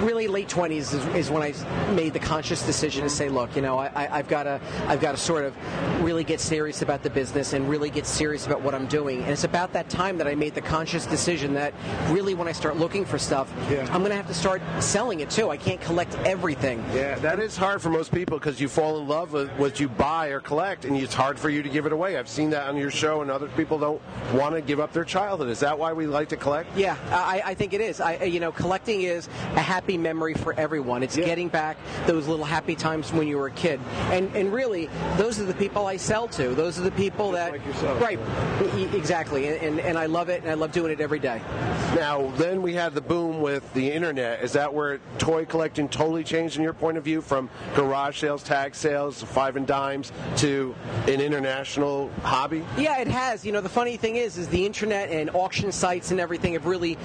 Really, 0.03 0.27
late 0.27 0.49
twenties 0.49 0.93
is, 0.93 1.05
is 1.15 1.31
when 1.31 1.41
I 1.41 1.53
made 1.93 2.13
the 2.13 2.19
conscious 2.19 2.65
decision 2.65 3.03
to 3.03 3.09
say, 3.09 3.29
look, 3.29 3.55
you 3.55 3.61
know, 3.61 3.74
I, 3.79 3.87
I, 3.87 4.17
I've 4.19 4.27
got 4.27 4.43
to, 4.43 4.59
I've 4.87 5.01
got 5.01 5.11
to 5.11 5.17
sort 5.17 5.45
of 5.45 5.55
really 6.03 6.23
get 6.23 6.39
serious 6.39 6.81
about 6.81 7.03
the 7.03 7.09
business 7.09 7.53
and 7.53 7.69
really 7.69 7.89
get 7.89 8.05
serious 8.05 8.45
about 8.45 8.61
what 8.61 8.75
I'm 8.75 8.87
doing. 8.87 9.21
And 9.21 9.31
it's 9.31 9.43
about 9.43 9.73
that 9.73 9.89
time 9.89 10.17
that 10.17 10.27
I 10.27 10.35
made 10.35 10.55
the 10.55 10.61
conscious 10.61 11.05
decision 11.05 11.53
that 11.53 11.73
really, 12.09 12.33
when 12.33 12.47
I 12.47 12.51
start 12.51 12.77
looking 12.77 13.05
for 13.05 13.17
stuff, 13.17 13.51
I'm 13.69 13.99
going 13.99 14.11
to 14.11 14.15
have 14.15 14.27
to 14.27 14.33
start 14.33 14.61
selling 14.79 15.19
it 15.19 15.29
too. 15.29 15.49
I 15.49 15.57
can't 15.57 15.81
collect 15.81 16.15
everything. 16.19 16.83
Yeah, 16.93 17.15
that 17.19 17.39
is 17.39 17.57
hard 17.57 17.81
for 17.81 17.89
most 17.89 18.11
people 18.11 18.37
because 18.37 18.59
you 18.59 18.67
fall 18.67 18.99
in 18.99 19.07
love 19.07 19.33
with 19.33 19.49
what 19.51 19.79
you 19.79 19.89
buy 19.89 20.27
or 20.27 20.39
collect, 20.39 20.85
and 20.85 20.95
it's 20.95 21.13
hard 21.13 21.39
for 21.39 21.49
you 21.49 21.63
to 21.63 21.69
give 21.69 21.85
it 21.85 21.91
away. 21.91 22.17
I've 22.17 22.29
seen 22.29 22.49
that 22.51 22.67
on 22.67 22.77
your 22.77 22.91
show, 22.91 23.21
and 23.21 23.31
other 23.31 23.47
people 23.49 23.79
don't 23.79 24.01
want 24.33 24.55
to 24.55 24.61
give 24.61 24.79
up 24.79 24.93
their 24.93 25.03
childhood. 25.03 25.49
Is 25.49 25.59
that 25.61 25.77
why 25.77 25.93
we 25.93 26.07
like 26.07 26.29
to 26.29 26.37
collect? 26.37 26.69
Yeah, 26.77 26.97
I, 27.09 27.41
I 27.45 27.53
think 27.55 27.73
it 27.73 27.81
is. 27.81 27.99
I, 27.99 28.23
you 28.23 28.39
know, 28.39 28.51
collecting 28.51 29.01
is 29.01 29.27
a 29.55 29.61
happy 29.61 29.97
memory 29.97 30.33
for 30.33 30.53
everyone. 30.53 31.03
It's 31.03 31.15
getting 31.15 31.49
back 31.49 31.77
those 32.05 32.27
little 32.27 32.45
happy 32.45 32.75
times 32.75 33.11
when 33.11 33.27
you 33.27 33.37
were 33.37 33.47
a 33.47 33.51
kid, 33.51 33.64
and 33.65 34.35
and 34.35 34.53
really, 34.53 34.89
those 35.17 35.39
are 35.39 35.45
the 35.45 35.53
people 35.53 35.85
I 35.85 35.97
sell 35.97 36.27
to. 36.29 36.49
Those 36.55 36.79
are 36.79 36.83
the 36.83 36.91
people 36.91 37.31
that 37.31 37.51
right, 37.99 38.19
E- 38.75 38.95
exactly. 38.95 39.47
And, 39.47 39.61
and 39.61 39.79
and 39.79 39.97
I 39.97 40.05
love 40.05 40.29
it, 40.29 40.41
and 40.41 40.51
I 40.51 40.55
love 40.55 40.71
doing 40.71 40.91
it 40.91 41.01
every 41.01 41.19
day. 41.19 41.41
Now, 41.95 42.29
then 42.37 42.61
we 42.61 42.73
had 42.73 42.93
the 42.93 43.01
boom 43.01 43.41
with 43.41 43.73
the 43.73 43.91
internet. 43.91 44.43
Is 44.43 44.51
that 44.53 44.73
where 44.73 44.99
toy 45.17 45.45
collecting 45.45 45.87
totally 45.87 46.23
changed 46.25 46.57
in 46.57 46.63
your 46.63 46.73
point 46.73 46.97
of 46.97 47.03
view 47.05 47.21
from 47.21 47.49
garage 47.73 48.19
sales, 48.19 48.43
tag 48.43 48.75
sales, 48.75 49.23
five 49.23 49.55
and 49.55 49.65
dimes 49.65 50.11
to 50.37 50.75
an 51.07 51.21
international 51.21 52.09
hobby? 52.21 52.65
Yeah, 52.77 52.99
it 52.99 53.07
has. 53.07 53.45
You 53.45 53.53
know, 53.53 53.61
the 53.61 53.69
funny 53.69 53.95
thing 53.95 54.17
is, 54.17 54.37
is 54.37 54.49
the 54.49 54.65
internet 54.65 55.09
and 55.09 55.29
auction 55.33 55.71
sites 55.71 56.11
and 56.11 56.19
everything 56.19 56.53
have 56.53 56.65
really 56.65 56.97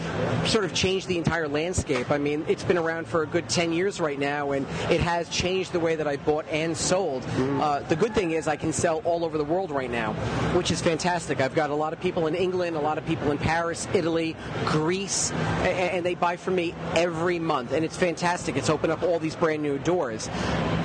sort 0.47 0.65
of 0.65 0.75
changed 0.75 1.07
the 1.07 1.19
entire 1.19 1.47
landscape. 1.47 2.11
I 2.11 2.19
mean, 2.19 2.45
it's 2.49 2.65
been 2.65 2.79
around 2.79 3.07
for 3.07 3.23
a 3.23 3.27
good 3.27 3.49
10 3.49 3.73
years 3.73 4.01
right 4.01 4.19
now, 4.19 4.53
and 4.53 4.67
it 4.91 5.01
has 5.01 5.29
changed 5.29 5.73
the 5.73 5.81
way 5.81 5.95
that 5.95 6.09
I 6.09 6.17
bought 6.17 6.47
and 6.51 6.77
sold. 6.77 7.25
Uh, 7.39 7.81
the 7.81 7.97
good 7.97 8.15
thing 8.15 8.33
is 8.33 8.49
I 8.49 8.57
can 8.57 8.73
sell 8.73 8.99
all 9.05 9.25
over 9.25 9.39
the 9.39 9.45
world 9.45 9.71
right 9.71 9.91
now, 9.91 10.13
which 10.55 10.71
is 10.71 10.81
fantastic. 10.81 11.41
I've 11.41 11.55
got 11.55 11.71
a 11.71 11.75
lot 11.75 11.93
of 11.93 12.01
people 12.01 12.27
in 12.27 12.35
England, 12.35 12.77
a 12.77 12.81
lot 12.81 12.99
of 12.99 13.07
people 13.07 13.31
in 13.31 13.39
Paris, 13.39 13.87
Italy, 13.95 14.37
Greece, 14.67 15.31
a- 15.63 15.95
and 15.95 16.05
they 16.05 16.15
buy 16.15 16.37
from 16.37 16.55
me 16.57 16.75
every 16.95 17.39
month, 17.39 17.73
and 17.73 17.85
it's 17.85 17.97
fantastic. 17.97 18.57
It's 18.57 18.71
opened 18.71 18.93
up 18.93 19.03
all 19.03 19.19
these 19.19 19.37
brand 19.37 19.63
new 19.63 19.79
doors. 19.79 20.29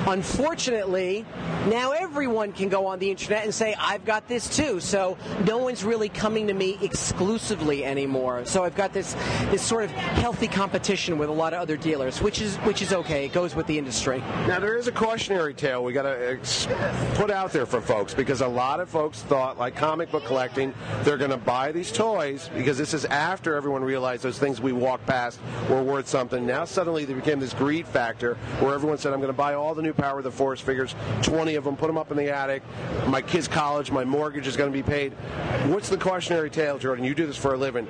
Unfortunately, 0.06 1.24
now 1.68 1.90
everyone 1.90 2.52
can 2.52 2.68
go 2.68 2.86
on 2.86 3.00
the 3.00 3.10
internet 3.10 3.44
and 3.44 3.52
say, 3.52 3.74
I've 3.78 4.04
got 4.04 4.28
this 4.28 4.48
too. 4.48 4.78
So 4.80 5.18
no 5.44 5.58
one's 5.58 5.82
really 5.82 6.08
coming 6.08 6.46
to 6.46 6.54
me 6.54 6.78
exclusively 6.80 7.84
anymore. 7.84 8.44
So 8.44 8.62
I've 8.64 8.76
got 8.76 8.92
this 8.92 9.14
this 9.50 9.62
sort 9.62 9.82
of 9.84 9.90
healthy 9.90 10.46
competition 10.46 11.18
with 11.18 11.28
a 11.28 11.32
lot 11.32 11.54
of 11.54 11.60
other 11.60 11.76
dealers, 11.76 12.22
which 12.22 12.40
is 12.40 12.56
which 12.58 12.82
is 12.82 12.92
okay. 12.92 13.24
It 13.24 13.32
goes 13.32 13.54
with 13.56 13.66
the 13.66 13.78
industry. 13.78 14.18
Now 14.46 14.60
there 14.60 14.76
is 14.76 14.86
a 14.86 14.92
cautionary 14.92 15.54
we 15.62 15.92
got 15.92 16.02
to 16.02 16.38
put 17.14 17.30
out 17.30 17.50
there 17.50 17.64
for 17.64 17.80
folks 17.80 18.12
because 18.12 18.42
a 18.42 18.46
lot 18.46 18.78
of 18.78 18.90
folks 18.90 19.22
thought, 19.22 19.58
like 19.58 19.74
comic 19.74 20.10
book 20.10 20.24
collecting, 20.26 20.74
they're 21.02 21.16
going 21.16 21.30
to 21.30 21.38
buy 21.38 21.72
these 21.72 21.90
toys 21.90 22.50
because 22.54 22.76
this 22.76 22.92
is 22.92 23.06
after 23.06 23.54
everyone 23.54 23.82
realized 23.82 24.22
those 24.22 24.38
things 24.38 24.60
we 24.60 24.72
walked 24.72 25.06
past 25.06 25.40
were 25.70 25.82
worth 25.82 26.08
something. 26.08 26.44
Now 26.44 26.66
suddenly 26.66 27.06
there 27.06 27.16
became 27.16 27.40
this 27.40 27.54
greed 27.54 27.86
factor 27.86 28.34
where 28.60 28.74
everyone 28.74 28.98
said, 28.98 29.12
"I'm 29.14 29.20
going 29.20 29.32
to 29.32 29.36
buy 29.36 29.54
all 29.54 29.74
the 29.74 29.82
new 29.82 29.94
Power 29.94 30.18
of 30.18 30.24
the 30.24 30.30
Force 30.30 30.60
figures, 30.60 30.94
20 31.22 31.54
of 31.54 31.64
them, 31.64 31.76
put 31.76 31.86
them 31.86 31.96
up 31.96 32.10
in 32.10 32.18
the 32.18 32.30
attic. 32.30 32.62
My 33.06 33.22
kids' 33.22 33.48
college, 33.48 33.90
my 33.90 34.04
mortgage 34.04 34.46
is 34.46 34.56
going 34.56 34.70
to 34.70 34.76
be 34.76 34.82
paid." 34.82 35.12
What's 35.68 35.88
the 35.88 35.96
cautionary 35.96 36.50
tale, 36.50 36.78
Jordan? 36.78 37.04
You 37.04 37.14
do 37.14 37.26
this 37.26 37.36
for 37.36 37.54
a 37.54 37.56
living. 37.56 37.88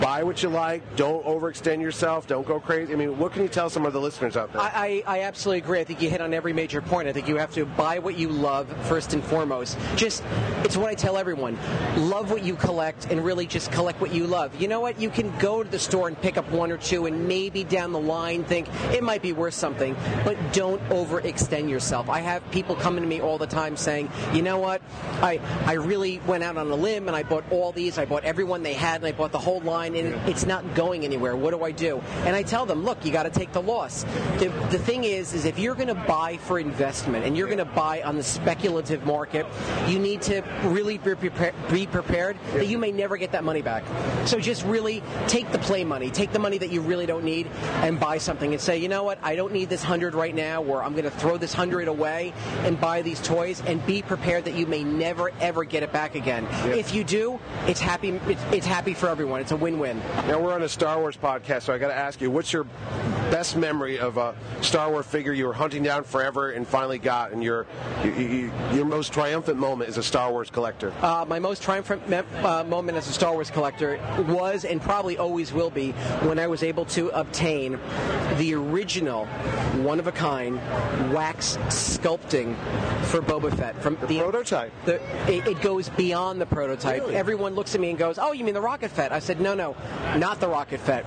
Buy 0.00 0.22
what 0.22 0.42
you 0.42 0.48
like. 0.48 0.96
Don't 0.96 1.24
overextend 1.24 1.80
yourself. 1.80 2.26
Don't 2.26 2.46
go 2.46 2.60
crazy. 2.60 2.92
I 2.92 2.96
mean, 2.96 3.18
what 3.18 3.32
can 3.32 3.42
you 3.42 3.48
tell 3.48 3.68
some 3.68 3.84
of 3.84 3.92
the 3.92 4.00
listeners 4.00 4.36
out 4.36 4.52
there? 4.52 4.62
I, 4.62 5.02
I, 5.06 5.18
I 5.18 5.20
absolutely 5.22 5.58
agree. 5.58 5.80
I 5.80 5.84
think 5.84 6.00
you 6.00 6.08
hit 6.08 6.20
on 6.20 6.32
every 6.32 6.52
major 6.52 6.80
point. 6.80 7.08
I 7.08 7.12
think 7.12 7.26
you 7.26 7.36
have 7.36 7.52
to 7.54 7.66
buy 7.66 7.98
what 7.98 8.16
you 8.16 8.28
love 8.28 8.68
first 8.86 9.12
and 9.12 9.24
foremost. 9.24 9.76
Just, 9.96 10.22
it's 10.62 10.76
what 10.76 10.88
I 10.88 10.94
tell 10.94 11.16
everyone. 11.16 11.58
Love 11.96 12.30
what 12.30 12.44
you 12.44 12.54
collect 12.54 13.10
and 13.10 13.24
really 13.24 13.46
just 13.46 13.72
collect 13.72 14.00
what 14.00 14.14
you 14.14 14.26
love. 14.26 14.60
You 14.60 14.68
know 14.68 14.80
what? 14.80 15.00
You 15.00 15.10
can 15.10 15.36
go 15.38 15.62
to 15.64 15.68
the 15.68 15.78
store 15.78 16.06
and 16.06 16.20
pick 16.20 16.36
up 16.36 16.48
one 16.50 16.70
or 16.70 16.78
two 16.78 17.06
and 17.06 17.26
maybe 17.26 17.64
down 17.64 17.92
the 17.92 18.00
line 18.00 18.44
think 18.44 18.68
it 18.92 19.02
might 19.02 19.22
be 19.22 19.32
worth 19.32 19.54
something, 19.54 19.96
but 20.24 20.36
don't 20.52 20.80
overextend 20.90 21.68
yourself. 21.68 22.08
I 22.08 22.20
have 22.20 22.48
people 22.52 22.76
coming 22.76 23.02
to 23.02 23.08
me 23.08 23.20
all 23.20 23.38
the 23.38 23.46
time 23.46 23.76
saying, 23.76 24.10
you 24.32 24.42
know 24.42 24.58
what? 24.58 24.80
I, 25.22 25.40
I 25.66 25.72
really 25.72 26.20
went 26.26 26.44
out 26.44 26.56
on 26.56 26.70
a 26.70 26.76
limb 26.76 27.08
and 27.08 27.16
I 27.16 27.24
bought 27.24 27.44
all 27.50 27.72
these. 27.72 27.98
I 27.98 28.04
bought 28.04 28.24
everyone 28.24 28.62
they 28.62 28.74
had 28.74 28.96
and 28.96 29.06
I 29.06 29.12
bought 29.12 29.32
the 29.32 29.38
whole 29.38 29.60
line 29.60 29.87
and 29.96 30.28
it's 30.28 30.46
not 30.46 30.74
going 30.74 31.04
anywhere. 31.04 31.36
What 31.36 31.52
do 31.52 31.62
I 31.62 31.70
do? 31.70 32.02
And 32.24 32.34
I 32.34 32.42
tell 32.42 32.66
them, 32.66 32.84
look, 32.84 33.04
you 33.04 33.12
got 33.12 33.24
to 33.24 33.30
take 33.30 33.52
the 33.52 33.62
loss. 33.62 34.04
The, 34.38 34.48
the 34.70 34.78
thing 34.78 35.04
is, 35.04 35.34
is 35.34 35.44
if 35.44 35.58
you're 35.58 35.74
going 35.74 35.88
to 35.88 35.94
buy 35.94 36.36
for 36.38 36.58
investment 36.58 37.24
and 37.24 37.36
you're 37.36 37.46
going 37.46 37.58
to 37.58 37.64
buy 37.64 38.02
on 38.02 38.16
the 38.16 38.22
speculative 38.22 39.04
market, 39.06 39.46
you 39.86 39.98
need 39.98 40.22
to 40.22 40.42
really 40.64 40.98
be, 40.98 41.10
prepar- 41.10 41.54
be 41.70 41.86
prepared 41.86 42.36
that 42.52 42.66
you 42.66 42.78
may 42.78 42.92
never 42.92 43.16
get 43.16 43.32
that 43.32 43.44
money 43.44 43.62
back. 43.62 43.84
So 44.26 44.38
just 44.38 44.64
really 44.64 45.02
take 45.26 45.50
the 45.52 45.58
play 45.58 45.84
money, 45.84 46.10
take 46.10 46.32
the 46.32 46.38
money 46.38 46.58
that 46.58 46.70
you 46.70 46.80
really 46.80 47.06
don't 47.06 47.24
need, 47.24 47.46
and 47.82 47.98
buy 47.98 48.18
something 48.18 48.52
and 48.52 48.60
say, 48.60 48.78
you 48.78 48.88
know 48.88 49.02
what, 49.02 49.18
I 49.22 49.36
don't 49.36 49.52
need 49.52 49.68
this 49.68 49.82
hundred 49.82 50.14
right 50.14 50.34
now, 50.34 50.62
or 50.62 50.82
I'm 50.82 50.92
going 50.92 51.04
to 51.04 51.10
throw 51.10 51.36
this 51.36 51.52
hundred 51.52 51.88
away 51.88 52.32
and 52.64 52.80
buy 52.80 53.02
these 53.02 53.20
toys, 53.20 53.62
and 53.66 53.84
be 53.86 54.02
prepared 54.02 54.44
that 54.44 54.54
you 54.54 54.66
may 54.66 54.84
never 54.84 55.30
ever 55.40 55.64
get 55.64 55.82
it 55.82 55.92
back 55.92 56.14
again. 56.14 56.46
If 56.64 56.94
you 56.94 57.04
do, 57.04 57.38
it's 57.66 57.80
happy. 57.80 58.10
It's, 58.26 58.42
it's 58.52 58.66
happy 58.66 58.94
for 58.94 59.08
everyone. 59.08 59.40
It's 59.40 59.52
a 59.52 59.56
win-win. 59.78 59.98
Now 60.28 60.40
we're 60.40 60.52
on 60.52 60.62
a 60.62 60.68
Star 60.68 60.98
Wars 60.98 61.16
podcast, 61.16 61.62
so 61.62 61.72
I 61.72 61.78
got 61.78 61.88
to 61.88 61.94
ask 61.94 62.20
you, 62.20 62.30
what's 62.30 62.52
your 62.52 62.64
best 63.30 63.56
memory 63.56 63.98
of 63.98 64.16
a 64.16 64.34
Star 64.62 64.90
Wars 64.90 65.06
figure 65.06 65.32
you 65.32 65.46
were 65.46 65.52
hunting 65.52 65.82
down 65.82 66.04
forever 66.04 66.50
and 66.50 66.66
finally 66.66 66.98
got, 66.98 67.32
and 67.32 67.42
your 67.42 67.66
you, 68.04 68.10
you, 68.12 68.52
your 68.72 68.84
most 68.84 69.12
triumphant 69.12 69.58
moment 69.58 69.88
as 69.88 69.98
a 69.98 70.02
Star 70.02 70.30
Wars 70.30 70.50
collector? 70.50 70.92
Uh, 71.02 71.24
my 71.28 71.38
most 71.38 71.62
triumphant 71.62 72.08
me- 72.08 72.18
uh, 72.42 72.64
moment 72.64 72.96
as 72.98 73.08
a 73.08 73.12
Star 73.12 73.32
Wars 73.32 73.50
collector 73.50 73.98
was, 74.28 74.64
and 74.64 74.80
probably 74.80 75.18
always 75.18 75.52
will 75.52 75.70
be, 75.70 75.92
when 76.22 76.38
I 76.38 76.46
was 76.46 76.62
able 76.62 76.84
to 76.86 77.08
obtain 77.10 77.78
the 78.36 78.54
original, 78.54 79.26
one 79.82 79.98
of 79.98 80.06
a 80.06 80.12
kind, 80.12 80.56
wax 81.12 81.56
sculpting 81.68 82.56
for 83.04 83.20
Boba 83.20 83.54
Fett 83.56 83.80
from 83.82 83.96
the, 84.06 84.18
prototype. 84.18 84.72
The, 84.84 84.94
it, 85.30 85.46
it 85.46 85.60
goes 85.60 85.88
beyond 85.90 86.40
the 86.40 86.46
prototype. 86.46 87.02
Everyone 87.08 87.54
looks 87.54 87.74
at 87.74 87.80
me 87.80 87.90
and 87.90 87.98
goes, 87.98 88.18
"Oh, 88.18 88.32
you 88.32 88.44
mean 88.44 88.54
the 88.54 88.60
Rocket 88.60 88.90
Fett?" 88.90 89.12
I 89.12 89.18
said, 89.18 89.40
"No, 89.40 89.54
no, 89.54 89.76
not 90.16 90.40
the 90.40 90.48
Rocket 90.48 90.80
Fett." 90.80 91.04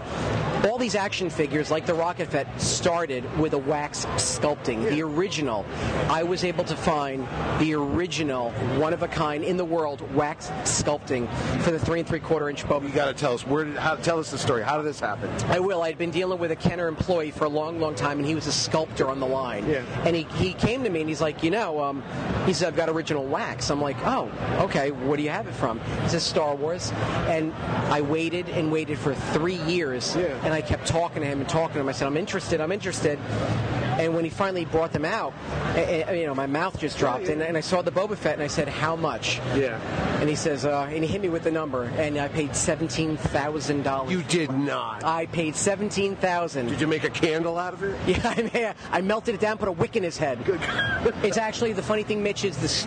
All 0.63 0.77
these 0.77 0.95
action 0.95 1.29
figures, 1.29 1.71
like 1.71 1.85
the 1.85 1.93
Rocket 1.93 2.27
Fett, 2.29 2.61
started 2.61 3.23
with 3.39 3.53
a 3.53 3.57
wax 3.57 4.05
sculpting, 4.17 4.87
the 4.89 5.01
original. 5.01 5.65
I 6.07 6.23
was 6.23 6.43
able 6.43 6.63
to 6.65 6.75
find 6.75 7.27
the 7.59 7.73
original, 7.73 8.51
one 8.79 8.93
of 8.93 9.01
a 9.01 9.07
kind 9.07 9.43
in 9.43 9.57
the 9.57 9.65
world, 9.65 10.01
wax 10.13 10.49
sculpting 10.63 11.27
for 11.61 11.71
the 11.71 11.79
three 11.79 11.99
and 11.99 12.07
three 12.07 12.19
quarter 12.19 12.49
inch 12.49 12.63
Boba. 12.63 12.83
You 12.83 12.89
got 12.89 13.07
to 13.07 13.13
tell 13.13 13.33
us 13.33 13.45
where. 13.45 13.65
Did, 13.65 13.77
how, 13.77 13.95
tell 13.95 14.19
us 14.19 14.29
the 14.29 14.37
story. 14.37 14.61
How 14.63 14.77
did 14.77 14.85
this 14.85 14.99
happen? 14.99 15.29
I 15.49 15.59
will. 15.59 15.81
I'd 15.81 15.97
been 15.97 16.11
dealing 16.11 16.37
with 16.39 16.51
a 16.51 16.55
Kenner 16.55 16.87
employee 16.87 17.31
for 17.31 17.45
a 17.45 17.49
long, 17.49 17.79
long 17.79 17.95
time, 17.95 18.19
and 18.19 18.27
he 18.27 18.35
was 18.35 18.45
a 18.47 18.51
sculptor 18.51 19.07
on 19.07 19.19
the 19.19 19.27
line. 19.27 19.67
Yeah. 19.67 19.83
And 20.05 20.15
he, 20.15 20.23
he 20.35 20.53
came 20.53 20.83
to 20.83 20.89
me 20.89 21.01
and 21.01 21.09
he's 21.09 21.21
like, 21.21 21.41
you 21.43 21.49
know, 21.51 21.81
um, 21.81 22.03
he 22.45 22.53
said, 22.53 22.67
I've 22.67 22.75
got 22.75 22.89
original 22.89 23.25
wax. 23.25 23.71
I'm 23.71 23.81
like, 23.81 23.97
oh, 24.05 24.31
okay. 24.65 24.91
What 24.91 25.17
do 25.17 25.23
you 25.23 25.29
have 25.29 25.47
it 25.47 25.53
from? 25.53 25.79
He 26.03 26.09
says 26.09 26.23
Star 26.23 26.55
Wars. 26.55 26.91
And 27.27 27.53
I 27.89 28.01
waited 28.01 28.47
and 28.49 28.71
waited 28.71 28.99
for 28.99 29.15
three 29.15 29.61
years, 29.63 30.15
Yeah. 30.15 30.50
And 30.51 30.57
I 30.57 30.67
kept 30.67 30.85
talking 30.85 31.21
to 31.21 31.27
him 31.27 31.39
and 31.39 31.47
talking 31.47 31.75
to 31.75 31.79
him. 31.79 31.87
I 31.87 31.93
said, 31.93 32.07
I'm 32.07 32.17
interested. 32.17 32.59
I'm 32.59 32.73
interested. 32.73 33.17
And 34.01 34.15
when 34.15 34.23
he 34.23 34.29
finally 34.29 34.65
brought 34.65 34.91
them 34.93 35.05
out, 35.05 35.33
you 36.11 36.25
know, 36.25 36.33
my 36.35 36.47
mouth 36.47 36.79
just 36.79 36.97
dropped, 36.97 37.27
and, 37.27 37.41
and 37.41 37.55
I 37.55 37.61
saw 37.61 37.81
the 37.81 37.91
Boba 37.91 38.17
Fett, 38.17 38.33
and 38.33 38.43
I 38.43 38.47
said, 38.47 38.67
"How 38.67 38.95
much?" 38.95 39.37
Yeah. 39.55 39.79
And 40.19 40.29
he 40.29 40.35
says, 40.35 40.65
uh, 40.65 40.87
and 40.91 41.03
he 41.03 41.07
hit 41.07 41.21
me 41.21 41.29
with 41.29 41.43
the 41.43 41.51
number, 41.51 41.83
and 41.97 42.17
I 42.17 42.27
paid 42.27 42.55
seventeen 42.55 43.17
thousand 43.17 43.83
dollars. 43.83 44.11
You 44.11 44.23
did 44.23 44.51
not. 44.51 45.03
I 45.03 45.25
paid 45.27 45.55
seventeen 45.55 46.15
thousand. 46.15 46.67
Did 46.67 46.81
you 46.81 46.87
make 46.87 47.03
a 47.03 47.09
candle 47.09 47.57
out 47.57 47.73
of 47.73 47.83
it? 47.83 47.95
Yeah, 48.11 48.33
I, 48.37 48.41
mean, 48.41 48.73
I 48.91 49.01
melted 49.01 49.35
it 49.35 49.41
down, 49.41 49.57
put 49.57 49.69
a 49.69 49.71
wick 49.71 49.95
in 49.95 50.03
his 50.03 50.17
head. 50.17 50.43
Good. 50.43 50.59
it's 51.23 51.37
actually 51.37 51.71
the 51.73 51.81
funny 51.81 52.03
thing, 52.03 52.21
Mitch, 52.21 52.43
is 52.43 52.57
this. 52.57 52.85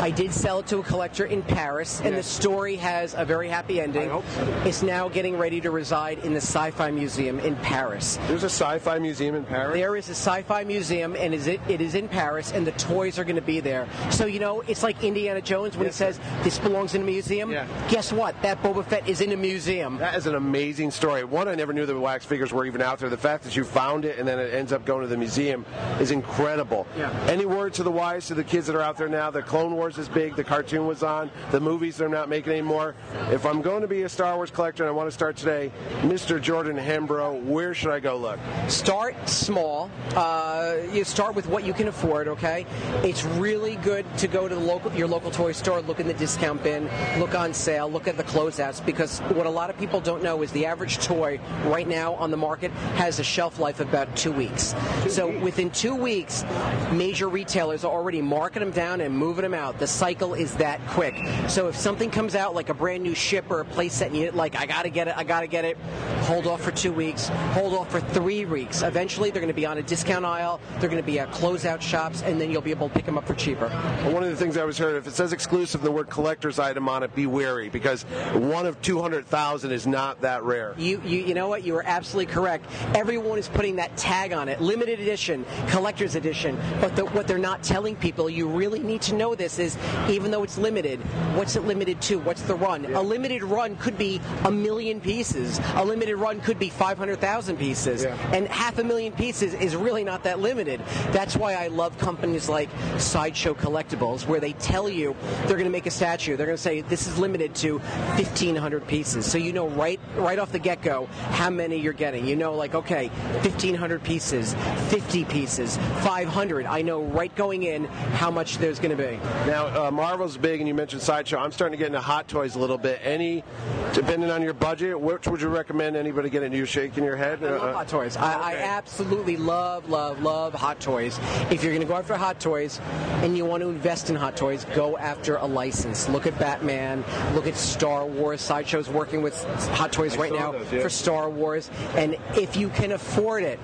I 0.00 0.10
did 0.10 0.32
sell 0.32 0.58
it 0.60 0.66
to 0.68 0.78
a 0.78 0.82
collector 0.82 1.26
in 1.26 1.42
Paris, 1.42 2.00
and 2.00 2.10
Yeah. 2.10 2.16
the 2.16 2.22
story 2.22 2.76
has 2.76 3.14
a 3.14 3.24
very 3.24 3.48
happy 3.48 3.80
ending. 3.80 4.08
I 4.10 4.12
hope 4.12 4.24
so. 4.34 4.62
It's 4.64 4.82
now 4.82 5.08
getting 5.08 5.38
ready 5.38 5.60
to 5.60 5.70
reside 5.70 6.18
in 6.20 6.32
the 6.32 6.40
Sci-Fi 6.40 6.90
Museum 6.90 7.38
in 7.40 7.54
Paris. 7.56 8.18
There's 8.26 8.42
a 8.42 8.50
sci-fi 8.50 8.98
museum 8.98 9.34
in 9.34 9.44
Paris. 9.44 9.74
There 9.74 9.96
is 9.96 10.08
a 10.08 10.14
sci-fi 10.38 10.64
museum, 10.64 11.16
and 11.16 11.34
is 11.34 11.46
it, 11.46 11.60
it 11.68 11.80
is 11.80 11.94
in 11.94 12.08
Paris, 12.08 12.52
and 12.52 12.66
the 12.66 12.72
toys 12.72 13.18
are 13.18 13.24
going 13.24 13.36
to 13.36 13.42
be 13.42 13.60
there. 13.60 13.88
So 14.10 14.26
you 14.26 14.38
know, 14.38 14.60
it's 14.62 14.82
like 14.82 15.02
Indiana 15.02 15.40
Jones 15.40 15.76
when 15.76 15.86
Yes, 15.86 15.94
he 15.94 15.98
says 15.98 16.20
this 16.42 16.58
belongs 16.58 16.94
in 16.94 17.02
a 17.02 17.04
museum. 17.04 17.50
Yeah. 17.50 17.66
Guess 17.88 18.12
what? 18.12 18.40
That 18.42 18.62
Boba 18.62 18.84
Fett 18.84 19.08
is 19.08 19.20
in 19.20 19.32
a 19.32 19.36
museum. 19.36 19.98
That 19.98 20.14
is 20.14 20.26
an 20.26 20.36
amazing 20.36 20.92
story. 20.92 21.24
One, 21.24 21.48
I 21.48 21.54
never 21.54 21.72
knew 21.72 21.86
the 21.86 21.98
wax 21.98 22.24
figures 22.24 22.52
were 22.52 22.64
even 22.66 22.80
out 22.82 22.98
there. 23.00 23.08
The 23.08 23.16
fact 23.16 23.44
that 23.44 23.56
you 23.56 23.64
found 23.64 24.04
it 24.04 24.18
and 24.18 24.28
then 24.28 24.38
it 24.38 24.54
ends 24.54 24.72
up 24.72 24.84
going 24.84 25.02
to 25.02 25.08
the 25.08 25.16
museum 25.16 25.66
is 25.98 26.10
incredible. 26.10 26.86
Yeah. 26.96 27.10
Any 27.28 27.46
word 27.46 27.74
to 27.74 27.82
the 27.82 27.90
wise 27.90 28.26
to 28.28 28.34
the 28.34 28.44
kids 28.44 28.66
that 28.68 28.76
are 28.76 28.82
out 28.82 28.96
there 28.96 29.08
now? 29.08 29.30
The 29.30 29.42
Clone 29.42 29.74
Wars 29.74 29.98
is 29.98 30.08
big. 30.08 30.36
The 30.36 30.44
cartoon 30.44 30.86
was 30.86 31.02
on. 31.02 31.30
The 31.50 31.60
movies 31.60 31.96
they're 31.96 32.08
not 32.08 32.28
making 32.28 32.52
anymore. 32.52 32.94
If 33.30 33.44
I'm 33.44 33.60
going 33.60 33.82
to 33.82 33.88
be 33.88 34.02
a 34.02 34.08
Star 34.08 34.36
Wars 34.36 34.50
collector 34.50 34.84
and 34.84 34.88
I 34.88 34.92
want 34.92 35.08
to 35.08 35.12
start 35.12 35.36
today, 35.36 35.72
Mr. 36.02 36.40
Jordan 36.40 36.76
Hembrough, 36.76 37.42
where 37.44 37.74
should 37.74 37.90
I 37.90 38.00
go 38.00 38.16
look? 38.16 38.38
Start 38.68 39.16
small. 39.28 39.90
Uh, 40.18 40.78
you 40.92 41.04
start 41.04 41.36
with 41.36 41.46
what 41.46 41.62
you 41.62 41.72
can 41.72 41.86
afford. 41.86 42.26
Okay, 42.26 42.66
it's 43.04 43.24
really 43.24 43.76
good 43.76 44.04
to 44.18 44.26
go 44.26 44.48
to 44.48 44.54
the 44.56 44.60
local 44.60 44.92
your 44.94 45.06
local 45.06 45.30
toy 45.30 45.52
store, 45.52 45.80
look 45.82 46.00
in 46.00 46.08
the 46.08 46.14
discount 46.14 46.60
bin, 46.64 46.90
look 47.20 47.36
on 47.36 47.54
sale, 47.54 47.88
look 47.88 48.08
at 48.08 48.16
the 48.16 48.24
closeouts. 48.24 48.84
Because 48.84 49.20
what 49.20 49.46
a 49.46 49.50
lot 49.50 49.70
of 49.70 49.78
people 49.78 50.00
don't 50.00 50.20
know 50.20 50.42
is 50.42 50.50
the 50.50 50.66
average 50.66 50.98
toy 50.98 51.38
right 51.66 51.86
now 51.86 52.14
on 52.14 52.32
the 52.32 52.36
market 52.36 52.72
has 52.96 53.20
a 53.20 53.22
shelf 53.22 53.60
life 53.60 53.78
of 53.78 53.88
about 53.90 54.16
two 54.16 54.32
weeks. 54.32 54.74
so 55.08 55.38
within 55.38 55.70
two 55.70 55.94
weeks, 55.94 56.44
major 56.90 57.28
retailers 57.28 57.84
are 57.84 57.92
already 57.92 58.20
marking 58.20 58.58
them 58.58 58.72
down 58.72 59.00
and 59.00 59.16
moving 59.16 59.42
them 59.42 59.54
out. 59.54 59.78
The 59.78 59.86
cycle 59.86 60.34
is 60.34 60.52
that 60.56 60.84
quick. 60.88 61.14
So 61.46 61.68
if 61.68 61.76
something 61.76 62.10
comes 62.10 62.34
out 62.34 62.56
like 62.56 62.70
a 62.70 62.74
brand 62.74 63.04
new 63.04 63.14
ship 63.14 63.44
or 63.50 63.60
a 63.60 63.64
playset, 63.64 64.06
and 64.06 64.16
you 64.16 64.32
like, 64.32 64.56
I 64.56 64.66
gotta 64.66 64.90
get 64.90 65.06
it, 65.06 65.14
I 65.16 65.22
gotta 65.22 65.46
get 65.46 65.64
it. 65.64 65.76
Hold 66.22 66.48
off 66.48 66.62
for 66.62 66.72
two 66.72 66.92
weeks. 66.92 67.28
Hold 67.54 67.72
off 67.72 67.88
for 67.92 68.00
three 68.00 68.44
weeks. 68.46 68.82
Eventually, 68.82 69.30
they're 69.30 69.40
going 69.40 69.46
to 69.46 69.54
be 69.54 69.64
on 69.64 69.78
a 69.78 69.82
discount 69.82 70.07
aisle. 70.10 70.60
They're 70.78 70.88
going 70.88 71.02
to 71.02 71.06
be 71.06 71.18
at 71.18 71.30
closeout 71.30 71.80
shops, 71.80 72.22
and 72.22 72.40
then 72.40 72.50
you'll 72.50 72.62
be 72.62 72.70
able 72.70 72.88
to 72.88 72.94
pick 72.94 73.04
them 73.04 73.18
up 73.18 73.26
for 73.26 73.34
cheaper. 73.34 73.68
Well, 73.68 74.14
One 74.14 74.22
of 74.22 74.30
the 74.30 74.36
things 74.36 74.56
I 74.56 74.62
always 74.62 74.78
heard, 74.78 74.96
if 74.96 75.06
it 75.06 75.12
says 75.12 75.32
exclusive, 75.32 75.82
the 75.82 75.90
word 75.90 76.08
collector's 76.10 76.58
item 76.58 76.88
on 76.88 77.02
it, 77.02 77.14
be 77.14 77.26
wary 77.26 77.68
because 77.68 78.02
one 78.34 78.66
of 78.66 78.80
200,000 78.82 79.70
is 79.70 79.86
not 79.86 80.20
that 80.22 80.42
rare. 80.42 80.74
You, 80.78 81.00
you, 81.04 81.20
you 81.20 81.34
know 81.34 81.48
what? 81.48 81.64
You 81.64 81.76
are 81.76 81.84
absolutely 81.86 82.32
correct. 82.32 82.66
Everyone 82.94 83.38
is 83.38 83.48
putting 83.48 83.76
that 83.76 83.96
tag 83.96 84.32
on 84.32 84.48
it, 84.48 84.60
limited 84.60 85.00
edition, 85.00 85.44
collector's 85.68 86.14
edition. 86.14 86.58
But 86.80 86.96
the, 86.96 87.04
what 87.06 87.26
they're 87.26 87.38
not 87.38 87.62
telling 87.62 87.96
people, 87.96 88.30
you 88.30 88.48
really 88.48 88.80
need 88.80 89.02
to 89.02 89.14
know 89.14 89.34
this, 89.34 89.58
is 89.58 89.76
even 90.08 90.30
though 90.30 90.42
it's 90.42 90.58
limited, 90.58 91.00
what's 91.36 91.56
it 91.56 91.64
limited 91.64 92.00
to? 92.02 92.18
What's 92.18 92.42
the 92.42 92.54
run? 92.54 92.84
A 92.94 93.02
limited 93.02 93.42
run 93.42 93.76
could 93.76 93.98
be 93.98 94.20
a 94.44 94.50
million 94.50 95.00
pieces. 95.00 95.60
A 95.74 95.84
limited 95.84 96.16
run 96.16 96.40
could 96.40 96.58
be 96.58 96.70
500,000 96.70 97.56
pieces. 97.56 98.04
Yeah. 98.04 98.16
And 98.32 98.48
half 98.48 98.78
a 98.78 98.84
million 98.84 99.12
pieces 99.12 99.54
is 99.54 99.76
really 99.76 99.97
not 100.04 100.22
that 100.24 100.40
limited. 100.40 100.80
That's 101.12 101.36
why 101.36 101.54
I 101.54 101.68
love 101.68 101.96
companies 101.98 102.48
like 102.48 102.68
Sideshow 102.98 103.54
Collectibles, 103.54 104.26
where 104.26 104.40
they 104.40 104.52
tell 104.54 104.88
you 104.88 105.14
they're 105.46 105.56
going 105.56 105.64
to 105.64 105.70
make 105.70 105.86
a 105.86 105.90
statue. 105.90 106.36
They're 106.36 106.46
going 106.46 106.56
to 106.56 106.62
say 106.62 106.80
this 106.82 107.06
is 107.06 107.18
limited 107.18 107.54
to 107.56 107.78
1,500 107.78 108.86
pieces. 108.86 109.26
So 109.26 109.38
you 109.38 109.52
know 109.52 109.68
right 109.68 110.00
right 110.16 110.38
off 110.38 110.52
the 110.52 110.58
get 110.58 110.82
go 110.82 111.06
how 111.32 111.50
many 111.50 111.76
you're 111.78 111.92
getting. 111.92 112.26
You 112.26 112.36
know, 112.36 112.54
like, 112.54 112.74
okay, 112.74 113.08
1,500 113.08 114.02
pieces, 114.02 114.54
50 114.88 115.24
pieces, 115.26 115.76
500. 115.76 116.66
I 116.66 116.82
know 116.82 117.02
right 117.02 117.34
going 117.36 117.62
in 117.64 117.84
how 117.84 118.30
much 118.30 118.58
there's 118.58 118.78
going 118.78 118.96
to 118.96 119.02
be. 119.02 119.16
Now, 119.46 119.86
uh, 119.86 119.90
Marvel's 119.90 120.36
big, 120.36 120.60
and 120.60 120.68
you 120.68 120.74
mentioned 120.74 121.02
Sideshow. 121.02 121.38
I'm 121.38 121.52
starting 121.52 121.76
to 121.76 121.78
get 121.78 121.88
into 121.88 122.00
Hot 122.00 122.28
Toys 122.28 122.54
a 122.56 122.58
little 122.58 122.78
bit. 122.78 123.00
Any, 123.02 123.44
depending 123.92 124.30
on 124.30 124.42
your 124.42 124.54
budget, 124.54 124.98
which 125.00 125.26
would 125.28 125.40
you 125.40 125.48
recommend 125.48 125.96
anybody 125.96 126.30
get 126.30 126.42
into? 126.42 126.56
You 126.56 126.64
shaking 126.64 127.04
your 127.04 127.16
head? 127.16 127.42
I 127.42 127.50
love 127.50 127.62
Uh, 127.62 127.72
Hot 127.74 127.88
Toys. 127.88 128.16
I, 128.16 128.32
I 128.34 128.54
absolutely 128.56 129.36
love, 129.36 129.87
love, 129.88 130.22
love 130.22 130.54
Hot 130.54 130.80
Toys. 130.80 131.18
If 131.50 131.62
you're 131.62 131.72
going 131.72 131.86
to 131.86 131.88
go 131.88 131.96
after 131.96 132.16
Hot 132.16 132.40
Toys 132.40 132.80
and 133.22 133.36
you 133.36 133.44
want 133.44 133.62
to 133.62 133.68
invest 133.68 134.10
in 134.10 134.16
Hot 134.16 134.36
Toys, 134.36 134.64
go 134.74 134.96
after 134.96 135.36
a 135.36 135.46
license. 135.46 136.08
Look 136.08 136.26
at 136.26 136.38
Batman. 136.38 137.04
Look 137.34 137.46
at 137.46 137.56
Star 137.56 138.06
Wars. 138.06 138.40
Sideshow's 138.40 138.88
working 138.88 139.22
with 139.22 139.42
Hot 139.70 139.92
Toys 139.92 140.16
I 140.16 140.20
right 140.20 140.32
now 140.32 140.52
those, 140.52 140.72
yeah. 140.72 140.82
for 140.82 140.90
Star 140.90 141.30
Wars. 141.30 141.70
And 141.94 142.16
if 142.36 142.56
you 142.56 142.68
can 142.68 142.92
afford 142.92 143.42
it, 143.42 143.58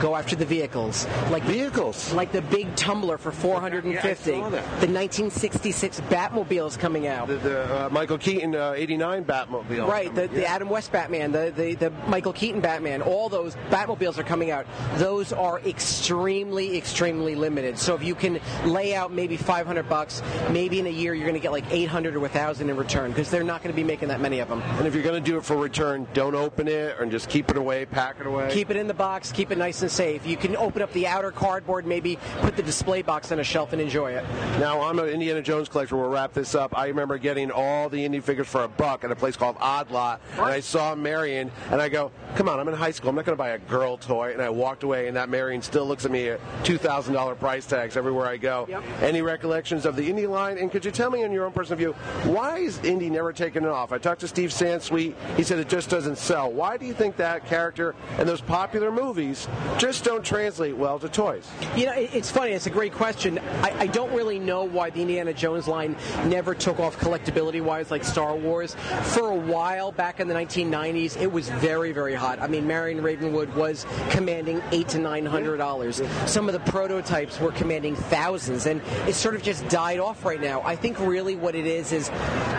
go 0.00 0.16
after 0.16 0.36
the 0.36 0.46
vehicles. 0.46 1.06
Like 1.30 1.42
Vehicles? 1.44 2.12
like 2.12 2.32
the 2.32 2.42
big 2.42 2.74
tumbler 2.76 3.18
for 3.18 3.32
450. 3.32 4.30
Yeah, 4.30 4.36
I 4.36 4.40
saw 4.40 4.48
that. 4.50 4.64
The 4.80 4.86
1966 4.86 6.00
Batmobile 6.02 6.66
is 6.66 6.76
coming 6.76 7.06
out. 7.06 7.28
The, 7.28 7.36
the 7.36 7.86
uh, 7.86 7.88
Michael 7.90 8.18
Keaton 8.18 8.54
uh, 8.54 8.74
89 8.76 9.24
Batmobile. 9.24 9.86
Right, 9.86 10.14
the, 10.14 10.28
the 10.28 10.46
Adam 10.46 10.68
West 10.68 10.92
Batman, 10.92 11.32
the, 11.32 11.52
the, 11.54 11.74
the 11.74 11.90
Michael 12.06 12.32
Keaton 12.32 12.60
Batman, 12.60 13.02
all 13.02 13.28
those 13.28 13.56
Batmobiles 13.70 14.18
are 14.18 14.22
coming 14.22 14.50
out. 14.50 14.66
Those 14.94 15.32
are 15.32 15.60
extremely, 15.70 16.76
extremely 16.76 17.34
limited. 17.34 17.78
So 17.78 17.94
if 17.94 18.04
you 18.04 18.14
can 18.14 18.40
lay 18.64 18.94
out 18.94 19.12
maybe 19.12 19.36
500 19.36 19.88
bucks, 19.88 20.22
maybe 20.50 20.78
in 20.80 20.86
a 20.86 20.90
year 20.90 21.14
you're 21.14 21.26
going 21.26 21.34
to 21.34 21.40
get 21.40 21.52
like 21.52 21.64
800 21.70 22.14
or 22.14 22.20
1,000 22.20 22.68
in 22.68 22.76
return 22.76 23.10
because 23.10 23.30
they're 23.30 23.42
not 23.44 23.62
going 23.62 23.72
to 23.72 23.76
be 23.76 23.84
making 23.84 24.08
that 24.08 24.20
many 24.20 24.40
of 24.40 24.48
them. 24.48 24.60
And 24.62 24.86
if 24.86 24.94
you're 24.94 25.02
going 25.02 25.22
to 25.22 25.30
do 25.30 25.38
it 25.38 25.44
for 25.44 25.56
return, 25.56 26.06
don't 26.12 26.34
open 26.34 26.68
it 26.68 26.98
and 27.00 27.10
just 27.10 27.28
keep 27.28 27.50
it 27.50 27.56
away, 27.56 27.86
pack 27.86 28.20
it 28.20 28.26
away. 28.26 28.50
Keep 28.52 28.70
it 28.70 28.76
in 28.76 28.86
the 28.86 28.94
box, 28.94 29.32
keep 29.32 29.50
it 29.50 29.58
nice 29.58 29.82
and 29.82 29.90
safe. 29.90 30.26
You 30.26 30.36
can 30.36 30.56
open 30.56 30.82
up 30.82 30.92
the 30.92 31.06
outer 31.06 31.30
cardboard, 31.30 31.86
maybe 31.86 32.18
put 32.40 32.56
the 32.56 32.62
display 32.62 33.02
box 33.02 33.32
on 33.32 33.40
a 33.40 33.44
shelf 33.44 33.72
and 33.72 33.80
enjoy 33.80 34.12
it. 34.12 34.24
Now, 34.58 34.82
I'm 34.82 34.98
an 34.98 35.08
Indiana 35.08 35.40
Jones 35.40 35.68
collector. 35.68 35.96
We'll 35.96 36.10
wrap 36.10 36.32
this 36.32 36.54
up. 36.54 36.76
I 36.76 36.88
remember 36.88 37.16
getting 37.18 37.50
all 37.50 37.88
the 37.88 38.04
Indy 38.04 38.20
figures 38.20 38.48
for 38.48 38.64
a 38.64 38.68
buck 38.68 39.04
at 39.04 39.10
a 39.10 39.16
place 39.16 39.36
called 39.36 39.56
Odd 39.60 39.90
Lot, 39.90 40.20
and 40.32 40.46
I 40.46 40.60
saw 40.60 40.94
Marion, 40.94 41.50
and 41.70 41.80
I 41.80 41.88
go, 41.88 42.10
"Come 42.34 42.48
on, 42.48 42.58
I'm 42.58 42.68
in 42.68 42.74
high 42.74 42.90
school. 42.90 43.10
I'm 43.10 43.16
not 43.16 43.24
going 43.24 43.36
to 43.36 43.42
buy 43.42 43.50
a 43.50 43.58
girl 43.58 43.96
toy." 43.96 44.32
And 44.32 44.42
I 44.42 44.50
walked 44.50 44.82
away, 44.82 45.06
and 45.08 45.16
that 45.16 45.28
Marion 45.28 45.59
still 45.62 45.86
looks 45.86 46.04
at 46.04 46.10
me 46.10 46.28
at 46.28 46.40
two 46.64 46.78
thousand 46.78 47.14
dollar 47.14 47.34
price 47.34 47.66
tags 47.66 47.96
everywhere 47.96 48.26
I 48.26 48.36
go. 48.36 48.66
Yep. 48.68 48.82
Any 49.02 49.22
recollections 49.22 49.86
of 49.86 49.96
the 49.96 50.08
Indy 50.08 50.26
line? 50.26 50.58
And 50.58 50.70
could 50.70 50.84
you 50.84 50.90
tell 50.90 51.10
me, 51.10 51.22
in 51.22 51.32
your 51.32 51.44
own 51.44 51.52
personal 51.52 51.78
view, 51.78 51.92
Why 52.32 52.58
is 52.58 52.78
Indy 52.84 53.10
never 53.10 53.32
taking 53.32 53.62
it 53.62 53.68
off? 53.68 53.92
I 53.92 53.98
talked 53.98 54.20
to 54.20 54.28
Steve 54.28 54.50
Sansweet. 54.50 55.14
He 55.36 55.42
said 55.42 55.58
it 55.58 55.68
just 55.68 55.90
doesn't 55.90 56.18
sell. 56.18 56.50
Why 56.52 56.76
do 56.76 56.86
you 56.86 56.94
think 56.94 57.16
that 57.16 57.46
character 57.46 57.94
and 58.18 58.28
those 58.28 58.40
popular 58.40 58.90
movies 58.92 59.48
just 59.78 60.04
don't 60.04 60.24
translate 60.24 60.76
well 60.76 60.98
to 60.98 61.08
toys? 61.08 61.48
You 61.76 61.86
know, 61.86 61.92
it's 61.96 62.30
funny. 62.30 62.52
It's 62.52 62.66
a 62.66 62.70
great 62.70 62.92
question. 62.92 63.38
I, 63.62 63.80
I 63.80 63.86
don't 63.86 64.12
really 64.12 64.38
know 64.38 64.64
why 64.64 64.90
the 64.90 65.00
Indiana 65.00 65.32
Jones 65.32 65.66
line 65.66 65.96
never 66.26 66.54
took 66.54 66.78
off 66.78 66.98
collectability 66.98 67.60
wise 67.60 67.90
like 67.90 68.04
Star 68.04 68.36
Wars. 68.36 68.74
For 69.02 69.30
a 69.30 69.34
while 69.34 69.90
back 69.92 70.20
in 70.20 70.28
the 70.28 70.34
1990s, 70.34 71.20
it 71.20 71.30
was 71.30 71.48
very, 71.48 71.92
very 71.92 72.14
hot. 72.14 72.38
I 72.40 72.46
mean, 72.46 72.66
Marion 72.66 73.02
Ravenwood 73.02 73.52
was 73.54 73.86
commanding 74.10 74.62
eight 74.70 74.88
to 74.88 74.98
nine 74.98 75.26
hundred 75.26 75.49
dollars. 75.56 76.02
Some 76.26 76.48
of 76.48 76.52
the 76.52 76.70
prototypes 76.70 77.40
were 77.40 77.52
commanding 77.52 77.94
thousands, 77.94 78.66
and 78.66 78.80
it 79.06 79.14
sort 79.14 79.34
of 79.34 79.42
just 79.42 79.68
died 79.68 79.98
off 79.98 80.24
right 80.24 80.40
now. 80.40 80.62
I 80.62 80.76
think 80.76 80.98
really 81.00 81.36
what 81.36 81.54
it 81.54 81.66
is 81.66 81.92
is 81.92 82.10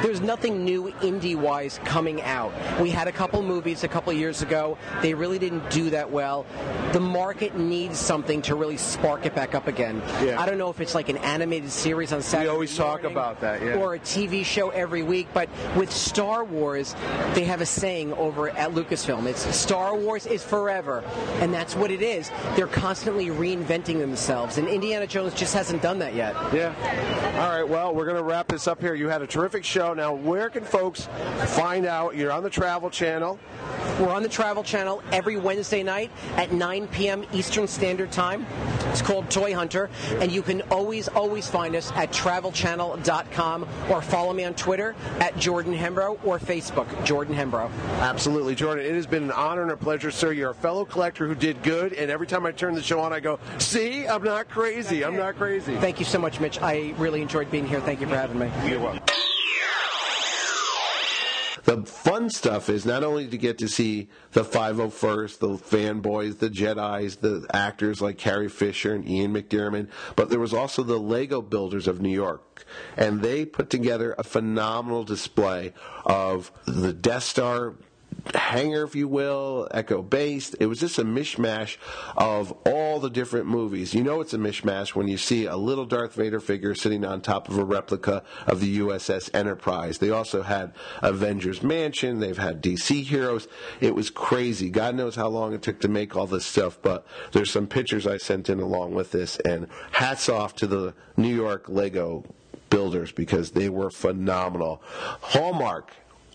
there's 0.01 0.21
nothing 0.21 0.63
new 0.63 0.93
Indy 1.01 1.35
wise 1.35 1.79
coming 1.85 2.21
out. 2.21 2.51
We 2.79 2.89
had 2.89 3.07
a 3.07 3.11
couple 3.11 3.41
movies 3.41 3.83
a 3.83 3.87
couple 3.87 4.11
years 4.13 4.41
ago. 4.41 4.77
They 5.01 5.13
really 5.13 5.39
didn't 5.39 5.69
do 5.69 5.89
that 5.91 6.11
well. 6.11 6.45
The 6.93 6.99
market 6.99 7.55
needs 7.57 7.99
something 7.99 8.41
to 8.43 8.55
really 8.55 8.77
spark 8.77 9.25
it 9.25 9.35
back 9.35 9.55
up 9.55 9.67
again. 9.67 10.01
Yeah. 10.23 10.41
I 10.41 10.45
don't 10.45 10.57
know 10.57 10.69
if 10.69 10.81
it's 10.81 10.95
like 10.95 11.09
an 11.09 11.17
animated 11.17 11.71
series 11.71 12.13
on 12.13 12.21
Saturday. 12.21 12.49
We 12.49 12.53
always 12.53 12.75
talk 12.75 13.03
about 13.03 13.41
that, 13.41 13.61
yeah. 13.61 13.75
Or 13.75 13.95
a 13.95 13.99
TV 13.99 14.43
show 14.43 14.69
every 14.69 15.03
week. 15.03 15.27
But 15.33 15.49
with 15.75 15.91
Star 15.91 16.43
Wars, 16.43 16.95
they 17.33 17.43
have 17.45 17.61
a 17.61 17.65
saying 17.65 18.13
over 18.13 18.49
at 18.49 18.71
Lucasfilm. 18.71 19.25
It's 19.25 19.55
Star 19.55 19.95
Wars 19.95 20.25
is 20.25 20.43
forever, 20.43 21.03
and 21.39 21.53
that's 21.53 21.75
what 21.75 21.91
it 21.91 22.01
is. 22.01 22.31
They're 22.55 22.67
constantly 22.67 23.27
reinventing 23.27 23.99
themselves, 23.99 24.57
and 24.57 24.67
Indiana 24.67 25.07
Jones 25.07 25.33
just 25.33 25.53
hasn't 25.53 25.81
done 25.81 25.99
that 25.99 26.15
yet. 26.15 26.35
Yeah. 26.53 26.73
All 27.39 27.49
right. 27.49 27.67
Well, 27.67 27.93
we're 27.93 28.05
going 28.05 28.17
to 28.17 28.23
wrap 28.23 28.47
this 28.47 28.67
up 28.67 28.81
here. 28.81 28.93
You 28.93 29.07
had 29.07 29.21
a 29.21 29.27
terrific 29.27 29.63
show. 29.63 29.90
Now, 29.93 30.13
where 30.13 30.49
can 30.49 30.63
folks 30.63 31.07
find 31.47 31.85
out? 31.85 32.15
You're 32.15 32.31
on 32.31 32.43
the 32.43 32.49
Travel 32.49 32.89
Channel. 32.89 33.39
We're 33.99 34.09
on 34.09 34.23
the 34.23 34.29
Travel 34.29 34.63
Channel 34.63 35.03
every 35.11 35.37
Wednesday 35.37 35.83
night 35.83 36.11
at 36.35 36.51
9 36.51 36.87
p.m. 36.87 37.25
Eastern 37.33 37.67
Standard 37.67 38.11
Time. 38.11 38.45
It's 38.89 39.01
called 39.01 39.29
Toy 39.29 39.53
Hunter, 39.53 39.89
and 40.15 40.31
you 40.31 40.41
can 40.41 40.61
always, 40.63 41.07
always 41.09 41.47
find 41.47 41.75
us 41.75 41.91
at 41.93 42.11
travelchannel.com 42.11 43.67
or 43.89 44.01
follow 44.01 44.33
me 44.33 44.43
on 44.43 44.53
Twitter 44.53 44.95
at 45.19 45.37
Jordan 45.37 45.73
Hembrough 45.73 46.19
or 46.25 46.39
Facebook, 46.39 47.05
Jordan 47.05 47.35
Hembrough. 47.35 47.71
Absolutely, 47.99 48.55
Jordan. 48.55 48.85
It 48.85 48.95
has 48.95 49.07
been 49.07 49.23
an 49.23 49.31
honor 49.31 49.61
and 49.61 49.71
a 49.71 49.77
pleasure, 49.77 50.11
sir. 50.11 50.31
You're 50.31 50.51
a 50.51 50.55
fellow 50.55 50.83
collector 50.83 51.27
who 51.27 51.35
did 51.35 51.61
good, 51.63 51.93
and 51.93 52.11
every 52.11 52.27
time 52.27 52.45
I 52.45 52.51
turn 52.51 52.75
the 52.75 52.83
show 52.83 52.99
on, 52.99 53.13
I 53.13 53.19
go, 53.19 53.39
"See, 53.59 54.07
I'm 54.07 54.23
not 54.23 54.49
crazy. 54.49 55.03
I'm 55.03 55.15
not 55.15 55.37
crazy." 55.37 55.75
Thank 55.77 55.99
you 55.99 56.05
so 56.05 56.19
much, 56.19 56.39
Mitch. 56.39 56.61
I 56.61 56.93
really 56.97 57.21
enjoyed 57.21 57.49
being 57.51 57.67
here. 57.67 57.79
Thank 57.81 58.01
you 58.01 58.07
for 58.07 58.15
having 58.15 58.39
me. 58.39 58.49
You're 58.67 58.79
welcome. 58.79 59.01
The 61.71 61.85
fun 61.85 62.29
stuff 62.29 62.67
is 62.67 62.85
not 62.85 63.01
only 63.01 63.29
to 63.29 63.37
get 63.37 63.57
to 63.59 63.69
see 63.69 64.09
the 64.33 64.43
501st, 64.43 65.39
the 65.39 65.47
fanboys, 65.51 66.39
the 66.39 66.49
Jedi's, 66.49 67.15
the 67.15 67.47
actors 67.53 68.01
like 68.01 68.17
Carrie 68.17 68.49
Fisher 68.49 68.93
and 68.93 69.07
Ian 69.07 69.33
McDiarmid, 69.33 69.87
but 70.17 70.29
there 70.29 70.39
was 70.41 70.53
also 70.53 70.83
the 70.83 70.97
Lego 70.97 71.41
builders 71.41 71.87
of 71.87 72.01
New 72.01 72.09
York. 72.09 72.65
And 72.97 73.21
they 73.21 73.45
put 73.45 73.69
together 73.69 74.13
a 74.17 74.23
phenomenal 74.23 75.05
display 75.05 75.71
of 76.05 76.51
the 76.65 76.91
Death 76.91 77.23
Star 77.23 77.75
hangar, 78.33 78.83
if 78.83 78.95
you 78.95 79.07
will, 79.07 79.67
Echo 79.71 80.01
based. 80.01 80.55
It 80.59 80.67
was 80.67 80.79
just 80.79 80.99
a 80.99 81.03
mishmash 81.03 81.77
of 82.15 82.51
all 82.65 82.99
the 82.99 83.09
different 83.09 83.47
movies. 83.47 83.93
You 83.93 84.03
know 84.03 84.21
it's 84.21 84.33
a 84.33 84.37
mishmash 84.37 84.95
when 84.95 85.07
you 85.07 85.17
see 85.17 85.45
a 85.45 85.55
little 85.55 85.85
Darth 85.85 86.13
Vader 86.13 86.39
figure 86.39 86.75
sitting 86.75 87.03
on 87.05 87.21
top 87.21 87.49
of 87.49 87.57
a 87.57 87.63
replica 87.63 88.23
of 88.47 88.59
the 88.59 88.79
USS 88.79 89.33
Enterprise. 89.33 89.97
They 89.97 90.11
also 90.11 90.41
had 90.43 90.73
Avengers 91.01 91.63
Mansion. 91.63 92.19
They've 92.19 92.37
had 92.37 92.61
DC 92.61 93.03
heroes. 93.03 93.47
It 93.79 93.95
was 93.95 94.09
crazy. 94.09 94.69
God 94.69 94.95
knows 94.95 95.15
how 95.15 95.27
long 95.27 95.53
it 95.53 95.61
took 95.61 95.79
to 95.81 95.87
make 95.87 96.15
all 96.15 96.27
this 96.27 96.45
stuff, 96.45 96.79
but 96.81 97.05
there's 97.31 97.51
some 97.51 97.67
pictures 97.67 98.07
I 98.07 98.17
sent 98.17 98.49
in 98.49 98.59
along 98.59 98.93
with 98.93 99.11
this, 99.11 99.37
and 99.39 99.67
hats 99.91 100.29
off 100.29 100.55
to 100.57 100.67
the 100.67 100.93
New 101.17 101.33
York 101.33 101.65
Lego 101.67 102.23
builders 102.69 103.11
because 103.11 103.51
they 103.51 103.69
were 103.69 103.89
phenomenal. 103.89 104.81
Hallmark 105.21 105.91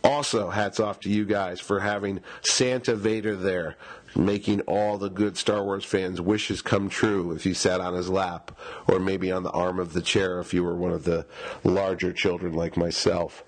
also, 0.06 0.50
hats 0.50 0.78
off 0.78 1.00
to 1.00 1.10
you 1.10 1.24
guys 1.24 1.58
for 1.58 1.80
having 1.80 2.20
Santa 2.40 2.94
Vader 2.94 3.34
there, 3.34 3.76
making 4.14 4.60
all 4.62 4.98
the 4.98 5.10
good 5.10 5.36
Star 5.36 5.64
Wars 5.64 5.84
fans' 5.84 6.20
wishes 6.20 6.62
come 6.62 6.88
true 6.88 7.32
if 7.32 7.44
you 7.44 7.54
sat 7.54 7.80
on 7.80 7.94
his 7.94 8.08
lap, 8.08 8.56
or 8.86 9.00
maybe 9.00 9.32
on 9.32 9.42
the 9.42 9.50
arm 9.50 9.80
of 9.80 9.92
the 9.92 10.00
chair 10.00 10.38
if 10.38 10.54
you 10.54 10.62
were 10.62 10.76
one 10.76 10.92
of 10.92 11.04
the 11.04 11.26
larger 11.64 12.12
children 12.12 12.52
like 12.52 12.76
myself. 12.76 13.42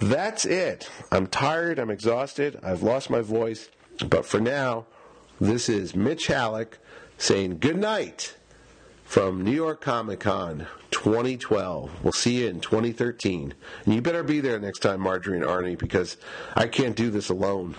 That's 0.00 0.44
it. 0.44 0.90
I'm 1.12 1.28
tired, 1.28 1.78
I'm 1.78 1.90
exhausted, 1.90 2.58
I've 2.62 2.82
lost 2.82 3.08
my 3.08 3.20
voice, 3.20 3.70
but 4.08 4.26
for 4.26 4.40
now, 4.40 4.86
this 5.40 5.68
is 5.68 5.94
Mitch 5.94 6.26
Hallock 6.26 6.78
saying 7.18 7.58
good 7.58 7.78
night 7.78 8.34
from 9.10 9.42
New 9.42 9.50
York 9.50 9.80
Comic 9.80 10.20
Con 10.20 10.68
2012. 10.92 12.04
We'll 12.04 12.12
see 12.12 12.42
you 12.42 12.46
in 12.46 12.60
2013. 12.60 13.54
And 13.84 13.94
you 13.94 14.00
better 14.00 14.22
be 14.22 14.38
there 14.38 14.60
next 14.60 14.78
time, 14.78 15.00
Marjorie 15.00 15.36
and 15.36 15.44
Arnie, 15.44 15.76
because 15.76 16.16
I 16.54 16.68
can't 16.68 16.94
do 16.94 17.10
this 17.10 17.28
alone. 17.28 17.74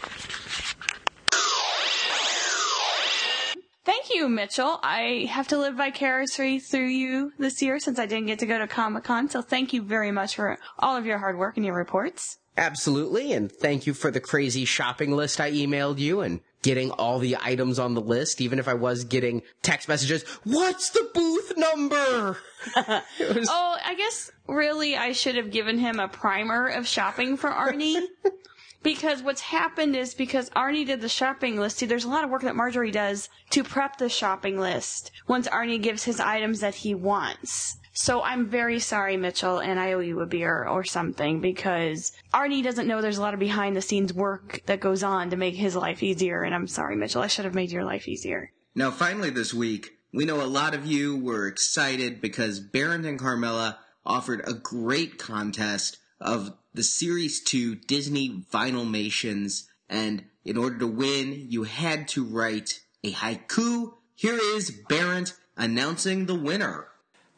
Thank 3.86 4.13
you, 4.13 4.27
Mitchell. 4.27 4.82
I 4.84 5.25
have 5.32 5.47
to 5.47 5.57
live 5.57 5.75
vicariously 5.75 6.59
through 6.59 6.89
you 6.89 7.32
this 7.39 7.61
year 7.61 7.79
since 7.79 7.97
I 7.97 8.07
didn't 8.07 8.27
get 8.27 8.39
to 8.39 8.45
go 8.45 8.59
to 8.59 8.67
Comic 8.67 9.05
Con. 9.05 9.29
So 9.29 9.41
thank 9.41 9.71
you 9.71 9.82
very 9.82 10.11
much 10.11 10.36
for 10.36 10.57
all 10.79 10.97
of 10.97 11.05
your 11.05 11.19
hard 11.19 11.38
work 11.38 11.55
and 11.55 11.65
your 11.65 11.75
reports. 11.75 12.39
Absolutely, 12.57 13.32
and 13.32 13.49
thank 13.49 13.88
you 13.88 13.93
for 13.93 14.11
the 14.11 14.19
crazy 14.19 14.65
shopping 14.65 15.13
list 15.13 15.39
I 15.39 15.51
emailed 15.51 15.99
you 15.99 16.19
and 16.19 16.41
getting 16.62 16.91
all 16.91 17.20
the 17.20 17.38
items 17.41 17.80
on 17.80 17.93
the 17.93 18.01
list, 18.01 18.41
even 18.41 18.59
if 18.59 18.68
I 18.68 18.74
was 18.74 19.03
getting 19.03 19.41
text 19.62 19.88
messages. 19.88 20.24
What's 20.43 20.89
the 20.91 21.09
booth 21.14 21.53
number? 21.57 22.38
Was- 23.20 23.47
Oh, 23.49 23.78
I 23.84 23.95
guess 23.95 24.32
really 24.47 24.95
I 24.95 25.12
should 25.14 25.36
have 25.36 25.51
given 25.51 25.78
him 25.80 25.99
a 25.99 26.07
primer 26.07 26.68
of 26.68 26.88
shopping 26.88 27.38
for 27.38 27.49
Arnie. 27.49 28.01
because 28.84 29.22
what's 29.24 29.41
happened 29.41 29.95
is 29.95 30.14
because 30.14 30.49
Arnie 30.51 30.86
did 30.86 31.01
the 31.01 31.09
shopping 31.09 31.57
list, 31.59 31.78
see, 31.78 31.86
there's 31.86 32.05
a 32.05 32.09
lot 32.09 32.24
of 32.24 32.30
work 32.30 32.41
that 32.43 32.55
Marjorie 32.55 32.91
does 32.91 33.30
to 33.51 33.64
prep 33.64 33.97
the 33.97 34.09
shopping 34.09 34.59
list 34.59 35.12
once 35.28 35.47
Arnie 35.47 35.82
gives 35.82 36.03
his 36.03 36.20
items 36.20 36.59
that 36.62 36.76
he 36.76 36.93
wants. 36.95 37.78
So 38.02 38.24
I'm 38.24 38.47
very 38.47 38.80
sorry, 38.80 39.16
Mitchell, 39.16 39.60
and 39.60 39.80
I 39.80 39.93
owe 39.93 39.99
you 39.99 40.22
a 40.22 40.26
beer 40.26 40.68
or 40.68 40.84
something 40.84 41.39
because 41.39 42.12
Arnie 42.34 42.64
doesn't 42.64 42.88
know 42.88 42.99
there's 42.99 43.20
a 43.20 43.22
lot 43.22 43.36
of 43.36 43.39
behind 43.39 43.76
the 43.76 43.82
scenes 43.84 44.12
work 44.12 44.60
that 44.66 44.80
goes 44.80 45.04
on 45.04 45.30
to 45.30 45.38
make 45.38 45.54
his 45.54 45.76
life 45.76 46.02
easier, 46.02 46.41
and 46.41 46.56
I'm 46.56 46.66
sorry, 46.66 46.95
Mitchell, 46.95 47.22
I 47.22 47.28
should 47.28 47.45
have 47.45 47.54
made 47.54 47.72
your 47.72 47.86
life 47.86 48.08
easier. 48.08 48.52
Now, 48.74 48.89
finally, 48.89 49.30
this 49.30 49.54
week, 49.54 49.91
we 50.12 50.26
know 50.26 50.41
a 50.41 50.49
lot 50.49 50.74
of 50.74 50.84
you 50.84 51.16
were 51.16 51.45
excited 51.45 52.22
because 52.22 52.60
Barron 52.60 53.06
and 53.06 53.20
Carmela 53.20 53.78
offered 54.04 54.41
a 54.47 54.56
great 54.56 55.20
contest 55.20 55.99
of 56.20 56.58
the 56.74 56.82
Series 56.82 57.43
2 57.43 57.76
Disney 57.76 58.43
Vinylmations, 58.52 59.68
and 59.88 60.26
in 60.43 60.58
order 60.58 60.80
to 60.80 60.88
win, 60.88 61.45
you 61.49 61.66
had 61.66 62.08
to 62.08 62.26
write 62.26 62.80
a 63.04 63.12
haiku. 63.12 63.93
Here 64.16 64.39
is 64.56 64.72
Barron 64.72 65.28
announcing 65.56 66.26
the 66.26 66.34
winner. 66.34 66.88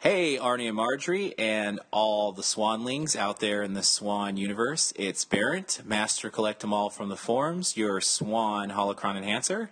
Hey, 0.04 0.38
Arnie 0.38 0.68
and 0.68 0.76
Marjorie, 0.76 1.34
and 1.40 1.80
all 1.90 2.34
the 2.34 2.44
Swanlings 2.44 3.16
out 3.16 3.40
there 3.40 3.64
in 3.64 3.74
the 3.74 3.84
Swan 3.84 4.36
universe. 4.36 4.92
It's 4.98 5.24
Barrett, 5.24 5.80
Master 5.86 6.30
Collect 6.30 6.62
'em 6.62 6.74
All 6.74 6.90
from 6.90 7.08
the 7.08 7.16
forums, 7.16 7.78
your 7.78 8.02
Swan 8.02 8.72
Holocron 8.72 9.16
Enhancer. 9.16 9.70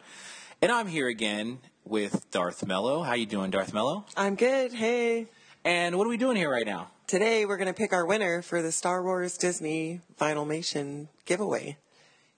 And 0.61 0.71
I'm 0.71 0.87
here 0.87 1.09
again 1.09 1.59
with 1.83 2.31
Darth 2.31 2.65
Mello. 2.65 3.03
How 3.03 3.13
you 3.13 3.25
doing, 3.25 3.51
Darth 3.51 3.73
Mello? 3.73 4.05
I'm 4.15 4.35
good. 4.35 4.71
Hey. 4.71 5.27
And 5.65 5.97
what 5.97 6.07
are 6.07 6.09
we 6.09 6.15
doing 6.15 6.37
here 6.37 6.49
right 6.49 6.65
now? 6.65 6.91
Today 7.07 7.45
we're 7.45 7.57
going 7.57 7.67
to 7.67 7.73
pick 7.73 7.91
our 7.91 8.05
winner 8.05 8.41
for 8.41 8.61
the 8.61 8.71
Star 8.71 9.03
Wars 9.03 9.37
Disney 9.37 9.99
Vinylmation 10.17 11.09
giveaway. 11.25 11.75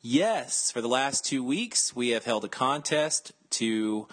Yes, 0.01 0.71
for 0.71 0.81
the 0.81 0.87
last 0.87 1.25
two 1.25 1.43
weeks, 1.43 1.95
we 1.95 2.09
have 2.09 2.25
held 2.25 2.43
a 2.43 2.49
contest 2.49 3.33
to 3.51 4.07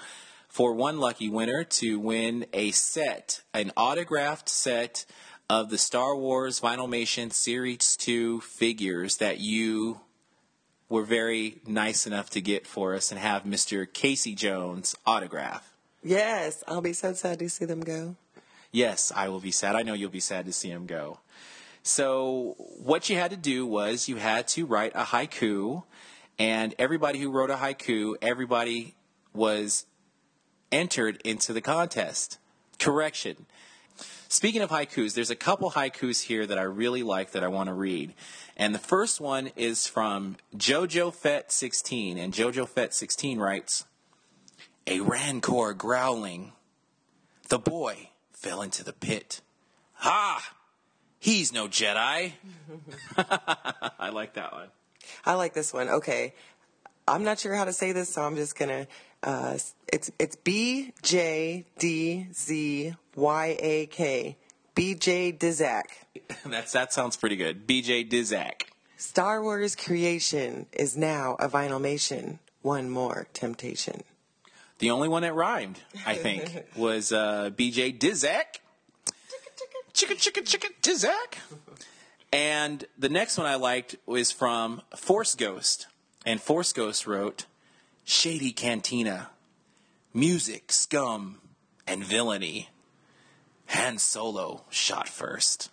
for 0.50 0.74
one 0.74 0.98
lucky 0.98 1.28
winner 1.28 1.62
to 1.62 1.98
win 2.00 2.44
a 2.52 2.72
set, 2.72 3.42
an 3.54 3.70
autographed 3.76 4.48
set 4.48 5.06
of 5.48 5.70
the 5.70 5.78
Star 5.78 6.16
Wars 6.16 6.60
Vinylmation 6.60 7.32
Series 7.32 7.96
2 7.96 8.40
figures 8.40 9.18
that 9.18 9.38
you 9.38 10.00
were 10.88 11.04
very 11.04 11.60
nice 11.68 12.04
enough 12.04 12.30
to 12.30 12.40
get 12.40 12.66
for 12.66 12.96
us 12.96 13.12
and 13.12 13.20
have 13.20 13.44
Mr. 13.44 13.90
Casey 13.90 14.34
Jones 14.34 14.96
autograph. 15.06 15.72
Yes, 16.02 16.64
I'll 16.66 16.80
be 16.80 16.94
so 16.94 17.12
sad 17.12 17.38
to 17.38 17.48
see 17.48 17.64
them 17.64 17.80
go. 17.80 18.16
Yes, 18.72 19.12
I 19.14 19.28
will 19.28 19.40
be 19.40 19.52
sad. 19.52 19.76
I 19.76 19.82
know 19.82 19.94
you'll 19.94 20.10
be 20.10 20.18
sad 20.18 20.46
to 20.46 20.52
see 20.52 20.70
them 20.70 20.86
go. 20.86 21.20
So, 21.84 22.56
what 22.82 23.08
you 23.08 23.16
had 23.16 23.30
to 23.30 23.36
do 23.36 23.66
was 23.66 24.08
you 24.08 24.16
had 24.16 24.48
to 24.48 24.66
write 24.66 24.92
a 24.96 25.04
haiku, 25.04 25.84
and 26.40 26.74
everybody 26.76 27.20
who 27.20 27.30
wrote 27.30 27.50
a 27.50 27.56
haiku, 27.56 28.16
everybody 28.20 28.96
was 29.32 29.86
entered 30.72 31.20
into 31.24 31.52
the 31.52 31.60
contest. 31.60 32.38
Correction. 32.78 33.46
Speaking 34.28 34.62
of 34.62 34.70
haikus, 34.70 35.14
there's 35.14 35.30
a 35.30 35.36
couple 35.36 35.72
haikus 35.72 36.22
here 36.22 36.46
that 36.46 36.58
I 36.58 36.62
really 36.62 37.02
like 37.02 37.32
that 37.32 37.42
I 37.42 37.48
want 37.48 37.68
to 37.68 37.74
read. 37.74 38.14
And 38.56 38.74
the 38.74 38.78
first 38.78 39.20
one 39.20 39.50
is 39.56 39.86
from 39.86 40.36
Jojo 40.56 41.12
Fett 41.12 41.50
16. 41.50 42.16
And 42.16 42.32
Jojo 42.32 42.68
Fett 42.68 42.94
16 42.94 43.38
writes 43.38 43.84
A 44.86 45.00
rancor 45.00 45.74
growling. 45.74 46.52
The 47.48 47.58
boy 47.58 48.10
fell 48.32 48.62
into 48.62 48.84
the 48.84 48.92
pit. 48.92 49.40
Ha! 49.94 50.54
He's 51.18 51.52
no 51.52 51.66
Jedi. 51.66 52.32
I 53.18 54.10
like 54.10 54.34
that 54.34 54.52
one. 54.52 54.68
I 55.24 55.34
like 55.34 55.54
this 55.54 55.72
one. 55.72 55.88
Okay. 55.88 56.34
I'm 57.06 57.24
not 57.24 57.40
sure 57.40 57.54
how 57.54 57.64
to 57.64 57.72
say 57.72 57.92
this, 57.92 58.08
so 58.14 58.22
I'm 58.22 58.36
just 58.36 58.56
gonna. 58.56 58.86
Uh, 59.22 59.58
it's 59.88 60.10
it's 60.18 60.36
B 60.36 60.92
J 61.02 61.64
D 61.78 62.26
Z 62.32 62.94
Y 63.16 63.56
A 63.60 63.86
K. 63.86 64.36
B 64.74 64.94
J 64.94 65.32
Dizak. 65.32 65.84
That's 66.46 66.72
that 66.72 66.92
sounds 66.92 67.16
pretty 67.16 67.36
good. 67.36 67.66
BJ 67.66 68.08
Dizak. 68.08 68.62
Star 68.96 69.42
Wars 69.42 69.76
creation 69.76 70.66
is 70.72 70.96
now 70.96 71.36
a 71.38 71.48
vinylmation. 71.48 72.38
One 72.62 72.90
more 72.90 73.26
temptation. 73.32 74.02
The 74.78 74.90
only 74.90 75.08
one 75.08 75.22
that 75.22 75.34
rhymed, 75.34 75.80
I 76.06 76.14
think, 76.14 76.64
was 76.76 77.12
uh, 77.12 77.50
BJ 77.54 77.98
Dizak. 77.98 78.60
Chicka 79.92 80.14
chicka 80.16 80.42
chicka 80.42 80.70
Dizak. 80.82 81.38
And 82.32 82.84
the 82.98 83.08
next 83.08 83.36
one 83.36 83.46
I 83.46 83.56
liked 83.56 83.96
was 84.06 84.30
from 84.30 84.82
Force 84.96 85.34
Ghost. 85.34 85.86
And 86.24 86.40
Force 86.40 86.72
Ghost 86.72 87.06
wrote, 87.06 87.46
Shady 88.10 88.50
Cantina, 88.50 89.30
music, 90.12 90.72
scum, 90.72 91.38
and 91.86 92.04
villainy. 92.04 92.68
Han 93.66 93.98
Solo 93.98 94.64
shot 94.68 95.08
first. 95.08 95.70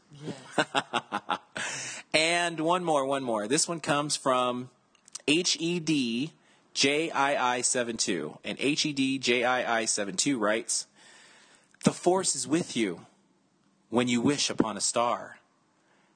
and 2.14 2.60
one 2.60 2.84
more, 2.84 3.06
one 3.06 3.24
more. 3.24 3.48
This 3.48 3.68
one 3.68 3.80
comes 3.80 4.16
from 4.16 4.70
HED 5.28 6.30
JII72. 6.76 8.38
And 8.44 8.60
HED 8.60 9.24
JII72 9.24 10.40
writes, 10.40 10.86
The 11.86 11.92
Force 11.92 12.36
is 12.36 12.48
with 12.48 12.78
you 12.78 13.08
when 13.90 14.08
you 14.08 14.22
wish 14.22 14.52
upon 14.52 14.78
a 14.78 14.82
star. 14.82 15.40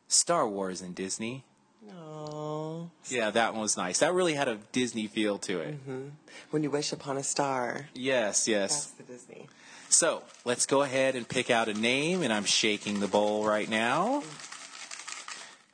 Star 0.07 0.47
Wars 0.47 0.81
and 0.81 0.93
Disney. 0.93 1.45
Oh. 1.89 2.89
Yeah, 3.09 3.31
that 3.31 3.53
one 3.53 3.61
was 3.61 3.75
nice. 3.77 3.99
That 3.99 4.13
really 4.13 4.33
had 4.35 4.47
a 4.47 4.57
Disney 4.71 5.07
feel 5.07 5.37
to 5.39 5.59
it. 5.61 5.73
hmm 5.85 6.09
When 6.51 6.63
you 6.63 6.69
wish 6.69 6.91
upon 6.91 7.17
a 7.17 7.23
star. 7.23 7.87
Yes, 7.93 8.47
yes. 8.47 8.71
That's 8.71 8.91
the 8.91 9.03
Disney. 9.03 9.47
So 9.89 10.23
let's 10.45 10.65
go 10.65 10.83
ahead 10.83 11.15
and 11.15 11.27
pick 11.27 11.49
out 11.49 11.67
a 11.67 11.73
name, 11.73 12.21
and 12.21 12.31
I'm 12.31 12.45
shaking 12.45 12.99
the 12.99 13.07
bowl 13.07 13.43
right 13.45 13.67
now. 13.69 14.23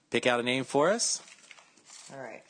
Pick 0.09 0.25
out 0.25 0.39
a 0.39 0.43
name 0.43 0.63
for 0.63 0.89
us. 0.89 1.21
All 2.11 2.19
right. 2.19 2.43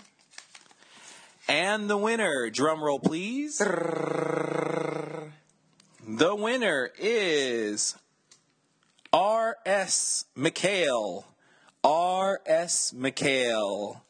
And 1.50 1.90
the 1.90 1.98
winner, 1.98 2.50
drum 2.50 2.84
roll 2.84 3.00
please. 3.00 3.58
The 3.58 5.32
winner 6.36 6.92
is 7.00 7.96
R.S. 9.12 10.26
McHale. 10.38 11.24
R.S. 11.88 12.94
McHale. 12.94 14.02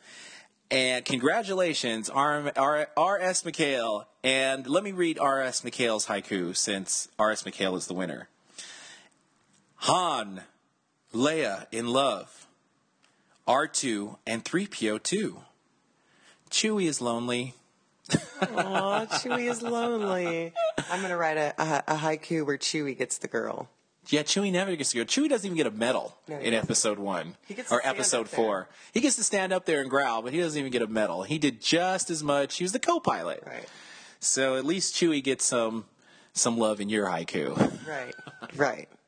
And 0.71 1.05
congratulations, 1.05 2.09
R.S. 2.09 3.43
McHale. 3.43 4.05
And 4.23 4.65
let 4.65 4.83
me 4.83 4.91
read 4.93 5.19
R.S. 5.19 5.61
McHale's 5.61 6.07
haiku 6.07 6.57
since 6.57 7.07
R.S. 7.19 7.43
McHale 7.43 7.77
is 7.77 7.85
the 7.85 7.93
winner. 7.93 8.29
Han, 9.81 10.41
Leia 11.13 11.67
in 11.71 11.87
love. 11.87 12.47
R2 13.47 14.17
and 14.25 14.43
3PO 14.43 15.03
too. 15.03 15.41
Chewie 16.49 16.87
is 16.87 16.99
lonely. 16.99 17.53
Aw, 18.41 19.05
Chewie 19.05 19.49
is 19.51 19.61
lonely. 19.61 20.51
I'm 20.89 21.01
gonna 21.01 21.15
write 21.15 21.37
a, 21.37 21.53
a, 21.61 21.83
a 21.87 21.95
haiku 21.97 22.45
where 22.45 22.57
Chewie 22.57 22.97
gets 22.97 23.19
the 23.19 23.27
girl. 23.27 23.69
Yeah, 24.09 24.23
Chewie 24.23 24.51
never 24.51 24.75
gets 24.75 24.91
to 24.91 24.97
go. 24.97 25.05
Chewie 25.05 25.29
doesn't 25.29 25.45
even 25.45 25.57
get 25.57 25.67
a 25.67 25.71
medal 25.71 26.17
No, 26.27 26.37
in 26.39 26.53
episode 26.53 26.97
one 26.99 27.35
He 27.47 27.53
gets 27.53 27.71
or 27.71 27.81
episode 27.85 28.29
four. 28.29 28.69
He 28.93 29.01
gets 29.01 29.15
to 29.17 29.23
stand 29.23 29.51
up 29.51 29.65
there 29.65 29.81
and 29.81 29.89
growl, 29.89 30.21
but 30.21 30.33
he 30.33 30.39
doesn't 30.39 30.57
even 30.57 30.71
get 30.71 30.81
a 30.81 30.87
medal. 30.87 31.23
He 31.23 31.37
did 31.37 31.61
just 31.61 32.09
as 32.09 32.23
much. 32.23 32.57
He 32.57 32.63
was 32.63 32.71
the 32.71 32.79
co-pilot, 32.79 33.43
right? 33.45 33.67
So 34.19 34.55
at 34.55 34.65
least 34.65 34.95
Chewie 34.95 35.23
gets 35.23 35.45
some 35.45 35.85
some 36.33 36.57
love 36.57 36.79
in 36.79 36.89
your 36.89 37.07
haiku. 37.07 37.55
Right. 37.87 38.15
Right. 38.55 38.89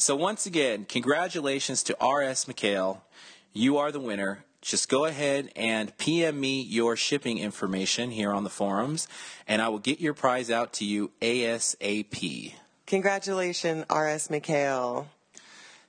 So 0.00 0.14
once 0.14 0.46
again, 0.46 0.84
congratulations 0.88 1.82
to 1.82 1.96
R.S. 2.00 2.44
McHale. 2.44 3.00
You 3.52 3.78
are 3.78 3.90
the 3.90 3.98
winner. 3.98 4.44
Just 4.62 4.88
go 4.88 5.06
ahead 5.06 5.50
and 5.56 5.96
PM 5.98 6.38
me 6.38 6.62
your 6.62 6.94
shipping 6.94 7.38
information 7.38 8.12
here 8.12 8.32
on 8.32 8.44
the 8.44 8.50
forums, 8.50 9.08
and 9.48 9.60
I 9.60 9.68
will 9.70 9.80
get 9.80 10.00
your 10.00 10.14
prize 10.14 10.52
out 10.52 10.72
to 10.74 10.84
you 10.84 11.10
ASAP. 11.20 12.52
Congratulations, 12.88 13.84
R.S. 13.90 14.28
McHale. 14.28 15.08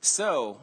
So, 0.01 0.57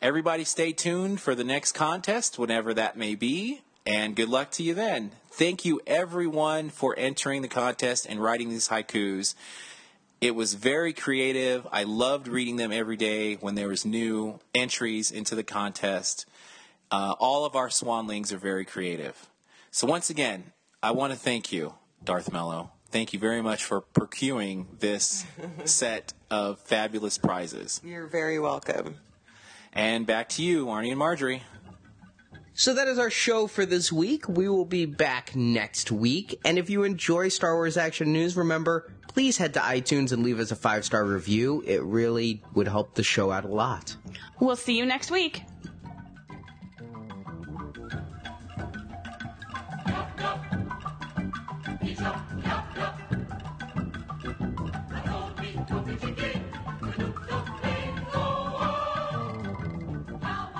everybody 0.00 0.42
stay 0.42 0.72
tuned 0.72 1.20
for 1.20 1.34
the 1.34 1.44
next 1.44 1.72
contest, 1.72 2.38
whenever 2.38 2.72
that 2.72 2.96
may 2.96 3.14
be, 3.14 3.60
and 3.84 4.16
good 4.16 4.30
luck 4.30 4.50
to 4.52 4.62
you 4.62 4.72
then. 4.72 5.10
Thank 5.30 5.66
you, 5.66 5.82
everyone, 5.86 6.70
for 6.70 6.94
entering 6.96 7.42
the 7.42 7.48
contest 7.48 8.06
and 8.08 8.22
writing 8.22 8.48
these 8.48 8.68
haikus. 8.68 9.34
It 10.22 10.34
was 10.34 10.54
very 10.54 10.94
creative. 10.94 11.66
I 11.70 11.82
loved 11.82 12.26
reading 12.26 12.56
them 12.56 12.72
every 12.72 12.96
day 12.96 13.34
when 13.34 13.54
there 13.54 13.68
was 13.68 13.84
new 13.84 14.40
entries 14.54 15.10
into 15.10 15.34
the 15.34 15.44
contest. 15.44 16.24
Uh, 16.90 17.14
all 17.20 17.44
of 17.44 17.54
our 17.54 17.68
swanlings 17.68 18.32
are 18.32 18.38
very 18.38 18.64
creative. 18.64 19.28
So 19.72 19.86
once 19.86 20.08
again, 20.08 20.52
I 20.82 20.92
want 20.92 21.12
to 21.12 21.18
thank 21.18 21.52
you, 21.52 21.74
Darth 22.02 22.32
Mello. 22.32 22.70
Thank 22.90 23.12
you 23.12 23.18
very 23.18 23.42
much 23.42 23.64
for 23.64 23.80
procuring 23.82 24.66
this 24.78 25.26
set 25.64 26.14
of 26.30 26.58
fabulous 26.60 27.18
prizes. 27.18 27.80
You're 27.84 28.06
very 28.06 28.38
welcome. 28.38 28.96
And 29.72 30.06
back 30.06 30.30
to 30.30 30.42
you, 30.42 30.66
Arnie 30.66 30.90
and 30.90 30.98
Marjorie. 30.98 31.42
So 32.54 32.74
that 32.74 32.88
is 32.88 32.98
our 32.98 33.10
show 33.10 33.46
for 33.46 33.64
this 33.64 33.92
week. 33.92 34.28
We 34.28 34.48
will 34.48 34.64
be 34.64 34.84
back 34.84 35.36
next 35.36 35.92
week. 35.92 36.40
And 36.44 36.58
if 36.58 36.68
you 36.68 36.82
enjoy 36.82 37.28
Star 37.28 37.54
Wars 37.54 37.76
Action 37.76 38.12
News, 38.12 38.36
remember, 38.36 38.90
please 39.06 39.36
head 39.36 39.54
to 39.54 39.60
iTunes 39.60 40.10
and 40.10 40.24
leave 40.24 40.40
us 40.40 40.50
a 40.50 40.56
five 40.56 40.84
star 40.84 41.04
review. 41.04 41.62
It 41.66 41.82
really 41.82 42.42
would 42.54 42.66
help 42.66 42.94
the 42.94 43.04
show 43.04 43.30
out 43.30 43.44
a 43.44 43.48
lot. 43.48 43.94
We'll 44.40 44.56
see 44.56 44.76
you 44.76 44.86
next 44.86 45.10
week. 45.10 45.42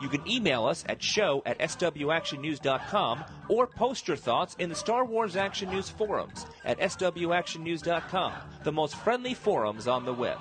You 0.00 0.08
can 0.08 0.28
email 0.28 0.66
us 0.66 0.84
at 0.88 1.02
show 1.02 1.42
at 1.44 1.58
swactionnews.com 1.58 3.24
or 3.48 3.66
post 3.66 4.08
your 4.08 4.16
thoughts 4.16 4.56
in 4.58 4.68
the 4.68 4.74
Star 4.74 5.04
Wars 5.04 5.36
Action 5.36 5.70
News 5.70 5.88
forums 5.88 6.46
at 6.64 6.78
swactionnews.com, 6.78 8.32
the 8.64 8.72
most 8.72 8.96
friendly 8.96 9.34
forums 9.34 9.88
on 9.88 10.04
the 10.04 10.14
web. 10.14 10.38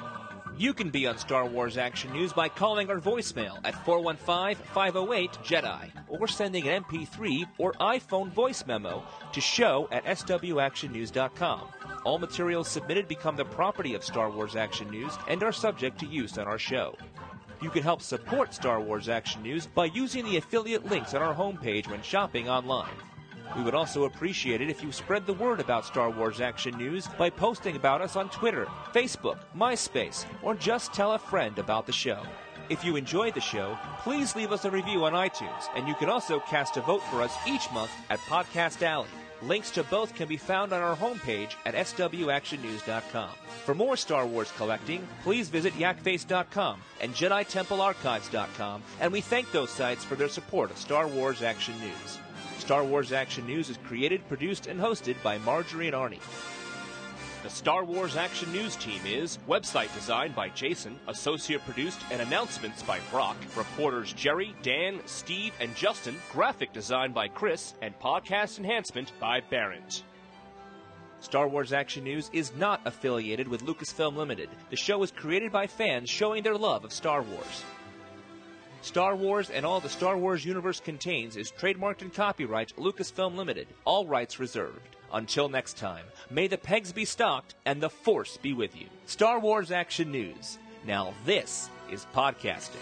You 0.58 0.74
can 0.74 0.90
be 0.90 1.06
on 1.06 1.20
Star 1.20 1.46
Wars 1.46 1.78
Action 1.78 2.12
News 2.14 2.34
by 2.34 2.50
calling 2.50 2.90
our 2.90 3.00
voicemail 3.00 3.60
at 3.64 3.76
415-508-JEDI 3.86 5.92
or 6.08 6.28
sending 6.28 6.68
an 6.68 6.84
MP3 6.84 7.48
or 7.60 7.74
iPhone 7.74 8.32
voice 8.32 8.66
memo 8.66 9.04
to 9.34 9.42
show 9.42 9.88
at 9.92 10.06
swactionnews.com. 10.06 11.62
All 12.06 12.18
materials 12.18 12.68
submitted 12.68 13.08
become 13.08 13.36
the 13.36 13.46
property 13.46 13.94
of 13.94 14.04
Star 14.04 14.32
Wars 14.32 14.56
Action 14.56 14.90
News 14.90 15.16
and 15.28 15.44
are 15.44 15.52
subject 15.52 16.00
to 16.00 16.08
use 16.08 16.40
on 16.40 16.48
our 16.48 16.58
show. 16.58 16.98
You 17.60 17.72
can 17.72 17.82
help 17.82 18.04
support 18.04 18.54
Star 18.54 18.80
Wars 18.80 19.10
Action 19.10 19.42
News 19.42 19.66
by 19.66 19.86
using 19.86 20.24
the 20.26 20.38
affiliate 20.38 20.86
links 20.86 21.16
on 21.16 21.24
our 21.24 21.34
homepage 21.34 21.90
when 21.90 22.04
shopping 22.04 22.48
online. 22.48 22.94
We 23.56 23.64
would 23.64 23.74
also 23.74 24.04
appreciate 24.04 24.62
it 24.62 24.70
if 24.70 24.84
you 24.84 24.92
spread 24.92 25.26
the 25.26 25.34
word 25.34 25.60
about 25.60 25.86
Star 25.86 26.12
Wars 26.12 26.40
Action 26.40 26.78
News 26.78 27.08
by 27.18 27.32
posting 27.32 27.76
about 27.76 28.02
us 28.02 28.16
on 28.16 28.30
Twitter, 28.30 28.68
Facebook, 28.94 29.40
MySpace, 29.56 30.26
or 30.44 30.54
just 30.54 30.94
tell 30.94 31.14
a 31.14 31.20
friend 31.20 31.58
about 31.58 31.88
the 31.88 31.94
show. 31.94 32.22
If 32.70 32.84
you 32.84 32.96
enjoyed 32.96 33.34
the 33.34 33.42
show, 33.42 33.76
please 34.02 34.36
leave 34.36 34.52
us 34.52 34.66
a 34.66 34.72
review 34.72 35.06
on 35.06 35.14
iTunes, 35.14 35.64
and 35.76 35.88
you 35.88 35.96
can 35.96 36.10
also 36.10 36.40
cast 36.42 36.78
a 36.78 36.82
vote 36.82 37.02
for 37.10 37.24
us 37.24 37.34
each 37.48 37.72
month 37.72 37.92
at 38.12 38.20
Podcast 38.20 38.84
Alley. 38.84 39.08
Links 39.42 39.72
to 39.72 39.84
both 39.84 40.16
can 40.16 40.28
be 40.28 40.38
found 40.38 40.74
on 40.74 40.82
our 40.82 40.96
homepage 40.96 41.54
at 41.66 41.76
swactionnews.com. 41.76 43.30
For 43.66 43.76
more 43.76 43.96
Star 43.96 44.26
Wars 44.26 44.52
collecting, 44.58 45.08
please 45.24 45.50
visit 45.50 45.74
yakface.com 45.74 46.82
and 47.02 47.14
JediTempleArchives.com, 47.14 48.84
and 49.00 49.12
we 49.12 49.22
thank 49.22 49.52
those 49.52 49.70
sites 49.70 50.04
for 50.04 50.16
their 50.16 50.30
support 50.30 50.72
of 50.72 50.78
Star 50.78 51.08
Wars 51.08 51.44
Action 51.44 51.80
News. 51.80 52.18
Star 52.58 52.84
Wars 52.84 53.12
Action 53.12 53.46
News 53.46 53.70
is 53.70 53.78
created, 53.86 54.28
produced, 54.28 54.68
and 54.68 54.80
hosted 54.80 55.22
by 55.22 55.38
Marjorie 55.40 55.88
and 55.88 55.96
Arnie. 55.96 56.57
The 57.48 57.54
Star 57.54 57.86
Wars 57.86 58.18
Action 58.18 58.52
News 58.52 58.76
team 58.76 59.00
is 59.06 59.40
website 59.48 59.94
designed 59.94 60.36
by 60.36 60.50
Jason, 60.50 61.00
associate 61.08 61.64
produced 61.64 62.02
and 62.12 62.22
announcements 62.22 62.84
by 62.84 63.00
Brock, 63.10 63.38
reporters 63.56 64.12
Jerry, 64.12 64.54
Dan, 64.64 65.00
Steve, 65.06 65.54
and 65.62 65.74
Justin, 65.74 66.18
graphic 66.30 66.74
design 66.74 67.14
by 67.14 67.30
Chris, 67.30 67.76
and 67.82 67.98
podcast 68.02 68.58
enhancement 68.58 69.14
by 69.22 69.40
Barrett. 69.40 70.04
Star 71.22 71.48
Wars 71.48 71.72
Action 71.72 72.04
News 72.04 72.30
is 72.34 72.54
not 72.58 72.82
affiliated 72.84 73.48
with 73.48 73.64
Lucasfilm 73.64 74.18
Limited. 74.18 74.50
The 74.70 74.76
show 74.76 75.02
is 75.02 75.12
created 75.12 75.50
by 75.50 75.68
fans 75.68 76.10
showing 76.10 76.44
their 76.44 76.58
love 76.58 76.84
of 76.84 76.92
Star 76.92 77.22
Wars. 77.22 77.64
Star 78.82 79.16
Wars 79.16 79.52
and 79.52 79.66
all 79.66 79.80
the 79.80 79.88
Star 79.88 80.18
Wars 80.18 80.44
universe 80.44 80.82
contains 80.82 81.38
is 81.38 81.54
trademarked 81.54 82.02
and 82.02 82.14
copyright 82.14 82.74
Lucasfilm 82.76 83.38
Limited, 83.38 83.68
all 83.86 84.06
rights 84.06 84.38
reserved. 84.38 84.97
Until 85.14 85.50
next 85.50 85.78
time, 85.78 86.06
may 86.30 86.48
the 86.48 86.58
pegs 86.58 86.92
be 86.92 87.06
stocked 87.06 87.56
and 87.66 87.82
the 87.82 87.90
Force 87.90 88.38
be 88.38 88.54
with 88.54 88.76
you. 88.76 88.88
Star 89.06 89.40
Wars 89.40 89.72
Action 89.72 90.12
News. 90.12 90.58
Now, 90.86 91.14
this 91.26 91.70
is 91.92 92.06
podcasting. 92.14 92.76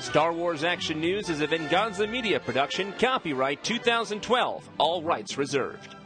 Star 0.00 0.32
Wars 0.32 0.64
Action 0.64 1.00
News 1.00 1.28
is 1.28 1.42
a 1.42 1.46
Venganza 1.46 2.06
Media 2.06 2.40
production, 2.40 2.94
copyright 2.98 3.62
2012, 3.62 4.68
all 4.78 5.02
rights 5.02 5.36
reserved. 5.36 5.97